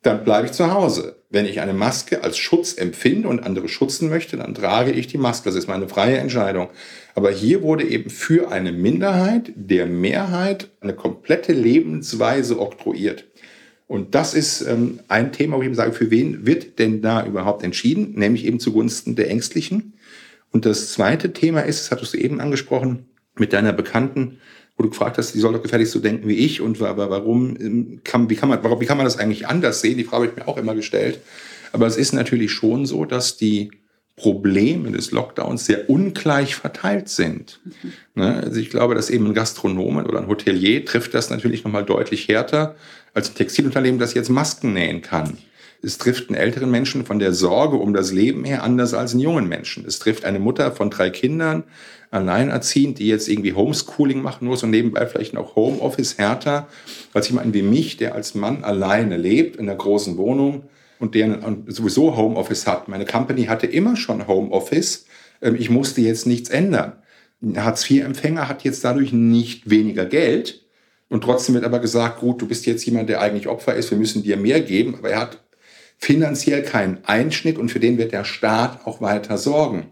dann 0.03 0.25
bleibe 0.25 0.47
ich 0.47 0.53
zu 0.53 0.73
Hause. 0.73 1.17
Wenn 1.29 1.45
ich 1.45 1.61
eine 1.61 1.75
Maske 1.75 2.25
als 2.25 2.39
Schutz 2.39 2.75
empfinde 2.75 3.29
und 3.29 3.41
andere 3.41 3.69
schützen 3.69 4.09
möchte, 4.09 4.37
dann 4.37 4.55
trage 4.55 4.93
ich 4.93 5.07
die 5.07 5.19
Maske. 5.19 5.51
Das 5.51 5.55
ist 5.55 5.69
meine 5.69 5.89
freie 5.89 6.19
Entscheidung. 6.19 6.71
Aber 7.15 7.31
hier 7.31 7.63
wurde 7.63 7.85
eben 7.85 8.09
für 8.09 8.51
eine 8.51 8.73
Minderheit 8.73 9.53
der 9.55 9.87
Mehrheit 9.87 10.71
eine 10.81 10.95
komplette 10.95 11.53
Lebensweise 11.53 12.59
oktroyiert. 12.59 13.27
Und 13.87 14.15
das 14.15 14.35
ist 14.35 14.63
ähm, 14.63 15.01
ein 15.09 15.33
Thema, 15.33 15.57
wo 15.57 15.63
ich 15.63 15.67
eben 15.67 15.75
sage, 15.75 15.93
für 15.93 16.11
wen 16.11 16.47
wird 16.47 16.79
denn 16.79 17.03
da 17.03 17.27
überhaupt 17.27 17.63
entschieden? 17.63 18.13
Nämlich 18.15 18.47
eben 18.47 18.61
zugunsten 18.61 19.17
der 19.17 19.29
Ängstlichen. 19.29 19.95
Und 20.53 20.65
das 20.65 20.93
zweite 20.93 21.33
Thema 21.33 21.61
ist, 21.61 21.81
das 21.81 21.91
hattest 21.91 22.15
du 22.15 22.19
eben 22.19 22.41
angesprochen, 22.41 23.09
mit 23.37 23.53
deiner 23.53 23.73
Bekannten, 23.73 24.39
wo 24.81 24.85
du 24.85 24.89
gefragt 24.89 25.19
hast, 25.19 25.35
die 25.35 25.41
soll 25.41 25.53
doch 25.53 25.63
gefährlich 25.63 25.91
so 25.91 25.99
denken 25.99 26.27
wie 26.27 26.37
ich 26.37 26.63
und 26.63 26.81
aber 26.81 27.11
warum 27.11 27.55
ähm, 27.61 28.01
kann, 28.03 28.31
wie 28.31 28.35
kann 28.35 28.49
man, 28.49 28.65
warum, 28.65 28.81
wie 28.81 28.87
kann 28.87 28.97
man 28.97 29.05
das 29.05 29.19
eigentlich 29.19 29.47
anders 29.47 29.83
sehen? 29.83 29.99
Die 29.99 30.05
Frage 30.05 30.23
habe 30.23 30.33
ich 30.33 30.37
mir 30.37 30.49
auch 30.49 30.57
immer 30.57 30.75
gestellt. 30.75 31.21
Aber 31.73 31.87
es 31.87 31.99
ist 31.99 32.15
natürlich 32.15 32.51
schon 32.51 32.87
so, 32.87 33.05
dass 33.05 33.37
die 33.37 33.71
Probleme 34.17 34.91
des 34.91 35.11
Lockdowns 35.11 35.67
sehr 35.67 35.91
ungleich 35.91 36.55
verteilt 36.57 37.11
sind. 37.11 37.61
Mhm. 38.15 38.23
Also 38.23 38.59
ich 38.59 38.71
glaube, 38.71 38.95
dass 38.95 39.11
eben 39.11 39.27
ein 39.27 39.35
Gastronomen 39.35 40.07
oder 40.07 40.19
ein 40.19 40.29
Hotelier 40.29 40.83
trifft 40.87 41.13
das 41.13 41.29
natürlich 41.29 41.63
nochmal 41.63 41.85
deutlich 41.85 42.27
härter 42.29 42.75
als 43.13 43.29
ein 43.29 43.35
Textilunternehmen, 43.35 44.01
das 44.01 44.15
jetzt 44.15 44.31
Masken 44.31 44.73
nähen 44.73 45.03
kann. 45.03 45.37
Es 45.83 45.99
trifft 45.99 46.29
einen 46.29 46.39
älteren 46.39 46.71
Menschen 46.71 47.07
von 47.07 47.19
der 47.19 47.33
Sorge 47.33 47.77
um 47.77 47.95
das 47.95 48.13
Leben 48.13 48.45
her 48.45 48.63
anders 48.63 48.93
als 48.93 49.13
einen 49.13 49.21
jungen 49.21 49.49
Menschen. 49.49 49.85
Es 49.87 49.99
trifft 49.99 50.25
eine 50.25 50.39
Mutter 50.39 50.73
von 50.73 50.91
drei 50.91 51.11
Kindern, 51.11 51.65
alleinerziehend, 52.11 52.99
die 52.99 53.07
jetzt 53.07 53.29
irgendwie 53.29 53.55
Homeschooling 53.55 54.21
machen 54.21 54.47
muss 54.47 54.63
und 54.63 54.71
nebenbei 54.71 55.07
vielleicht 55.07 55.33
noch 55.33 55.57
Homeoffice 55.57 56.19
härter 56.19 56.69
als 57.15 57.29
jemanden 57.29 57.55
wie 57.55 57.63
mich, 57.63 57.97
der 57.97 58.15
als 58.15 58.35
Mann 58.35 58.65
alleine 58.65 59.17
lebt 59.17 59.57
in 59.57 59.69
einer 59.69 59.79
großen 59.79 60.17
Wohnung 60.17 60.65
und 60.99 61.15
der 61.15 61.39
sowieso 61.67 62.17
Homeoffice 62.17 62.67
hat. 62.67 62.89
Meine 62.89 63.07
Company 63.07 63.45
hatte 63.47 63.67
immer 63.67 63.97
schon 63.97 64.27
Homeoffice. 64.27 65.07
Ähm, 65.41 65.57
ich 65.59 65.71
musste 65.71 66.03
jetzt 66.03 66.27
nichts 66.27 66.51
ändern. 66.51 66.93
Hartz-IV-Empfänger 67.57 68.49
hat 68.49 68.65
jetzt 68.65 68.85
dadurch 68.85 69.13
nicht 69.13 69.71
weniger 69.71 70.05
Geld. 70.05 70.67
Und 71.09 71.25
trotzdem 71.25 71.55
wird 71.55 71.65
aber 71.65 71.81
gesagt, 71.81 72.21
gut, 72.21 72.41
du 72.41 72.47
bist 72.47 72.67
jetzt 72.67 72.85
jemand, 72.85 73.09
der 73.09 73.21
eigentlich 73.21 73.49
Opfer 73.49 73.75
ist, 73.75 73.91
wir 73.91 73.99
müssen 73.99 74.23
dir 74.23 74.37
mehr 74.37 74.61
geben. 74.61 74.95
Aber 74.97 75.11
er 75.11 75.21
hat 75.21 75.43
finanziell 76.01 76.63
keinen 76.63 76.99
Einschnitt 77.05 77.59
und 77.59 77.71
für 77.71 77.81
den 77.81 77.99
wird 77.99 78.13
der 78.13 78.25
Staat 78.25 78.87
auch 78.87 79.01
weiter 79.01 79.39
sorgen. 79.39 79.87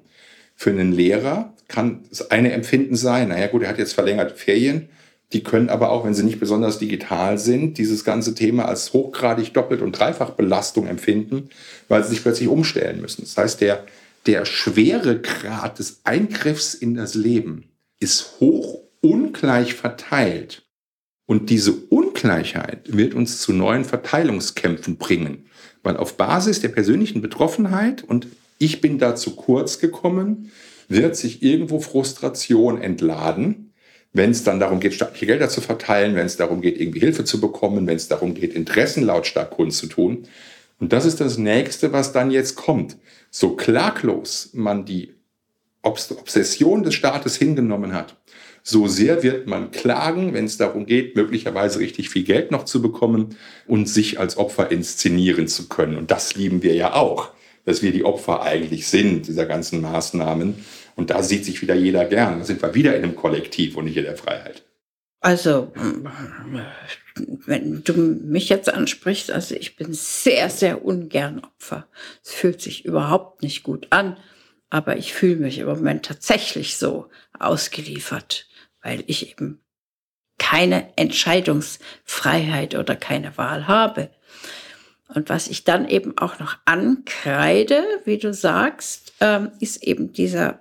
Für 0.56 0.70
einen 0.70 0.92
Lehrer 0.92 1.54
kann 1.68 2.04
das 2.08 2.30
eine 2.30 2.52
Empfinden 2.52 2.96
sein, 2.96 3.28
naja 3.28 3.46
gut, 3.46 3.62
er 3.62 3.68
hat 3.68 3.78
jetzt 3.78 3.92
verlängerte 3.92 4.34
Ferien, 4.34 4.88
die 5.34 5.42
können 5.42 5.68
aber 5.68 5.90
auch, 5.90 6.06
wenn 6.06 6.14
sie 6.14 6.22
nicht 6.22 6.40
besonders 6.40 6.78
digital 6.78 7.36
sind, 7.38 7.76
dieses 7.76 8.02
ganze 8.02 8.34
Thema 8.34 8.64
als 8.64 8.94
hochgradig 8.94 9.52
doppelt 9.52 9.82
und 9.82 9.92
dreifach 9.92 10.30
Belastung 10.30 10.86
empfinden, 10.86 11.50
weil 11.88 12.02
sie 12.02 12.10
sich 12.10 12.22
plötzlich 12.22 12.48
umstellen 12.48 13.02
müssen. 13.02 13.22
Das 13.22 13.36
heißt, 13.36 13.60
der, 13.60 13.84
der 14.26 14.46
schwere 14.46 15.20
Grad 15.20 15.78
des 15.78 16.00
Eingriffs 16.04 16.72
in 16.72 16.94
das 16.94 17.14
Leben 17.14 17.68
ist 18.00 18.40
hoch 18.40 18.80
ungleich 19.02 19.74
verteilt. 19.74 20.67
Und 21.28 21.50
diese 21.50 21.72
Ungleichheit 21.72 22.96
wird 22.96 23.12
uns 23.12 23.42
zu 23.42 23.52
neuen 23.52 23.84
Verteilungskämpfen 23.84 24.96
bringen. 24.96 25.44
Weil 25.82 25.98
auf 25.98 26.16
Basis 26.16 26.62
der 26.62 26.70
persönlichen 26.70 27.20
Betroffenheit 27.20 28.02
und 28.02 28.28
ich 28.56 28.80
bin 28.80 28.98
da 28.98 29.14
zu 29.14 29.36
kurz 29.36 29.78
gekommen, 29.78 30.50
wird 30.88 31.16
sich 31.16 31.42
irgendwo 31.42 31.80
Frustration 31.80 32.80
entladen, 32.80 33.74
wenn 34.14 34.30
es 34.30 34.42
dann 34.42 34.58
darum 34.58 34.80
geht, 34.80 34.94
staatliche 34.94 35.26
Gelder 35.26 35.50
zu 35.50 35.60
verteilen, 35.60 36.14
wenn 36.14 36.24
es 36.24 36.38
darum 36.38 36.62
geht, 36.62 36.80
irgendwie 36.80 37.00
Hilfe 37.00 37.24
zu 37.24 37.42
bekommen, 37.42 37.86
wenn 37.86 37.96
es 37.96 38.08
darum 38.08 38.32
geht, 38.32 38.54
Interessen 38.54 39.02
lautstark 39.02 39.50
kundzutun. 39.50 40.26
Und 40.80 40.94
das 40.94 41.04
ist 41.04 41.20
das 41.20 41.36
Nächste, 41.36 41.92
was 41.92 42.14
dann 42.14 42.30
jetzt 42.30 42.56
kommt. 42.56 42.96
So 43.30 43.54
klaglos 43.54 44.48
man 44.54 44.86
die 44.86 45.12
Obsession 45.82 46.84
des 46.84 46.94
Staates 46.94 47.36
hingenommen 47.36 47.92
hat, 47.92 48.16
so 48.68 48.86
sehr 48.86 49.22
wird 49.22 49.46
man 49.46 49.70
klagen, 49.70 50.34
wenn 50.34 50.44
es 50.44 50.58
darum 50.58 50.84
geht, 50.86 51.16
möglicherweise 51.16 51.78
richtig 51.78 52.10
viel 52.10 52.24
Geld 52.24 52.50
noch 52.50 52.64
zu 52.64 52.82
bekommen 52.82 53.36
und 53.66 53.88
sich 53.88 54.20
als 54.20 54.36
Opfer 54.36 54.70
inszenieren 54.70 55.48
zu 55.48 55.68
können. 55.68 55.96
Und 55.96 56.10
das 56.10 56.34
lieben 56.34 56.62
wir 56.62 56.74
ja 56.74 56.94
auch 56.94 57.32
dass 57.68 57.82
wir 57.82 57.92
die 57.92 58.04
Opfer 58.04 58.40
eigentlich 58.40 58.88
sind, 58.88 59.26
dieser 59.26 59.44
ganzen 59.44 59.82
Maßnahmen. 59.82 60.64
Und 60.96 61.10
da 61.10 61.22
sieht 61.22 61.44
sich 61.44 61.60
wieder 61.60 61.74
jeder 61.74 62.06
gern. 62.06 62.38
Da 62.38 62.44
sind 62.46 62.62
wir 62.62 62.74
wieder 62.74 62.96
in 62.96 63.04
einem 63.04 63.14
Kollektiv 63.14 63.76
und 63.76 63.84
nicht 63.84 63.98
in 63.98 64.04
der 64.04 64.16
Freiheit. 64.16 64.64
Also, 65.20 65.70
wenn 67.44 67.84
du 67.84 67.92
mich 67.92 68.48
jetzt 68.48 68.72
ansprichst, 68.72 69.30
also 69.30 69.54
ich 69.54 69.76
bin 69.76 69.92
sehr, 69.92 70.48
sehr 70.48 70.82
ungern 70.82 71.40
Opfer. 71.40 71.86
Es 72.24 72.32
fühlt 72.32 72.62
sich 72.62 72.86
überhaupt 72.86 73.42
nicht 73.42 73.64
gut 73.64 73.88
an, 73.90 74.16
aber 74.70 74.96
ich 74.96 75.12
fühle 75.12 75.36
mich 75.36 75.58
im 75.58 75.66
Moment 75.66 76.06
tatsächlich 76.06 76.78
so 76.78 77.10
ausgeliefert, 77.38 78.47
weil 78.88 79.04
ich 79.06 79.30
eben 79.30 79.62
keine 80.38 80.96
Entscheidungsfreiheit 80.96 82.74
oder 82.74 82.96
keine 82.96 83.36
Wahl 83.36 83.68
habe. 83.68 84.10
Und 85.08 85.28
was 85.28 85.48
ich 85.48 85.64
dann 85.64 85.86
eben 85.86 86.16
auch 86.16 86.38
noch 86.38 86.56
ankreide, 86.64 87.84
wie 88.06 88.16
du 88.16 88.32
sagst, 88.32 89.12
ähm, 89.20 89.50
ist 89.60 89.82
eben 89.82 90.12
dieser, 90.14 90.60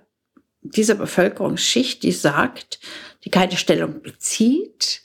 diese 0.60 0.94
Bevölkerungsschicht, 0.94 2.02
die 2.02 2.12
sagt, 2.12 2.80
die 3.24 3.30
keine 3.30 3.56
Stellung 3.56 4.02
bezieht, 4.02 5.02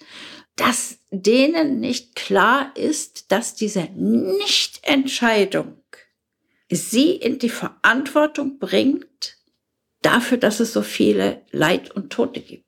dass 0.58 0.98
denen 1.12 1.80
nicht 1.80 2.16
klar 2.16 2.74
ist, 2.76 3.32
dass 3.32 3.56
diese 3.56 3.84
Nichtentscheidung 3.96 5.78
sie 6.70 7.12
in 7.12 7.40
die 7.40 7.50
Verantwortung 7.50 8.60
bringt 8.60 9.38
dafür, 10.02 10.38
dass 10.38 10.60
es 10.60 10.74
so 10.74 10.82
viele 10.82 11.42
Leid 11.52 11.90
und 11.92 12.12
Tote 12.12 12.42
gibt, 12.42 12.66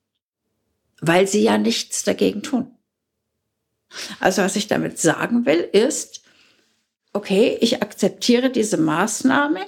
weil 1.07 1.27
sie 1.27 1.43
ja 1.43 1.57
nichts 1.57 2.03
dagegen 2.03 2.43
tun. 2.43 2.71
Also 4.19 4.41
was 4.41 4.55
ich 4.55 4.67
damit 4.67 4.99
sagen 4.99 5.45
will, 5.45 5.59
ist, 5.59 6.21
okay, 7.13 7.57
ich 7.61 7.81
akzeptiere 7.81 8.49
diese 8.49 8.77
Maßnahme, 8.77 9.61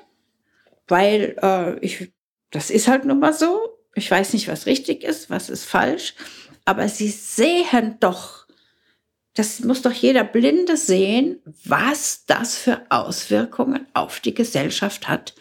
weil 0.87 1.35
äh, 1.41 1.79
ich, 1.79 2.11
das 2.51 2.69
ist 2.69 2.87
halt 2.87 3.05
nun 3.05 3.19
mal 3.19 3.33
so. 3.33 3.77
Ich 3.95 4.09
weiß 4.09 4.33
nicht, 4.33 4.47
was 4.47 4.65
richtig 4.65 5.03
ist, 5.03 5.29
was 5.29 5.49
ist 5.49 5.65
falsch, 5.65 6.13
aber 6.65 6.87
sie 6.89 7.09
sehen 7.09 7.97
doch, 7.99 8.45
das 9.33 9.61
muss 9.61 9.81
doch 9.81 9.91
jeder 9.91 10.23
Blinde 10.23 10.77
sehen, 10.77 11.39
was 11.63 12.25
das 12.25 12.57
für 12.57 12.81
Auswirkungen 12.89 13.87
auf 13.93 14.19
die 14.19 14.33
Gesellschaft 14.33 15.07
hat 15.07 15.33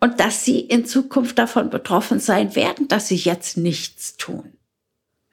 und 0.00 0.20
dass 0.20 0.44
sie 0.44 0.60
in 0.60 0.84
Zukunft 0.84 1.38
davon 1.38 1.70
betroffen 1.70 2.18
sein 2.18 2.54
werden, 2.56 2.88
dass 2.88 3.08
sie 3.08 3.16
jetzt 3.16 3.56
nichts 3.56 4.16
tun. 4.16 4.52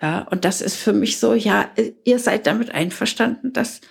Ja, 0.02 0.22
und 0.30 0.46
das 0.46 0.62
ist 0.62 0.78
für 0.78 0.94
mich 0.94 1.20
so, 1.20 1.34
ja, 1.34 1.70
ihr 2.06 2.20
seid 2.20 2.48
damit 2.48 2.72
einverstanden, 2.72 3.52
dass 3.52 3.82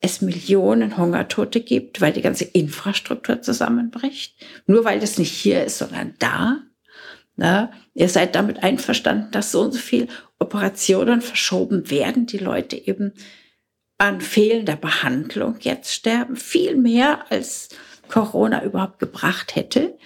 es 0.00 0.20
Millionen 0.20 0.96
Hungertote 0.98 1.60
gibt, 1.60 2.00
weil 2.00 2.12
die 2.12 2.22
ganze 2.22 2.44
Infrastruktur 2.44 3.40
zusammenbricht. 3.40 4.36
Nur 4.66 4.84
weil 4.84 5.00
das 5.00 5.18
nicht 5.18 5.32
hier 5.32 5.64
ist, 5.64 5.78
sondern 5.78 6.14
da. 6.18 6.62
Na, 7.36 7.70
ihr 7.94 8.08
seid 8.08 8.34
damit 8.34 8.62
einverstanden, 8.62 9.30
dass 9.30 9.52
so 9.52 9.62
und 9.62 9.72
so 9.72 9.78
viel 9.78 10.08
Operationen 10.38 11.20
verschoben 11.20 11.90
werden, 11.90 12.26
die 12.26 12.38
Leute 12.38 12.76
eben 12.76 13.12
an 13.98 14.20
fehlender 14.20 14.76
Behandlung 14.76 15.56
jetzt 15.60 15.92
sterben, 15.92 16.36
viel 16.36 16.76
mehr 16.76 17.30
als 17.30 17.70
Corona 18.08 18.62
überhaupt 18.62 18.98
gebracht 18.98 19.54
hätte. 19.54 19.98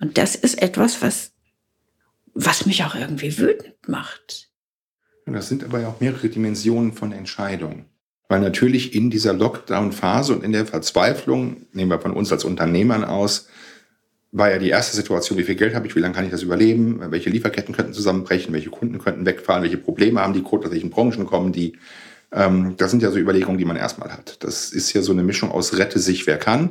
Und 0.00 0.18
das 0.18 0.34
ist 0.34 0.60
etwas, 0.60 1.02
was, 1.02 1.32
was 2.34 2.66
mich 2.66 2.84
auch 2.84 2.94
irgendwie 2.94 3.38
wütend 3.38 3.88
macht. 3.88 4.50
Das 5.26 5.48
sind 5.48 5.64
aber 5.64 5.80
ja 5.80 5.88
auch 5.88 6.00
mehrere 6.00 6.28
Dimensionen 6.28 6.92
von 6.92 7.12
Entscheidungen. 7.12 7.86
Weil 8.28 8.40
natürlich 8.40 8.94
in 8.94 9.10
dieser 9.10 9.32
Lockdown-Phase 9.32 10.34
und 10.34 10.44
in 10.44 10.52
der 10.52 10.66
Verzweiflung, 10.66 11.66
nehmen 11.72 11.90
wir 11.90 12.00
von 12.00 12.12
uns 12.12 12.32
als 12.32 12.44
Unternehmern 12.44 13.04
aus, 13.04 13.48
war 14.32 14.50
ja 14.50 14.58
die 14.58 14.70
erste 14.70 14.96
Situation, 14.96 15.38
wie 15.38 15.44
viel 15.44 15.54
Geld 15.54 15.74
habe 15.74 15.86
ich, 15.86 15.94
wie 15.94 16.00
lange 16.00 16.14
kann 16.14 16.24
ich 16.24 16.30
das 16.30 16.42
überleben, 16.42 17.00
welche 17.10 17.30
Lieferketten 17.30 17.74
könnten 17.74 17.92
zusammenbrechen, 17.92 18.52
welche 18.52 18.70
Kunden 18.70 18.98
könnten 18.98 19.24
wegfallen, 19.24 19.62
welche 19.62 19.76
Probleme 19.76 20.20
haben 20.20 20.32
die 20.32 20.42
Code, 20.42 20.66
aus 20.66 20.72
welchen 20.72 20.90
Branchen 20.90 21.24
kommen 21.26 21.52
die. 21.52 21.76
Ähm, 22.32 22.74
das 22.76 22.90
sind 22.90 23.02
ja 23.02 23.12
so 23.12 23.18
Überlegungen, 23.18 23.58
die 23.58 23.64
man 23.64 23.76
erstmal 23.76 24.12
hat. 24.12 24.42
Das 24.42 24.70
ist 24.70 24.92
ja 24.92 25.02
so 25.02 25.12
eine 25.12 25.22
Mischung 25.22 25.52
aus 25.52 25.78
rette 25.78 26.00
sich, 26.00 26.26
wer 26.26 26.36
kann 26.36 26.70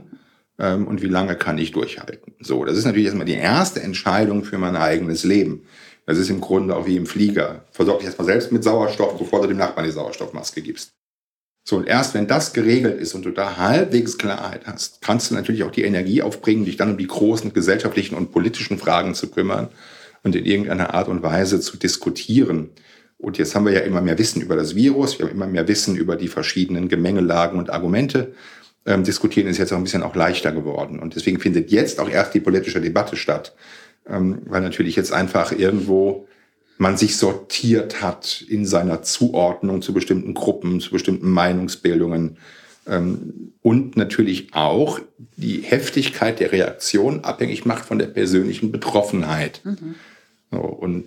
ähm, 0.59 0.87
und 0.87 1.01
wie 1.01 1.07
lange 1.07 1.35
kann 1.35 1.57
ich 1.57 1.71
durchhalten. 1.71 2.33
So, 2.41 2.65
das 2.65 2.77
ist 2.77 2.85
natürlich 2.85 3.05
erstmal 3.05 3.25
die 3.25 3.33
erste 3.33 3.81
Entscheidung 3.81 4.43
für 4.43 4.57
mein 4.57 4.75
eigenes 4.75 5.23
Leben. 5.23 5.61
Das 6.05 6.17
ist 6.17 6.29
im 6.29 6.41
Grunde 6.41 6.75
auch 6.75 6.85
wie 6.85 6.97
im 6.97 7.05
Flieger. 7.05 7.63
Versorg 7.71 7.99
dich 7.99 8.07
erstmal 8.07 8.25
selbst 8.25 8.51
mit 8.51 8.63
Sauerstoff, 8.63 9.17
bevor 9.17 9.41
du 9.41 9.47
dem 9.47 9.57
Nachbarn 9.57 9.85
die 9.85 9.91
Sauerstoffmaske 9.91 10.61
gibst. 10.61 10.93
So, 11.65 11.77
und 11.77 11.87
erst 11.87 12.13
wenn 12.13 12.27
das 12.27 12.51
geregelt 12.51 12.99
ist 12.99 13.13
und 13.13 13.23
du 13.23 13.31
da 13.31 13.55
halbwegs 13.55 14.17
Klarheit 14.17 14.65
hast, 14.65 15.01
kannst 15.01 15.31
du 15.31 15.35
natürlich 15.35 15.63
auch 15.63 15.71
die 15.71 15.83
Energie 15.83 16.21
aufbringen, 16.21 16.65
dich 16.65 16.75
dann 16.75 16.91
um 16.91 16.97
die 16.97 17.07
großen 17.07 17.53
gesellschaftlichen 17.53 18.15
und 18.15 18.33
politischen 18.33 18.77
Fragen 18.77 19.15
zu 19.15 19.31
kümmern 19.31 19.69
und 20.23 20.35
in 20.35 20.45
irgendeiner 20.45 20.93
Art 20.93 21.07
und 21.07 21.23
Weise 21.23 21.61
zu 21.61 21.77
diskutieren. 21.77 22.71
Und 23.17 23.37
jetzt 23.37 23.55
haben 23.55 23.65
wir 23.65 23.71
ja 23.71 23.79
immer 23.79 24.01
mehr 24.01 24.17
Wissen 24.17 24.41
über 24.41 24.57
das 24.57 24.75
Virus, 24.75 25.17
wir 25.17 25.25
haben 25.25 25.33
immer 25.33 25.47
mehr 25.47 25.65
Wissen 25.69 25.95
über 25.95 26.17
die 26.17 26.27
verschiedenen 26.27 26.89
Gemengelagen 26.89 27.57
und 27.57 27.69
Argumente. 27.69 28.33
Ähm, 28.85 29.05
diskutieren 29.05 29.47
ist 29.47 29.57
jetzt 29.57 29.71
auch 29.71 29.77
ein 29.77 29.83
bisschen 29.85 30.03
auch 30.03 30.15
leichter 30.15 30.51
geworden. 30.51 30.99
Und 30.99 31.15
deswegen 31.15 31.39
findet 31.39 31.71
jetzt 31.71 32.01
auch 32.01 32.09
erst 32.09 32.33
die 32.33 32.41
politische 32.41 32.81
Debatte 32.81 33.15
statt, 33.15 33.55
ähm, 34.07 34.41
weil 34.45 34.61
natürlich 34.61 34.95
jetzt 34.95 35.13
einfach 35.13 35.51
irgendwo 35.51 36.27
man 36.77 36.97
sich 36.97 37.17
sortiert 37.17 38.01
hat 38.01 38.43
in 38.47 38.65
seiner 38.65 39.03
Zuordnung 39.03 39.81
zu 39.81 39.93
bestimmten 39.93 40.33
Gruppen, 40.33 40.79
zu 40.79 40.91
bestimmten 40.91 41.29
Meinungsbildungen 41.29 42.37
ähm, 42.87 43.53
und 43.61 43.95
natürlich 43.95 44.53
auch 44.53 44.99
die 45.37 45.59
Heftigkeit 45.61 46.39
der 46.39 46.51
Reaktion 46.51 47.23
abhängig 47.23 47.65
macht 47.65 47.85
von 47.85 47.99
der 47.99 48.07
persönlichen 48.07 48.71
Betroffenheit. 48.71 49.61
Mhm. 49.63 49.95
So, 50.51 50.59
und 50.59 51.05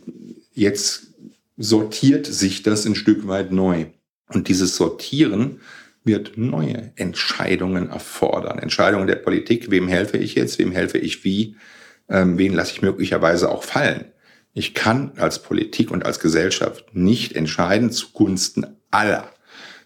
jetzt 0.55 1.09
sortiert 1.57 2.27
sich 2.27 2.63
das 2.63 2.87
ein 2.87 2.95
Stück 2.95 3.29
weit 3.29 3.53
neu. 3.53 3.87
Und 4.33 4.49
dieses 4.49 4.77
Sortieren 4.77 5.61
wird 6.05 6.37
neue 6.37 6.93
Entscheidungen 6.97 7.91
erfordern. 7.91 8.59
Entscheidungen 8.59 9.07
der 9.07 9.17
Politik, 9.17 9.71
wem 9.71 9.89
helfe 9.89 10.17
ich 10.17 10.35
jetzt, 10.35 10.59
wem 10.59 10.73
helfe 10.73 10.99
ich 10.99 11.25
wie, 11.25 11.57
ähm, 12.09 12.39
wen 12.39 12.55
lasse 12.55 12.73
ich 12.73 12.83
möglicherweise 12.83 13.51
auch 13.51 13.65
fallen. 13.65 14.07
Ich 14.53 14.75
kann 14.75 15.13
als 15.17 15.43
Politik 15.43 15.91
und 15.91 16.07
als 16.07 16.21
Gesellschaft 16.21 16.87
nicht 16.95 17.37
entscheiden 17.37 17.91
zugunsten 17.91 18.67
aller, 18.91 19.31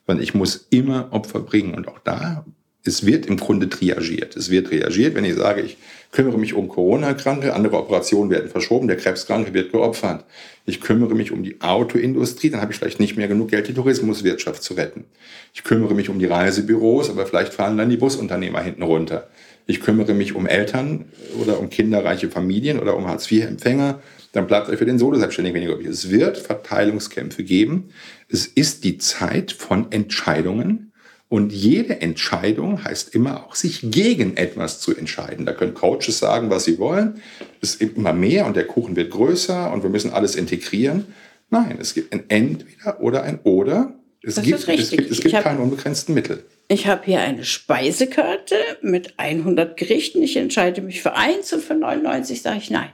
sondern 0.06 0.22
ich 0.22 0.34
muss 0.34 0.66
immer 0.70 1.12
Opfer 1.12 1.40
bringen. 1.40 1.74
Und 1.74 1.88
auch 1.88 1.98
da 1.98 2.44
es 2.82 3.04
wird 3.04 3.26
im 3.26 3.36
Grunde 3.36 3.68
triagiert. 3.68 4.36
Es 4.36 4.50
wird 4.50 4.70
reagiert, 4.70 5.14
wenn 5.14 5.24
ich 5.24 5.34
sage, 5.34 5.60
ich 5.60 5.76
kümmere 6.12 6.38
mich 6.38 6.54
um 6.54 6.68
Corona-Kranke, 6.68 7.54
andere 7.54 7.76
Operationen 7.76 8.30
werden 8.30 8.48
verschoben, 8.48 8.88
der 8.88 8.96
Krebskranke 8.96 9.52
wird 9.52 9.70
geopfert. 9.70 10.24
Ich 10.64 10.80
kümmere 10.80 11.14
mich 11.14 11.30
um 11.30 11.42
die 11.42 11.60
Autoindustrie, 11.60 12.48
dann 12.48 12.62
habe 12.62 12.72
ich 12.72 12.78
vielleicht 12.78 13.00
nicht 13.00 13.16
mehr 13.16 13.28
genug 13.28 13.50
Geld, 13.50 13.68
die 13.68 13.74
Tourismuswirtschaft 13.74 14.62
zu 14.62 14.74
retten. 14.74 15.04
Ich 15.52 15.62
kümmere 15.62 15.94
mich 15.94 16.08
um 16.08 16.18
die 16.18 16.26
Reisebüros, 16.26 17.10
aber 17.10 17.26
vielleicht 17.26 17.52
fallen 17.52 17.76
dann 17.76 17.90
die 17.90 17.98
Busunternehmer 17.98 18.62
hinten 18.62 18.82
runter. 18.82 19.28
Ich 19.66 19.80
kümmere 19.80 20.14
mich 20.14 20.34
um 20.34 20.46
Eltern 20.46 21.06
oder 21.40 21.60
um 21.60 21.70
kinderreiche 21.70 22.28
Familien 22.28 22.80
oder 22.80 22.96
um 22.96 23.06
Hartz-IV-Empfänger, 23.06 24.00
dann 24.32 24.46
bleibt 24.46 24.68
euch 24.68 24.78
für 24.78 24.86
den 24.86 24.98
Solo-Selbstständigen 24.98 25.56
weniger 25.56 25.74
übrig. 25.74 25.88
Es 25.88 26.10
wird 26.10 26.38
Verteilungskämpfe 26.38 27.42
geben. 27.42 27.90
Es 28.28 28.46
ist 28.46 28.84
die 28.84 28.98
Zeit 28.98 29.52
von 29.52 29.90
Entscheidungen. 29.90 30.92
Und 31.28 31.52
jede 31.52 32.00
Entscheidung 32.00 32.82
heißt 32.82 33.14
immer 33.14 33.46
auch, 33.46 33.54
sich 33.54 33.82
gegen 33.84 34.36
etwas 34.36 34.80
zu 34.80 34.96
entscheiden. 34.96 35.46
Da 35.46 35.52
können 35.52 35.74
Coaches 35.74 36.18
sagen, 36.18 36.50
was 36.50 36.64
sie 36.64 36.78
wollen. 36.78 37.22
Es 37.60 37.76
ist 37.76 37.96
immer 37.96 38.12
mehr 38.12 38.46
und 38.46 38.56
der 38.56 38.66
Kuchen 38.66 38.96
wird 38.96 39.12
größer 39.12 39.72
und 39.72 39.84
wir 39.84 39.90
müssen 39.90 40.12
alles 40.12 40.34
integrieren. 40.34 41.06
Nein, 41.48 41.78
es 41.80 41.94
gibt 41.94 42.12
ein 42.12 42.24
Entweder 42.28 43.00
oder 43.00 43.22
ein 43.22 43.38
Oder. 43.44 43.94
Es 44.22 44.34
Das 44.34 44.44
gibt, 44.44 44.58
ist 44.58 44.68
richtig. 44.68 44.84
es 44.84 44.90
gibt, 44.90 45.10
es 45.10 45.20
gibt 45.20 45.34
hab- 45.34 45.44
keine 45.44 45.60
unbegrenzten 45.60 46.14
Mittel. 46.14 46.44
Ich 46.68 46.86
habe 46.86 47.04
hier 47.04 47.20
eine 47.20 47.44
Speisekarte 47.44 48.54
mit 48.82 49.14
100 49.18 49.76
Gerichten. 49.76 50.22
Ich 50.22 50.36
entscheide 50.36 50.82
mich 50.82 51.02
für 51.02 51.16
eins 51.16 51.52
und 51.52 51.62
für 51.64 51.74
99 51.74 52.42
sage 52.42 52.58
ich 52.58 52.70
nein. 52.70 52.90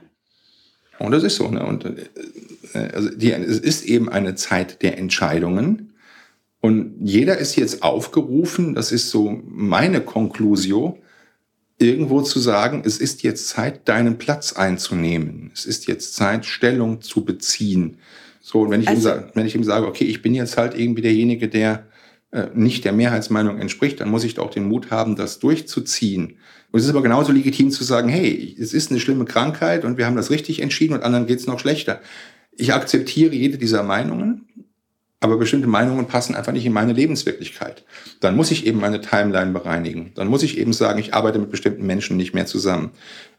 Und 0.99 1.11
das 1.11 1.23
ist 1.23 1.35
so. 1.35 1.47
Ne? 1.49 1.63
Und, 1.65 1.85
äh, 1.85 2.79
also 2.93 3.09
die, 3.09 3.31
es 3.31 3.59
ist 3.59 3.83
eben 3.85 4.09
eine 4.09 4.35
Zeit 4.35 4.81
der 4.81 4.97
Entscheidungen. 4.97 5.93
Und 6.59 6.95
jeder 7.01 7.37
ist 7.37 7.55
jetzt 7.55 7.83
aufgerufen, 7.83 8.73
das 8.73 8.91
ist 8.91 9.09
so 9.11 9.39
meine 9.45 10.01
Conclusio, 10.01 10.97
irgendwo 11.77 12.23
zu 12.23 12.39
sagen, 12.39 12.81
es 12.83 12.97
ist 12.97 13.21
jetzt 13.21 13.47
Zeit, 13.49 13.87
deinen 13.87 14.17
Platz 14.17 14.53
einzunehmen. 14.53 15.51
Es 15.53 15.65
ist 15.67 15.85
jetzt 15.85 16.15
Zeit, 16.15 16.45
Stellung 16.47 17.01
zu 17.01 17.23
beziehen. 17.23 17.97
So, 18.49 18.61
und 18.61 18.71
wenn 18.71 18.79
ich, 18.79 18.87
ihm, 18.87 18.91
Also- 18.91 19.09
sage, 19.09 19.29
wenn 19.33 19.45
ich 19.45 19.55
ihm 19.55 19.63
sage, 19.65 19.85
okay, 19.87 20.05
ich 20.05 20.21
bin 20.21 20.33
jetzt 20.33 20.55
halt 20.55 20.73
irgendwie 20.73 21.01
derjenige, 21.01 21.49
der 21.49 21.87
äh, 22.31 22.47
nicht 22.53 22.85
der 22.85 22.93
Mehrheitsmeinung 22.93 23.57
entspricht, 23.57 23.99
dann 23.99 24.09
muss 24.09 24.23
ich 24.23 24.35
doch 24.35 24.49
den 24.49 24.69
Mut 24.69 24.89
haben, 24.89 25.17
das 25.17 25.39
durchzuziehen. 25.39 26.37
Und 26.71 26.79
es 26.79 26.85
ist 26.85 26.91
aber 26.91 27.01
genauso 27.01 27.33
legitim 27.33 27.71
zu 27.71 27.83
sagen, 27.83 28.07
hey, 28.07 28.55
es 28.57 28.73
ist 28.73 28.89
eine 28.89 29.01
schlimme 29.01 29.25
Krankheit 29.25 29.83
und 29.83 29.97
wir 29.97 30.05
haben 30.05 30.15
das 30.15 30.29
richtig 30.29 30.61
entschieden 30.61 30.93
und 30.93 31.03
anderen 31.03 31.27
geht 31.27 31.39
es 31.39 31.47
noch 31.47 31.59
schlechter. 31.59 31.99
Ich 32.53 32.73
akzeptiere 32.73 33.35
jede 33.35 33.57
dieser 33.57 33.83
Meinungen, 33.83 34.45
aber 35.19 35.37
bestimmte 35.37 35.67
Meinungen 35.67 36.05
passen 36.07 36.33
einfach 36.33 36.53
nicht 36.53 36.65
in 36.65 36.71
meine 36.71 36.93
Lebenswirklichkeit. 36.93 37.83
Dann 38.21 38.37
muss 38.37 38.51
ich 38.51 38.65
eben 38.65 38.79
meine 38.79 39.01
Timeline 39.01 39.51
bereinigen. 39.51 40.11
Dann 40.15 40.27
muss 40.27 40.43
ich 40.43 40.57
eben 40.57 40.71
sagen, 40.71 40.99
ich 40.99 41.13
arbeite 41.13 41.39
mit 41.39 41.51
bestimmten 41.51 41.85
Menschen 41.85 42.15
nicht 42.15 42.33
mehr 42.33 42.45
zusammen. 42.45 42.91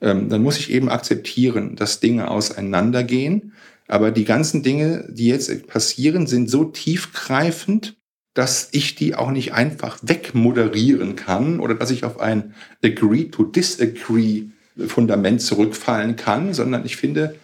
Ähm, 0.03 0.29
dann 0.29 0.43
muss 0.43 0.59
ich 0.59 0.71
eben 0.71 0.91
akzeptieren, 0.91 1.77
dass 1.77 2.01
Dinge 2.01 2.31
auseinandergehen. 2.31 3.53
Aber 3.89 4.11
die 4.11 4.25
ganzen 4.25 4.63
Dinge, 4.63 5.07
die 5.09 5.27
jetzt 5.27 5.67
passieren, 5.67 6.27
sind 6.27 6.51
so 6.51 6.65
tiefgreifend, 6.65 7.97
dass 8.35 8.69
ich 8.71 8.95
die 8.95 9.17
auch 9.17 9.31
nicht 9.33 9.53
einfach 9.55 9.99
wegmoderieren 10.03 11.17
kann 11.17 11.59
oder 11.59 11.75
dass 11.75 11.91
ich 11.91 12.05
auf 12.05 12.21
ein 12.21 12.55
Agree 12.85 13.25
to 13.25 13.43
Disagree 13.45 14.45
Fundament 14.87 15.43
zurückfallen 15.43 16.15
kann, 16.15 16.55
sondern 16.55 16.87
ich 16.87 16.97
finde, 16.97 17.35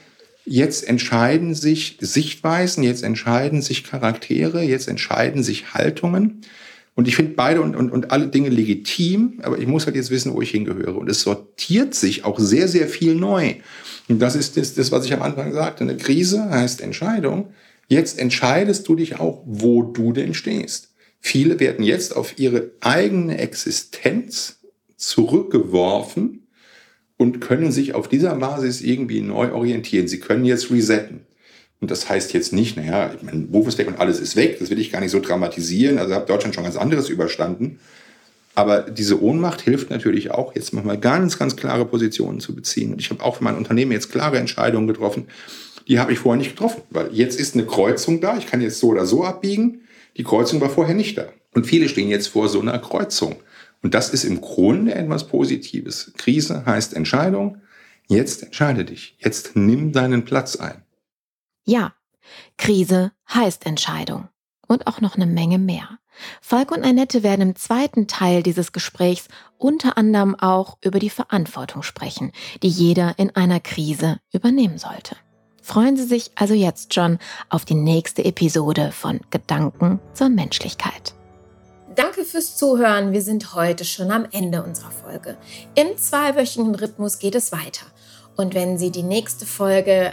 jetzt 0.45 0.87
entscheiden 0.87 1.55
sich 1.55 1.97
Sichtweisen, 2.01 2.85
jetzt 2.85 3.03
entscheiden 3.03 3.63
sich 3.63 3.83
Charaktere, 3.83 4.63
jetzt 4.63 4.87
entscheiden 4.87 5.43
sich 5.43 5.75
Haltungen. 5.75 6.43
Und 6.97 7.09
ich 7.09 7.17
finde 7.17 7.33
beide 7.33 7.61
und, 7.61 7.75
und, 7.75 7.91
und 7.91 8.13
alle 8.13 8.29
Dinge 8.29 8.51
legitim, 8.51 9.41
aber 9.43 9.59
ich 9.59 9.67
muss 9.67 9.87
halt 9.87 9.97
jetzt 9.97 10.11
wissen, 10.11 10.33
wo 10.33 10.41
ich 10.41 10.51
hingehöre. 10.51 10.97
Und 10.97 11.11
es 11.11 11.23
sortiert 11.23 11.95
sich 11.95 12.25
auch 12.25 12.39
sehr, 12.39 12.69
sehr 12.69 12.89
viel 12.89 13.15
neu. 13.17 13.57
Und 14.09 14.21
das 14.21 14.37
ist 14.37 14.57
das, 14.57 14.75
das 14.75 14.93
was 14.93 15.05
ich 15.05 15.13
am 15.13 15.23
Anfang 15.23 15.53
sagte. 15.53 15.83
Eine 15.83 15.97
Krise 15.97 16.51
heißt 16.51 16.81
Entscheidung. 16.81 17.53
Jetzt 17.89 18.19
entscheidest 18.19 18.87
du 18.87 18.95
dich 18.95 19.19
auch, 19.19 19.43
wo 19.45 19.83
du 19.83 20.13
denn 20.13 20.35
stehst. 20.35 20.95
Viele 21.21 21.59
werden 21.59 21.85
jetzt 21.85 22.15
auf 22.15 22.39
ihre 22.39 22.71
eigene 22.81 23.39
Existenz 23.39 24.61
zurückgeworfen 24.97 26.47
und 27.17 27.41
können 27.41 27.73
sich 27.73 27.95
auf 27.95 28.09
dieser 28.09 28.37
Basis 28.37 28.83
irgendwie 28.83 29.21
neu 29.21 29.53
orientieren. 29.53 30.07
Sie 30.07 30.21
können 30.21 30.45
jetzt 30.45 30.71
resetten. 30.71 31.27
Und 31.85 31.91
das 31.91 32.09
heißt 32.09 32.33
jetzt 32.33 32.55
nicht, 32.55 32.79
naja, 32.79 33.11
mein 33.21 33.51
Beruf 33.51 33.69
ist 33.69 33.77
weg 33.77 33.89
und 33.89 34.01
alles 34.01 34.19
ist 34.19 34.37
weg. 34.37 34.59
Das 34.59 34.71
will 34.71 34.79
ich 34.79 34.91
gar 34.91 35.01
nicht 35.01 35.11
so 35.11 35.21
dramatisieren. 35.21 35.99
Also 35.99 36.15
hat 36.15 36.31
Deutschland 36.31 36.55
schon 36.55 36.65
ganz 36.65 36.79
anderes 36.79 37.11
überstanden. 37.11 37.79
Aber 38.55 38.81
diese 38.81 39.23
Ohnmacht 39.23 39.61
hilft 39.61 39.91
natürlich 39.91 40.31
auch, 40.31 40.55
jetzt 40.55 40.73
nochmal 40.73 40.97
ganz, 40.97 41.39
ganz 41.39 41.57
klare 41.57 41.85
Positionen 41.85 42.41
zu 42.41 42.55
beziehen. 42.55 42.93
Und 42.93 43.03
ich 43.03 43.11
habe 43.11 43.23
auch 43.23 43.37
für 43.37 43.45
mein 43.45 43.59
Unternehmen 43.59 43.93
jetzt 43.93 44.11
klare 44.11 44.39
Entscheidungen 44.39 44.87
getroffen. 44.87 45.27
Die 45.87 45.99
habe 45.99 46.15
ich 46.15 46.21
vorher 46.21 46.39
nicht 46.39 46.53
getroffen, 46.53 46.81
weil 46.89 47.11
jetzt 47.13 47.39
ist 47.39 47.55
eine 47.55 47.67
Kreuzung 47.67 48.23
da. 48.23 48.39
Ich 48.39 48.47
kann 48.47 48.63
jetzt 48.63 48.79
so 48.79 48.87
oder 48.87 49.05
so 49.05 49.23
abbiegen. 49.23 49.83
Die 50.17 50.25
Kreuzung 50.25 50.63
war 50.63 50.71
vorher 50.71 50.95
nicht 50.95 51.19
da. 51.19 51.27
Und 51.53 51.67
viele 51.67 51.91
stehen 51.91 52.09
jetzt 52.09 52.29
vor 52.29 52.49
so 52.49 52.63
einer 52.63 52.79
Kreuzung. 52.79 53.37
Und 53.83 53.93
das 53.93 54.09
ist 54.09 54.25
im 54.25 54.41
Grunde 54.41 54.95
etwas 54.95 55.27
Positives. 55.27 56.13
Krise 56.17 56.65
heißt 56.65 56.95
Entscheidung. 56.95 57.59
Jetzt 58.09 58.43
entscheide 58.43 58.87
dich. 58.87 59.19
Jetzt 59.19 59.55
nimm 59.55 59.93
deinen 59.93 60.25
Platz 60.25 60.57
ein. 60.57 60.84
Ja, 61.65 61.95
Krise 62.57 63.13
heißt 63.33 63.67
Entscheidung. 63.67 64.29
Und 64.67 64.87
auch 64.87 65.01
noch 65.01 65.17
eine 65.17 65.27
Menge 65.27 65.59
mehr. 65.59 65.99
Falk 66.41 66.71
und 66.71 66.85
Annette 66.85 67.23
werden 67.23 67.43
im 67.43 67.57
zweiten 67.57 68.07
Teil 68.07 68.43
dieses 68.43 68.73
Gesprächs 68.73 69.29
unter 69.59 69.99
anderem 69.99 70.39
auch 70.39 70.79
über 70.83 70.99
die 70.99 71.11
Verantwortung 71.11 71.83
sprechen, 71.83 72.33
die 72.63 72.69
jeder 72.69 73.19
in 73.19 73.35
einer 73.37 73.61
Krise 73.61 74.21
übernehmen 74.33 74.79
sollte. 74.79 75.17
Freuen 75.61 75.97
Sie 75.97 76.05
sich 76.05 76.31
also 76.35 76.55
jetzt 76.55 76.95
schon 76.95 77.19
auf 77.49 77.65
die 77.65 77.75
nächste 77.75 78.25
Episode 78.25 78.93
von 78.93 79.21
Gedanken 79.31 79.99
zur 80.13 80.29
Menschlichkeit. 80.29 81.15
Danke 81.95 82.25
fürs 82.25 82.57
Zuhören. 82.57 83.13
Wir 83.13 83.23
sind 83.23 83.55
heute 83.55 83.85
schon 83.85 84.11
am 84.11 84.27
Ende 84.31 84.63
unserer 84.63 84.91
Folge. 84.91 85.37
Im 85.75 85.97
zweiwöchigen 85.97 86.75
Rhythmus 86.75 87.19
geht 87.19 87.35
es 87.35 87.53
weiter. 87.53 87.87
Und 88.37 88.55
wenn 88.55 88.79
Sie 88.79 88.91
die 88.91 89.05
nächste 89.05 89.47
Folge 89.47 90.13